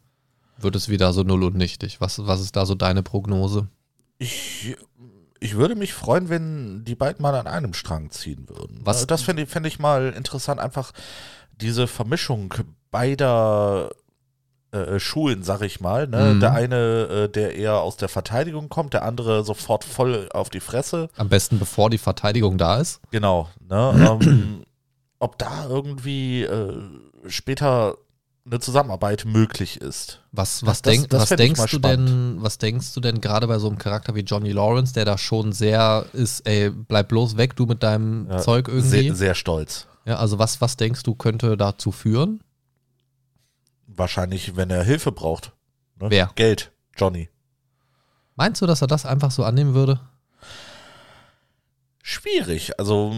wird 0.58 0.76
es 0.76 0.88
wieder 0.90 1.12
so 1.14 1.24
null 1.24 1.44
und 1.44 1.56
nichtig? 1.56 2.00
Was, 2.00 2.26
was 2.26 2.40
ist 2.42 2.56
da 2.56 2.66
so 2.66 2.76
deine 2.76 3.04
Prognose? 3.04 3.68
Ich, 4.18 4.76
ich 5.42 5.56
würde 5.56 5.76
mich 5.76 5.94
freuen, 5.94 6.30
wenn 6.30 6.86
die 6.86 6.96
beiden 6.96 7.22
mal 7.22 7.36
an 7.36 7.48
einem 7.48 7.74
Strang 7.74 8.12
ziehen 8.12 8.48
würden. 8.48 8.80
Was? 8.84 9.06
Das 9.08 9.22
fände 9.24 9.44
ich, 9.44 9.50
fänd 9.50 9.66
ich 9.66 9.80
mal 9.80 10.14
interessant, 10.14 10.60
einfach 10.62 10.92
diese 11.60 11.88
Vermischung 11.88 12.54
beider 12.92 13.90
äh, 14.72 15.00
Schulen, 15.00 15.44
sag 15.44 15.62
ich 15.62 15.80
mal. 15.80 16.08
Ne? 16.08 16.36
Mhm. 16.36 16.40
Der 16.40 16.54
eine, 16.54 16.76
äh, 16.76 17.30
der 17.30 17.56
eher 17.56 17.80
aus 17.82 17.98
der 17.98 18.10
Verteidigung 18.10 18.70
kommt, 18.70 18.94
der 18.94 19.04
andere 19.04 19.44
sofort 19.44 19.84
voll 19.84 20.30
auf 20.34 20.50
die 20.50 20.60
Fresse. 20.60 21.10
Am 21.18 21.30
besten 21.30 21.60
bevor 21.60 21.90
die 21.90 21.98
Verteidigung 21.98 22.58
da 22.58 22.78
ist? 22.80 23.00
Genau. 23.12 23.50
Ne? 23.68 24.20
ähm, 24.22 24.64
ob 25.20 25.38
da 25.38 25.66
irgendwie 25.68 26.44
äh, 26.44 26.74
später 27.28 27.96
eine 28.46 28.60
Zusammenarbeit 28.60 29.26
möglich 29.26 29.80
ist. 29.82 30.22
Was, 30.32 30.66
was, 30.66 30.82
Das- 30.82 30.94
denk, 30.94 31.10
das 31.10 31.30
was 31.30 31.38
denkst 31.38 31.66
du 31.72 31.80
denn, 31.80 32.38
was 32.40 32.58
denkst 32.58 32.94
du 32.94 33.00
denn 33.00 33.22
gerade 33.22 33.48
bei 33.48 33.60
so 33.60 33.68
einem 33.68 33.78
Charakter 33.78 34.16
wie 34.16 34.22
Johnny 34.22 34.52
Lawrence, 34.52 34.94
der 34.94 35.06
da 35.06 35.18
schon 35.18 35.52
sehr 35.52 36.06
ist, 36.14 36.48
ey, 36.48 36.70
bleib 36.72 37.10
bloß 37.10 37.38
weg, 37.38 37.56
du 37.56 37.66
mit 37.66 37.84
deinem 37.84 38.28
Ja, 38.30 38.38
Zeug 38.40 38.68
irgendwie? 38.68 39.04
Sehr, 39.08 39.16
sehr 39.16 39.36
stolz. 39.36 39.88
Ja, 40.06 40.16
also 40.18 40.40
was, 40.40 40.62
was 40.62 40.78
denkst 40.78 41.04
du, 41.04 41.14
könnte 41.14 41.58
dazu 41.58 41.92
führen? 41.92 42.40
Wahrscheinlich, 44.00 44.56
wenn 44.56 44.70
er 44.70 44.84
Hilfe 44.84 45.12
braucht. 45.12 45.52
Ne? 46.00 46.10
Wer? 46.10 46.32
Geld. 46.36 46.72
Johnny. 46.96 47.30
Meinst 48.36 48.62
du, 48.62 48.66
dass 48.66 48.82
er 48.82 48.88
das 48.88 49.06
einfach 49.06 49.32
so 49.32 49.44
annehmen 49.44 49.74
würde? 49.74 50.00
Schwierig. 52.02 52.80
Also 52.80 53.14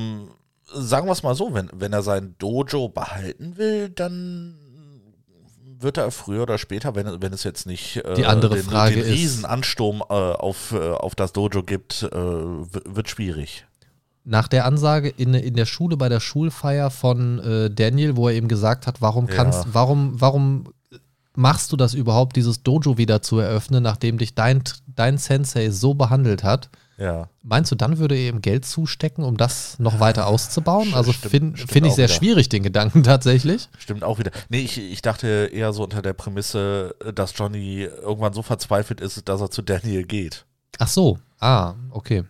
sagen 0.74 1.08
wir 1.08 1.12
es 1.12 1.22
mal 1.22 1.36
so, 1.36 1.54
wenn, 1.54 1.70
wenn 1.72 1.94
er 1.94 2.02
sein 2.02 2.36
Dojo 2.40 2.90
behalten 2.90 3.58
will, 3.58 3.90
dann 3.90 4.58
wird 5.80 5.98
er 5.98 6.10
früher 6.10 6.44
oder 6.44 6.58
später, 6.58 6.96
wenn, 6.96 7.22
wenn 7.22 7.34
es 7.34 7.44
jetzt 7.44 7.68
nicht 7.68 7.98
äh, 7.98 8.16
Die 8.16 8.26
andere 8.26 8.56
den, 8.56 8.64
Frage 8.64 8.96
den 8.96 9.04
Riesenansturm 9.04 10.02
äh, 10.02 10.14
auf, 10.14 10.72
äh, 10.72 10.92
auf 10.92 11.14
das 11.16 11.32
Dojo 11.34 11.64
gibt, 11.64 12.04
äh, 12.04 12.12
wird 12.12 13.10
schwierig. 13.10 13.66
Nach 14.24 14.48
der 14.48 14.66
Ansage 14.66 15.10
in, 15.10 15.34
in 15.34 15.56
der 15.56 15.66
Schule 15.66 15.98
bei 15.98 16.08
der 16.10 16.20
Schulfeier 16.20 16.92
von 16.92 17.40
äh, 17.40 17.70
Daniel, 17.72 18.16
wo 18.16 18.28
er 18.30 18.36
eben 18.36 18.48
gesagt 18.48 18.86
hat, 18.88 19.02
warum 19.02 19.26
kannst, 19.28 19.66
Ja. 19.66 19.70
warum, 19.74 20.22
warum 20.22 20.66
machst 21.36 21.72
du 21.72 21.78
das 21.78 21.94
überhaupt, 21.94 22.36
dieses 22.36 22.62
Dojo 22.64 22.98
wieder 22.98 23.22
zu 23.22 23.40
eröffnen, 23.40 23.82
nachdem 23.82 24.18
dich 24.18 24.36
dein, 24.36 24.64
dein 24.88 25.18
Sensei 25.18 25.70
so 25.72 25.94
behandelt 25.94 26.44
hat? 26.44 26.70
Ja. 26.98 27.30
Meinst 27.42 27.72
du, 27.72 27.76
dann 27.76 27.98
würde 27.98 28.16
er 28.16 28.30
ihm 28.30 28.42
Geld 28.42 28.64
zustecken, 28.66 29.24
um 29.24 29.38
das 29.38 29.80
noch 29.80 30.00
weiter 30.00 30.28
auszubauen? 30.28 30.84
Stimmt, 30.90 30.98
Also 30.98 31.12
finde 31.14 31.58
find 31.58 31.88
ich 31.88 31.94
sehr 31.94 32.08
wieder. 32.10 32.16
schwierig, 32.16 32.50
den 32.50 32.62
Gedanken 32.62 33.02
tatsächlich. 33.04 33.70
Stimmt 33.80 34.04
auch 34.04 34.20
wieder. 34.20 34.30
Nee, 34.50 34.60
ich, 34.60 34.78
ich 34.78 35.02
dachte 35.02 35.50
eher 35.52 35.74
so 35.74 35.84
unter 35.84 36.04
der 36.04 36.14
Prämisse, 36.14 36.94
dass 37.16 37.34
Johnny 37.36 37.82
irgendwann 38.04 38.34
so 38.34 38.44
verzweifelt 38.44 39.02
ist, 39.02 39.28
dass 39.28 39.42
er 39.42 39.50
zu 39.50 39.64
Daniel 39.64 40.04
geht. 40.04 40.46
Ach 40.78 40.88
so, 40.90 41.18
ah, 41.40 41.74
okay. 41.90 42.24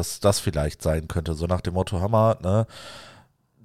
Dass 0.00 0.18
das 0.18 0.40
vielleicht 0.40 0.80
sein 0.80 1.08
könnte, 1.08 1.34
so 1.34 1.44
nach 1.46 1.60
dem 1.60 1.74
Motto 1.74 2.00
Hammer, 2.00 2.38
ne? 2.42 2.66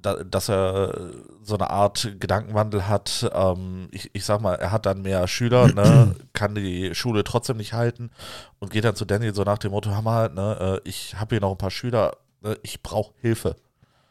Da, 0.01 0.21
dass 0.21 0.49
er 0.49 1.11
so 1.43 1.55
eine 1.55 1.69
Art 1.69 2.11
Gedankenwandel 2.19 2.89
hat. 2.89 3.31
Ähm, 3.33 3.87
ich, 3.91 4.09
ich 4.11 4.25
sag 4.25 4.41
mal, 4.41 4.55
er 4.55 4.73
hat 4.73 4.85
dann 4.85 5.01
mehr 5.01 5.25
Schüler, 5.29 5.69
ne? 5.73 6.13
kann 6.33 6.55
die 6.55 6.93
Schule 6.93 7.23
trotzdem 7.23 7.55
nicht 7.55 7.71
halten 7.71 8.11
und 8.59 8.69
geht 8.73 8.83
dann 8.83 8.97
zu 8.97 9.05
Daniel 9.05 9.33
so 9.33 9.43
nach 9.43 9.59
dem 9.59 9.71
Motto 9.71 9.91
Hammer, 9.91 10.27
ne? 10.27 10.81
äh, 10.83 10.89
ich 10.89 11.15
habe 11.17 11.35
hier 11.35 11.39
noch 11.41 11.51
ein 11.51 11.57
paar 11.57 11.71
Schüler, 11.71 12.17
ne? 12.41 12.57
ich 12.63 12.83
brauche 12.83 13.13
Hilfe. 13.21 13.55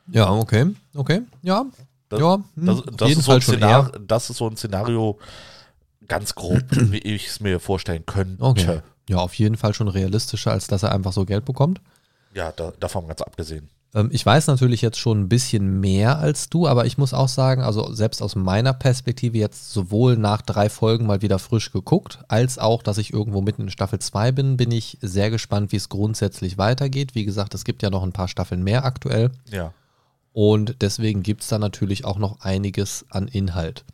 Ja, 0.08 0.30
okay, 0.32 0.74
okay, 0.94 1.20
ja. 1.42 1.66
Das- 2.08 2.20
ja, 2.20 2.36
hm, 2.54 2.66
Das, 2.66 2.82
das, 2.96 3.08
ist 3.18 3.24
so 3.26 3.32
Szenar, 3.42 3.92
das 4.00 4.30
ist 4.30 4.38
so 4.38 4.48
ein 4.48 4.56
Szenario, 4.56 5.18
ganz 6.08 6.34
grob, 6.34 6.62
wie 6.70 6.98
ich 7.00 7.26
es 7.26 7.40
mir 7.40 7.60
vorstellen 7.60 8.06
könnte. 8.06 8.42
Okay. 8.42 8.80
Ja, 9.10 9.18
auf 9.18 9.34
jeden 9.34 9.58
Fall 9.58 9.74
schon 9.74 9.88
realistischer, 9.88 10.50
als 10.52 10.66
dass 10.66 10.82
er 10.82 10.90
einfach 10.92 11.12
so 11.12 11.26
Geld 11.26 11.44
bekommt. 11.44 11.82
Ja, 12.34 12.52
da, 12.52 12.72
davon 12.78 13.06
ganz 13.06 13.22
abgesehen. 13.22 13.70
Ähm, 13.94 14.08
ich 14.12 14.26
weiß 14.26 14.48
natürlich 14.48 14.82
jetzt 14.82 14.98
schon 14.98 15.22
ein 15.22 15.28
bisschen 15.28 15.80
mehr 15.80 16.18
als 16.18 16.48
du, 16.48 16.66
aber 16.66 16.84
ich 16.84 16.98
muss 16.98 17.14
auch 17.14 17.28
sagen, 17.28 17.62
also 17.62 17.92
selbst 17.92 18.20
aus 18.20 18.34
meiner 18.34 18.72
Perspektive 18.72 19.38
jetzt 19.38 19.72
sowohl 19.72 20.16
nach 20.16 20.42
drei 20.42 20.68
Folgen 20.68 21.06
mal 21.06 21.22
wieder 21.22 21.38
frisch 21.38 21.72
geguckt, 21.72 22.18
als 22.28 22.58
auch, 22.58 22.82
dass 22.82 22.98
ich 22.98 23.12
irgendwo 23.12 23.40
mitten 23.40 23.62
in 23.62 23.70
Staffel 23.70 24.00
2 24.00 24.32
bin, 24.32 24.56
bin 24.56 24.70
ich 24.72 24.98
sehr 25.00 25.30
gespannt, 25.30 25.72
wie 25.72 25.76
es 25.76 25.88
grundsätzlich 25.88 26.58
weitergeht. 26.58 27.14
Wie 27.14 27.24
gesagt, 27.24 27.54
es 27.54 27.64
gibt 27.64 27.82
ja 27.82 27.90
noch 27.90 28.02
ein 28.02 28.12
paar 28.12 28.28
Staffeln 28.28 28.62
mehr 28.62 28.84
aktuell. 28.84 29.30
Ja. 29.50 29.72
Und 30.32 30.82
deswegen 30.82 31.22
gibt 31.22 31.42
es 31.42 31.48
da 31.48 31.58
natürlich 31.58 32.04
auch 32.04 32.18
noch 32.18 32.40
einiges 32.40 33.06
an 33.08 33.28
Inhalt. 33.28 33.84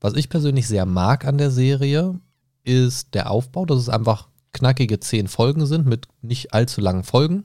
Was 0.00 0.14
ich 0.14 0.30
persönlich 0.30 0.66
sehr 0.66 0.86
mag 0.86 1.26
an 1.26 1.36
der 1.36 1.50
Serie, 1.50 2.18
ist 2.62 3.14
der 3.14 3.30
Aufbau, 3.30 3.66
dass 3.66 3.78
es 3.78 3.90
einfach 3.90 4.28
knackige 4.52 5.00
zehn 5.00 5.28
Folgen 5.28 5.66
sind 5.66 5.86
mit 5.86 6.08
nicht 6.22 6.54
allzu 6.54 6.80
langen 6.80 7.04
Folgen. 7.04 7.44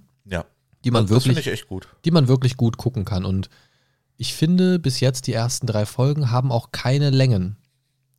Die 0.84 0.92
man 0.92 1.08
das 1.08 1.26
wirklich, 1.26 1.66
die 2.06 2.12
man 2.12 2.28
wirklich 2.28 2.58
gut 2.58 2.78
gucken 2.78 3.06
kann. 3.06 3.26
Und 3.26 3.50
ich 4.18 4.34
finde, 4.34 4.80
bis 4.80 5.00
jetzt 5.00 5.28
die 5.28 5.34
ersten 5.34 5.68
drei 5.68 5.86
Folgen 5.86 6.32
haben 6.32 6.52
auch 6.52 6.72
keine 6.72 7.10
Längen. 7.10 7.58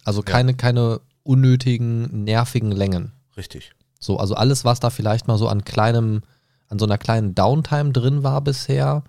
Also 0.04 0.20
Ja. 0.20 0.26
keine, 0.26 0.54
keine 0.54 1.00
unnötigen, 1.22 2.24
nervigen 2.24 2.72
Längen. 2.72 3.12
Richtig. 3.36 3.72
So, 3.98 4.16
also 4.18 4.34
alles, 4.34 4.64
was 4.64 4.80
da 4.80 4.90
vielleicht 4.90 5.28
mal 5.28 5.36
so 5.38 5.48
an 5.48 5.64
kleinem, 5.64 6.22
an 6.68 6.78
so 6.78 6.86
einer 6.86 6.98
kleinen 6.98 7.34
Downtime 7.34 7.92
drin 7.92 8.22
war 8.22 8.40
bisher, 8.40 9.04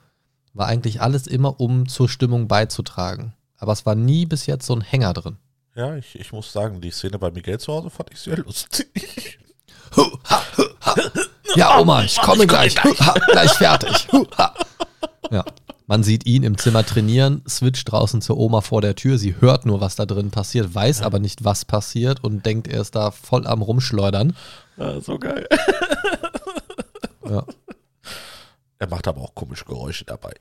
war 0.54 0.68
eigentlich 0.68 1.02
alles 1.02 1.28
immer, 1.28 1.60
um 1.62 1.88
zur 1.88 2.10
Stimmung 2.10 2.48
beizutragen. 2.50 3.34
Aber 3.58 3.72
es 3.72 3.86
war 3.86 3.96
nie 3.96 4.26
bis 4.26 4.48
jetzt 4.48 4.66
so 4.66 4.76
ein 4.76 4.82
Hänger 4.82 5.14
drin. 5.14 5.38
Ja, 5.76 5.96
ich, 5.96 6.20
ich 6.20 6.34
muss 6.34 6.52
sagen, 6.52 6.82
die 6.82 6.92
Szene 6.92 7.18
bei 7.20 7.32
Miguel 7.32 7.58
zu 7.60 7.72
Hause 7.72 7.90
fand 7.90 8.12
ich 8.12 8.20
sehr 8.20 8.38
lustig. 8.38 9.40
Ja, 11.56 11.80
Oma, 11.80 12.04
ich 12.04 12.18
komme 12.22 12.48
gleich. 12.48 12.76
Ha, 12.84 13.14
gleich 13.32 13.52
fertig. 13.54 14.08
Ha. 14.38 14.54
Ja. 15.32 15.46
Man 15.88 16.04
sieht 16.04 16.26
ihn 16.26 16.44
im 16.44 16.58
Zimmer 16.58 16.86
trainieren, 16.86 17.42
switcht 17.50 17.92
draußen 17.92 18.22
zur 18.22 18.38
Oma 18.38 18.62
vor 18.62 18.82
der 18.82 18.96
Tür. 18.96 19.18
Sie 19.18 19.36
hört 19.42 19.66
nur, 19.66 19.82
was 19.82 19.96
da 19.98 20.06
drin 20.06 20.32
passiert, 20.32 20.74
weiß 20.74 21.02
aber 21.02 21.20
nicht, 21.20 21.44
was 21.44 21.66
passiert 21.66 22.24
und 22.24 22.46
denkt, 22.46 22.68
er 22.70 22.80
ist 22.82 22.96
da 22.96 23.12
voll 23.12 23.46
am 23.46 23.62
Rumschleudern. 23.62 24.36
Ja, 24.78 25.02
so 25.02 25.20
geil. 25.20 25.48
Ja, 27.30 27.44
Er 28.80 28.88
macht 28.90 29.08
aber 29.08 29.22
auch 29.22 29.36
komische 29.36 29.66
Geräusche 29.66 30.06
dabei. 30.06 30.34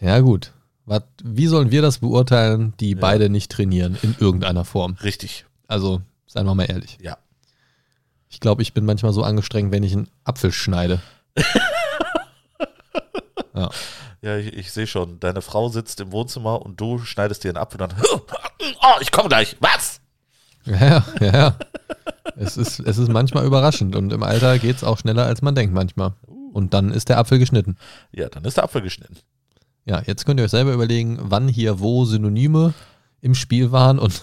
ja 0.00 0.20
gut. 0.20 0.52
Was, 0.86 1.02
wie 1.22 1.46
sollen 1.46 1.70
wir 1.70 1.82
das 1.82 1.98
beurteilen, 1.98 2.74
die 2.80 2.94
beide 2.94 3.28
nicht 3.30 3.50
trainieren 3.52 3.96
in 4.02 4.16
irgendeiner 4.18 4.64
Form? 4.64 4.96
Richtig. 5.02 5.44
Also, 5.68 6.00
seien 6.26 6.46
wir 6.46 6.54
mal 6.54 6.64
ehrlich. 6.64 6.98
Ja. 7.00 7.16
Ich 8.30 8.40
glaube, 8.40 8.62
ich 8.62 8.72
bin 8.72 8.86
manchmal 8.86 9.12
so 9.12 9.22
angestrengt, 9.22 9.72
wenn 9.72 9.82
ich 9.82 9.92
einen 9.92 10.08
Apfel 10.24 10.52
schneide. 10.52 11.02
ja. 13.54 13.70
Ja, 14.22 14.36
ich, 14.36 14.52
ich 14.52 14.72
sehe 14.72 14.86
schon. 14.86 15.18
Deine 15.18 15.42
Frau 15.42 15.68
sitzt 15.68 16.00
im 16.00 16.12
Wohnzimmer 16.12 16.62
und 16.62 16.80
du 16.80 16.98
schneidest 17.00 17.42
dir 17.42 17.48
einen 17.48 17.58
Apfel 17.58 17.82
und 17.82 17.92
dann. 17.92 18.02
Oh, 18.82 19.00
ich 19.00 19.10
komme 19.10 19.28
gleich. 19.28 19.56
Was? 19.60 20.00
Ja, 20.64 21.04
ja, 21.20 21.32
ja. 21.32 21.56
Es 22.36 22.56
ist, 22.56 22.80
es 22.80 22.98
ist 22.98 23.08
manchmal 23.08 23.44
überraschend 23.44 23.96
und 23.96 24.12
im 24.12 24.22
Alter 24.22 24.58
geht 24.58 24.76
es 24.76 24.84
auch 24.84 24.98
schneller, 24.98 25.26
als 25.26 25.42
man 25.42 25.54
denkt 25.54 25.74
manchmal. 25.74 26.14
Und 26.52 26.74
dann 26.74 26.90
ist 26.90 27.08
der 27.08 27.18
Apfel 27.18 27.38
geschnitten. 27.38 27.76
Ja, 28.12 28.28
dann 28.28 28.44
ist 28.44 28.56
der 28.56 28.64
Apfel 28.64 28.82
geschnitten. 28.82 29.16
Ja, 29.84 30.02
jetzt 30.06 30.24
könnt 30.24 30.40
ihr 30.40 30.44
euch 30.44 30.50
selber 30.50 30.72
überlegen, 30.72 31.18
wann 31.20 31.48
hier 31.48 31.80
wo 31.80 32.04
Synonyme 32.04 32.74
im 33.20 33.34
Spiel 33.34 33.72
waren 33.72 33.98
und, 33.98 34.22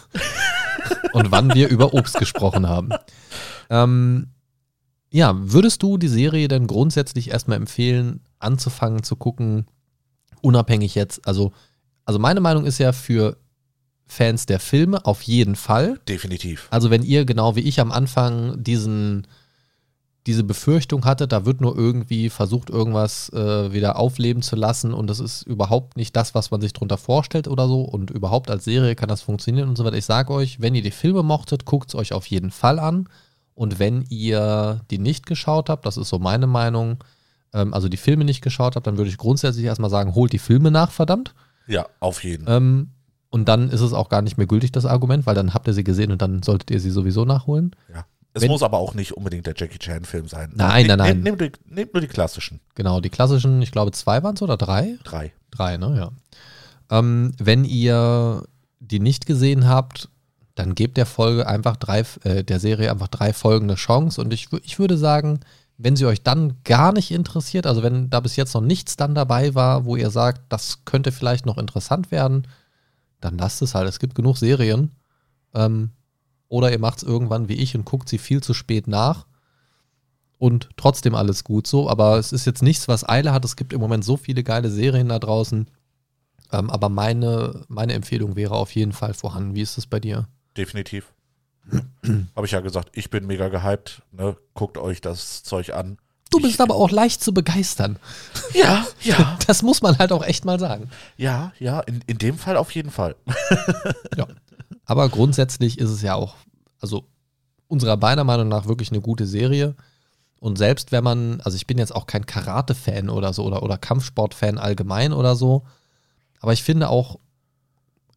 und 1.14 1.32
wann 1.32 1.54
wir 1.54 1.70
über 1.70 1.94
Obst 1.94 2.18
gesprochen 2.20 2.68
haben. 2.68 2.90
Ähm, 3.70 4.28
ja, 5.10 5.34
würdest 5.36 5.84
du 5.84 5.98
die 5.98 6.08
Serie 6.08 6.48
denn 6.48 6.68
grundsätzlich 6.68 7.32
erstmal 7.32 7.58
empfehlen, 7.58 8.22
anzufangen 8.40 9.04
zu 9.04 9.16
gucken, 9.16 9.66
unabhängig 10.42 10.96
jetzt? 10.96 11.28
Also, 11.28 11.54
also 12.06 12.20
meine 12.20 12.42
Meinung 12.42 12.66
ist 12.66 12.78
ja 12.78 12.92
für 12.92 13.38
Fans 14.06 14.46
der 14.46 14.60
Filme 14.60 15.06
auf 15.06 15.22
jeden 15.24 15.56
Fall. 15.56 16.00
Definitiv. 16.08 16.68
Also 16.72 16.90
wenn 16.90 17.04
ihr 17.04 17.26
genau 17.26 17.56
wie 17.56 17.62
ich 17.62 17.80
am 17.80 17.92
Anfang 17.92 18.64
diesen, 18.64 19.28
diese 20.28 20.44
Befürchtung 20.44 21.06
hattet, 21.06 21.32
da 21.32 21.46
wird 21.46 21.62
nur 21.62 21.76
irgendwie 21.76 22.30
versucht, 22.30 22.70
irgendwas 22.70 23.30
äh, 23.34 23.72
wieder 23.72 23.96
aufleben 23.96 24.42
zu 24.44 24.56
lassen 24.56 24.94
und 24.94 25.10
das 25.10 25.20
ist 25.20 25.42
überhaupt 25.44 25.98
nicht 25.98 26.16
das, 26.16 26.36
was 26.36 26.52
man 26.52 26.62
sich 26.62 26.74
drunter 26.74 26.98
vorstellt 26.98 27.48
oder 27.48 27.68
so 27.68 27.82
und 27.82 28.12
überhaupt 28.12 28.52
als 28.52 28.66
Serie 28.66 28.96
kann 28.96 29.10
das 29.10 29.22
funktionieren 29.22 29.70
und 29.70 29.78
so 29.78 29.86
weiter. 29.86 29.98
Ich 29.98 30.06
sage 30.06 30.32
euch, 30.34 30.60
wenn 30.60 30.76
ihr 30.76 30.84
die 30.84 30.92
Filme 30.92 31.24
mochtet, 31.24 31.66
guckt 31.66 31.90
es 31.90 31.96
euch 31.96 32.14
auf 32.14 32.28
jeden 32.28 32.52
Fall 32.52 32.78
an 32.78 33.08
Und 33.56 33.80
wenn 33.80 34.06
ihr 34.10 34.82
die 34.92 35.00
nicht 35.00 35.26
geschaut 35.26 35.70
habt, 35.70 35.86
das 35.88 35.98
ist 35.98 36.10
so 36.10 36.20
meine 36.20 36.46
Meinung, 36.46 37.04
ähm, 37.54 37.74
also 37.74 37.90
die 37.90 37.98
Filme 37.98 38.24
nicht 38.24 38.42
geschaut 38.44 38.76
habt, 38.76 38.86
dann 38.86 38.98
würde 38.98 39.10
ich 39.10 39.18
grundsätzlich 39.18 39.66
erstmal 39.66 39.90
sagen, 39.90 40.14
holt 40.14 40.32
die 40.32 40.40
Filme 40.40 40.70
nach, 40.70 40.92
verdammt. 40.92 41.34
Ja, 41.68 41.88
auf 42.00 42.24
jeden 42.24 42.46
Fall. 42.46 42.58
Ähm, 42.58 42.92
und 43.30 43.48
dann 43.50 43.70
ist 43.70 43.82
es 43.82 43.94
auch 43.94 44.10
gar 44.10 44.22
nicht 44.22 44.38
mehr 44.38 44.48
gültig, 44.48 44.72
das 44.72 44.86
Argument, 44.86 45.26
weil 45.26 45.36
dann 45.36 45.54
habt 45.54 45.68
ihr 45.68 45.74
sie 45.74 45.84
gesehen 45.84 46.12
und 46.12 46.22
dann 46.22 46.44
solltet 46.44 46.70
ihr 46.70 46.80
sie 46.80 46.92
sowieso 46.92 47.26
nachholen. 47.26 47.76
Ja. 47.94 48.06
Es 48.38 48.44
wenn- 48.44 48.52
muss 48.52 48.64
aber 48.64 48.78
auch 48.78 48.94
nicht 48.94 49.14
unbedingt 49.14 49.46
der 49.46 49.54
Jackie 49.56 49.78
Chan-Film 49.80 50.28
sein. 50.28 50.52
Nein, 50.56 50.88
nein, 50.88 50.98
nein. 50.98 51.20
Nehmt 51.22 51.40
nehm, 51.42 51.52
nehm 51.66 51.90
nur 51.94 52.02
die 52.02 52.08
klassischen. 52.08 52.60
Genau, 52.76 53.02
die 53.02 53.10
klassischen, 53.10 53.62
ich 53.62 53.72
glaube 53.72 53.92
zwei 53.92 54.24
waren 54.24 54.36
es 54.36 54.42
oder 54.42 54.58
drei? 54.58 54.98
Drei. 55.04 55.34
Drei, 55.52 55.78
ne? 55.78 55.96
Ja. 55.98 56.12
Ähm, 56.98 57.34
wenn 57.38 57.66
ihr 57.66 58.44
die 58.80 59.00
nicht 59.00 59.26
gesehen 59.26 59.68
habt, 59.68 60.10
dann 60.56 60.74
gebt 60.76 60.98
der 60.98 61.06
Folge 61.06 61.48
einfach 61.48 61.76
drei, 61.76 62.04
äh, 62.24 62.44
der 62.44 62.60
Serie 62.60 62.92
einfach 62.92 63.08
drei 63.10 63.34
Folgen 63.34 63.66
eine 63.66 63.76
Chance. 63.76 64.20
Und 64.22 64.34
ich, 64.34 64.48
ich 64.64 64.80
würde 64.80 64.98
sagen, 64.98 65.40
wenn 65.78 65.96
sie 65.96 66.06
euch 66.06 66.24
dann 66.24 66.56
gar 66.64 66.94
nicht 66.94 67.12
interessiert, 67.12 67.68
also 67.68 67.84
wenn 67.84 68.10
da 68.10 68.20
bis 68.20 68.36
jetzt 68.36 68.54
noch 68.56 68.62
nichts 68.62 68.96
dann 68.98 69.14
dabei 69.14 69.54
war, 69.54 69.86
wo 69.86 69.96
ihr 69.96 70.10
sagt, 70.10 70.42
das 70.50 70.84
könnte 70.86 71.12
vielleicht 71.12 71.46
noch 71.46 71.58
interessant 71.60 72.10
werden, 72.12 72.48
dann 73.22 73.38
lasst 73.38 73.62
es 73.62 73.76
halt. 73.76 73.88
Es 73.88 74.00
gibt 74.00 74.16
genug 74.16 74.38
Serien. 74.38 74.92
Ähm, 75.54 75.92
oder 76.50 76.72
ihr 76.72 76.80
macht 76.80 76.98
es 77.00 77.04
irgendwann 77.04 77.50
wie 77.50 77.56
ich 77.56 77.76
und 77.76 77.86
guckt 77.86 78.08
sie 78.10 78.18
viel 78.18 78.42
zu 78.42 78.54
spät 78.54 78.88
nach. 78.88 79.26
Und 80.40 80.70
trotzdem 80.78 81.16
alles 81.16 81.44
gut 81.44 81.66
so. 81.68 81.90
Aber 81.90 82.18
es 82.18 82.32
ist 82.32 82.46
jetzt 82.46 82.62
nichts, 82.62 82.88
was 82.88 83.08
Eile 83.08 83.34
hat. 83.34 83.44
Es 83.44 83.56
gibt 83.56 83.74
im 83.74 83.80
Moment 83.82 84.06
so 84.06 84.18
viele 84.18 84.44
geile 84.44 84.70
Serien 84.70 85.10
da 85.10 85.18
draußen. 85.20 85.68
Ähm, 86.52 86.70
aber 86.70 86.90
meine, 86.90 87.66
meine 87.68 87.94
Empfehlung 87.94 88.36
wäre 88.36 88.56
auf 88.56 88.76
jeden 88.76 88.94
Fall 88.94 89.14
vorhanden. 89.16 89.56
Wie 89.56 89.62
ist 89.62 89.78
es 89.78 89.88
bei 89.88 90.00
dir? 90.00 90.28
Definitiv. 90.56 91.12
Habe 92.36 92.46
ich 92.46 92.52
ja 92.54 92.62
gesagt, 92.62 92.90
ich 92.94 93.10
bin 93.10 93.26
mega 93.28 93.50
gehypt. 93.50 94.04
Ne? 94.12 94.38
Guckt 94.54 94.78
euch 94.78 95.02
das 95.02 95.44
Zeug 95.44 95.74
an. 95.74 95.98
Du 96.30 96.38
Ich- 96.38 96.44
bist 96.44 96.62
aber 96.62 96.76
auch 96.76 96.92
leicht 96.92 97.24
zu 97.24 97.34
begeistern. 97.34 97.98
Ja, 98.54 98.86
ja, 99.02 99.38
Das 99.48 99.64
muss 99.64 99.82
man 99.82 99.98
halt 99.98 100.12
auch 100.12 100.24
echt 100.24 100.46
mal 100.46 100.60
sagen. 100.60 100.90
ja, 101.18 101.52
ja. 101.60 101.80
In, 101.82 102.02
in 102.06 102.18
dem 102.20 102.38
Fall 102.38 102.58
auf 102.58 102.72
jeden 102.72 102.92
Fall. 102.92 103.16
Aber 104.88 105.10
grundsätzlich 105.10 105.78
ist 105.78 105.90
es 105.90 106.02
ja 106.02 106.16
auch, 106.16 106.36
also 106.80 107.06
unserer 107.68 107.98
meiner 107.98 108.24
Meinung 108.24 108.48
nach 108.48 108.66
wirklich 108.66 108.90
eine 108.92 109.02
gute 109.02 109.28
Serie. 109.28 109.76
Und 110.40 110.58
selbst 110.58 110.92
wenn 110.92 111.04
man, 111.04 111.42
also 111.42 111.58
ich 111.58 111.68
bin 111.68 111.78
jetzt 111.78 111.94
auch 111.94 112.08
kein 112.08 112.26
Karate-Fan 112.26 113.10
oder 113.10 113.34
so 113.34 113.44
oder, 113.44 113.64
oder 113.64 113.78
Kampfsport-Fan 113.78 114.58
allgemein 114.58 115.12
oder 115.12 115.36
so, 115.36 115.64
aber 116.40 116.54
ich 116.54 116.64
finde 116.64 116.90
auch, 116.90 117.20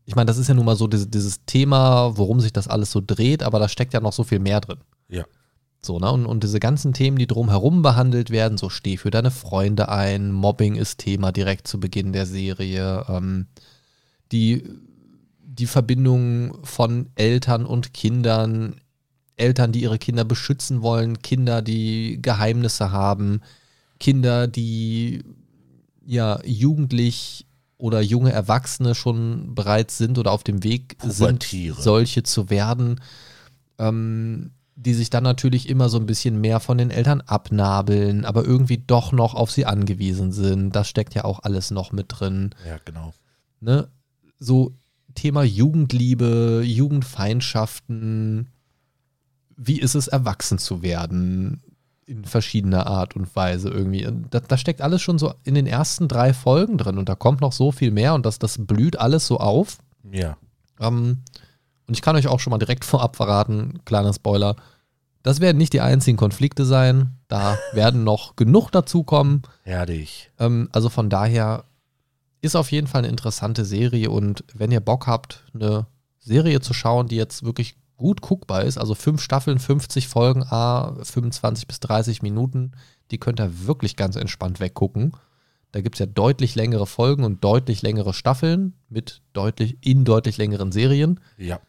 ich 0.04 0.14
meine, 0.14 0.26
das 0.26 0.38
ist 0.38 0.48
ja 0.48 0.54
nun 0.54 0.64
mal 0.64 0.76
so 0.76 0.86
dieses, 0.86 1.10
dieses 1.10 1.44
Thema, 1.44 2.16
worum 2.16 2.40
sich 2.40 2.52
das 2.52 2.68
alles 2.68 2.92
so 2.92 3.02
dreht, 3.04 3.42
aber 3.42 3.58
da 3.58 3.68
steckt 3.68 3.92
ja 3.92 4.00
noch 4.00 4.12
so 4.12 4.22
viel 4.22 4.38
mehr 4.38 4.60
drin. 4.60 4.78
Ja. 5.08 5.24
So, 5.82 5.98
ne? 5.98 6.12
Und, 6.12 6.26
und 6.26 6.44
diese 6.44 6.60
ganzen 6.60 6.92
Themen, 6.92 7.16
die 7.16 7.26
drumherum 7.26 7.82
behandelt 7.82 8.30
werden, 8.30 8.58
so 8.58 8.68
steh 8.68 8.96
für 8.96 9.10
deine 9.10 9.30
Freunde 9.30 9.88
ein, 9.88 10.30
Mobbing 10.30 10.76
ist 10.76 10.98
Thema 10.98 11.32
direkt 11.32 11.66
zu 11.66 11.80
Beginn 11.80 12.12
der 12.12 12.26
Serie, 12.26 13.06
ähm, 13.08 13.46
die, 14.30 14.62
die 15.60 15.66
Verbindung 15.66 16.64
von 16.64 17.10
Eltern 17.14 17.66
und 17.66 17.92
Kindern, 17.94 18.80
Eltern, 19.36 19.72
die 19.72 19.82
ihre 19.82 19.98
Kinder 19.98 20.24
beschützen 20.24 20.82
wollen, 20.82 21.20
Kinder, 21.22 21.62
die 21.62 22.18
Geheimnisse 22.20 22.90
haben, 22.92 23.42
Kinder, 23.98 24.46
die 24.48 25.22
ja 26.04 26.40
jugendlich 26.44 27.46
oder 27.76 28.00
junge 28.00 28.32
Erwachsene 28.32 28.94
schon 28.94 29.54
bereits 29.54 29.98
sind 29.98 30.18
oder 30.18 30.32
auf 30.32 30.44
dem 30.44 30.64
Weg 30.64 30.96
sind, 31.02 31.46
solche 31.78 32.22
zu 32.22 32.50
werden, 32.50 33.00
ähm, 33.78 34.52
die 34.76 34.94
sich 34.94 35.10
dann 35.10 35.24
natürlich 35.24 35.68
immer 35.68 35.88
so 35.88 35.98
ein 35.98 36.06
bisschen 36.06 36.40
mehr 36.40 36.60
von 36.60 36.78
den 36.78 36.90
Eltern 36.90 37.20
abnabeln, 37.22 38.24
aber 38.24 38.44
irgendwie 38.44 38.78
doch 38.78 39.12
noch 39.12 39.34
auf 39.34 39.50
sie 39.50 39.66
angewiesen 39.66 40.32
sind. 40.32 40.74
Das 40.74 40.88
steckt 40.88 41.14
ja 41.14 41.24
auch 41.24 41.40
alles 41.42 41.70
noch 41.70 41.92
mit 41.92 42.06
drin 42.08 42.50
Ja, 42.66 42.78
genau. 42.84 43.12
ne, 43.60 43.88
so 44.38 44.74
Thema 45.14 45.42
Jugendliebe, 45.42 46.62
Jugendfeindschaften, 46.64 48.48
wie 49.56 49.80
ist 49.80 49.94
es, 49.94 50.08
erwachsen 50.08 50.58
zu 50.58 50.82
werden 50.82 51.62
in 52.06 52.24
verschiedener 52.24 52.86
Art 52.86 53.14
und 53.14 53.34
Weise 53.36 53.68
irgendwie. 53.68 54.08
Da, 54.30 54.40
da 54.40 54.56
steckt 54.56 54.80
alles 54.80 55.00
schon 55.00 55.18
so 55.18 55.32
in 55.44 55.54
den 55.54 55.66
ersten 55.66 56.08
drei 56.08 56.34
Folgen 56.34 56.76
drin 56.76 56.98
und 56.98 57.08
da 57.08 57.14
kommt 57.14 57.40
noch 57.40 57.52
so 57.52 57.70
viel 57.70 57.92
mehr 57.92 58.14
und 58.14 58.26
das, 58.26 58.38
das 58.38 58.58
blüht 58.58 58.98
alles 58.98 59.26
so 59.26 59.38
auf. 59.38 59.78
Ja. 60.10 60.36
Ähm, 60.80 61.18
und 61.86 61.94
ich 61.94 62.02
kann 62.02 62.16
euch 62.16 62.26
auch 62.26 62.40
schon 62.40 62.50
mal 62.50 62.58
direkt 62.58 62.84
vorab 62.86 63.16
verraten, 63.16 63.80
kleiner 63.84 64.12
Spoiler, 64.12 64.56
das 65.22 65.40
werden 65.40 65.58
nicht 65.58 65.72
die 65.72 65.82
einzigen 65.82 66.16
Konflikte 66.16 66.64
sein. 66.64 67.18
Da 67.28 67.58
werden 67.72 68.04
noch 68.04 68.36
genug 68.36 68.70
dazukommen. 68.70 69.42
Herrlich. 69.62 70.30
Ähm, 70.38 70.68
also 70.72 70.88
von 70.88 71.10
daher 71.10 71.64
ist 72.40 72.56
auf 72.56 72.72
jeden 72.72 72.86
Fall 72.86 73.00
eine 73.00 73.08
interessante 73.08 73.64
Serie 73.64 74.10
und 74.10 74.44
wenn 74.54 74.70
ihr 74.70 74.80
Bock 74.80 75.06
habt, 75.06 75.44
eine 75.54 75.86
Serie 76.18 76.60
zu 76.60 76.74
schauen, 76.74 77.08
die 77.08 77.16
jetzt 77.16 77.44
wirklich 77.44 77.76
gut 77.96 78.22
guckbar 78.22 78.64
ist, 78.64 78.78
also 78.78 78.94
fünf 78.94 79.20
Staffeln, 79.20 79.58
50 79.58 80.08
Folgen, 80.08 80.42
a 80.44 80.96
25 81.02 81.66
bis 81.66 81.80
30 81.80 82.22
Minuten, 82.22 82.72
die 83.10 83.18
könnt 83.18 83.40
ihr 83.40 83.66
wirklich 83.66 83.96
ganz 83.96 84.16
entspannt 84.16 84.58
weggucken. 84.58 85.12
Da 85.72 85.82
gibt 85.82 85.96
es 85.96 86.00
ja 86.00 86.06
deutlich 86.06 86.54
längere 86.54 86.86
Folgen 86.86 87.24
und 87.24 87.44
deutlich 87.44 87.82
längere 87.82 88.14
Staffeln 88.14 88.74
mit 88.88 89.22
deutlich, 89.32 89.78
in 89.82 90.04
deutlich 90.04 90.36
längeren 90.36 90.72
Serien. 90.72 91.20
Ja. 91.36 91.60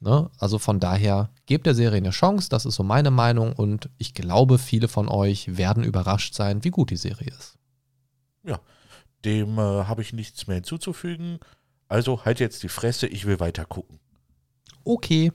Ne? 0.00 0.30
Also 0.38 0.58
von 0.58 0.80
daher, 0.80 1.30
gebt 1.46 1.66
der 1.66 1.74
Serie 1.74 1.98
eine 1.98 2.10
Chance, 2.10 2.48
das 2.48 2.64
ist 2.64 2.76
so 2.76 2.82
meine 2.82 3.10
Meinung 3.10 3.52
und 3.52 3.90
ich 3.98 4.14
glaube, 4.14 4.58
viele 4.58 4.88
von 4.88 5.08
euch 5.08 5.56
werden 5.56 5.84
überrascht 5.84 6.34
sein, 6.34 6.64
wie 6.64 6.70
gut 6.70 6.90
die 6.90 6.96
Serie 6.96 7.28
ist. 7.38 7.58
Dem 9.24 9.58
äh, 9.58 9.60
habe 9.84 10.02
ich 10.02 10.12
nichts 10.12 10.46
mehr 10.46 10.56
hinzuzufügen. 10.56 11.38
Also 11.88 12.24
halt 12.24 12.40
jetzt 12.40 12.62
die 12.62 12.68
Fresse, 12.68 13.06
ich 13.06 13.26
will 13.26 13.38
weiter 13.40 13.64
gucken. 13.64 14.00
Okay, 14.84 15.30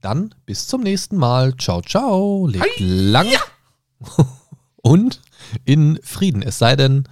dann 0.00 0.34
bis 0.46 0.66
zum 0.68 0.82
nächsten 0.82 1.16
Mal. 1.16 1.56
Ciao, 1.56 1.80
ciao. 1.82 2.46
Lebt 2.46 2.78
lang 2.78 3.28
und 4.82 5.20
in 5.64 5.98
Frieden. 6.02 6.42
Es 6.42 6.58
sei 6.58 6.76
denn, 6.76 7.04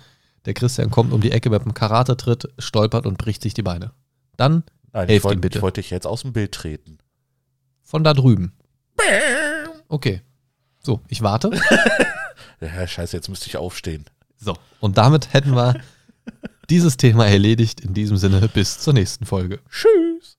der 0.44 0.54
Christian 0.54 0.90
kommt 0.90 1.12
um 1.12 1.20
die 1.20 1.32
Ecke 1.32 1.50
mit 1.50 1.62
einem 1.62 1.74
Karate-Tritt, 1.74 2.48
stolpert 2.58 3.06
und 3.06 3.18
bricht 3.18 3.42
sich 3.42 3.54
die 3.54 3.62
Beine. 3.62 3.92
Dann 4.36 4.64
Nein, 4.92 5.08
Helft 5.08 5.10
ich 5.18 5.24
wollte 5.24 5.38
ihm 5.38 5.40
bitte. 5.40 5.58
ich 5.58 5.62
wollte 5.62 5.80
dich 5.80 5.90
jetzt 5.90 6.06
aus 6.06 6.22
dem 6.22 6.32
Bild 6.32 6.52
treten. 6.52 6.98
von 7.82 8.04
da 8.04 8.12
drüben. 8.14 8.52
Okay. 9.88 10.22
So, 10.82 11.00
ich 11.08 11.22
warte. 11.22 11.50
Ja, 12.60 12.86
scheiße, 12.86 13.16
jetzt 13.16 13.28
müsste 13.28 13.48
ich 13.48 13.56
aufstehen. 13.56 14.04
So, 14.36 14.56
und 14.78 14.96
damit 14.96 15.32
hätten 15.32 15.56
wir 15.56 15.80
dieses 16.72 16.96
Thema 16.96 17.26
erledigt. 17.26 17.82
In 17.82 17.92
diesem 17.92 18.16
Sinne, 18.16 18.48
bis 18.48 18.78
zur 18.78 18.94
nächsten 18.94 19.26
Folge. 19.26 19.60
Tschüss. 19.68 20.38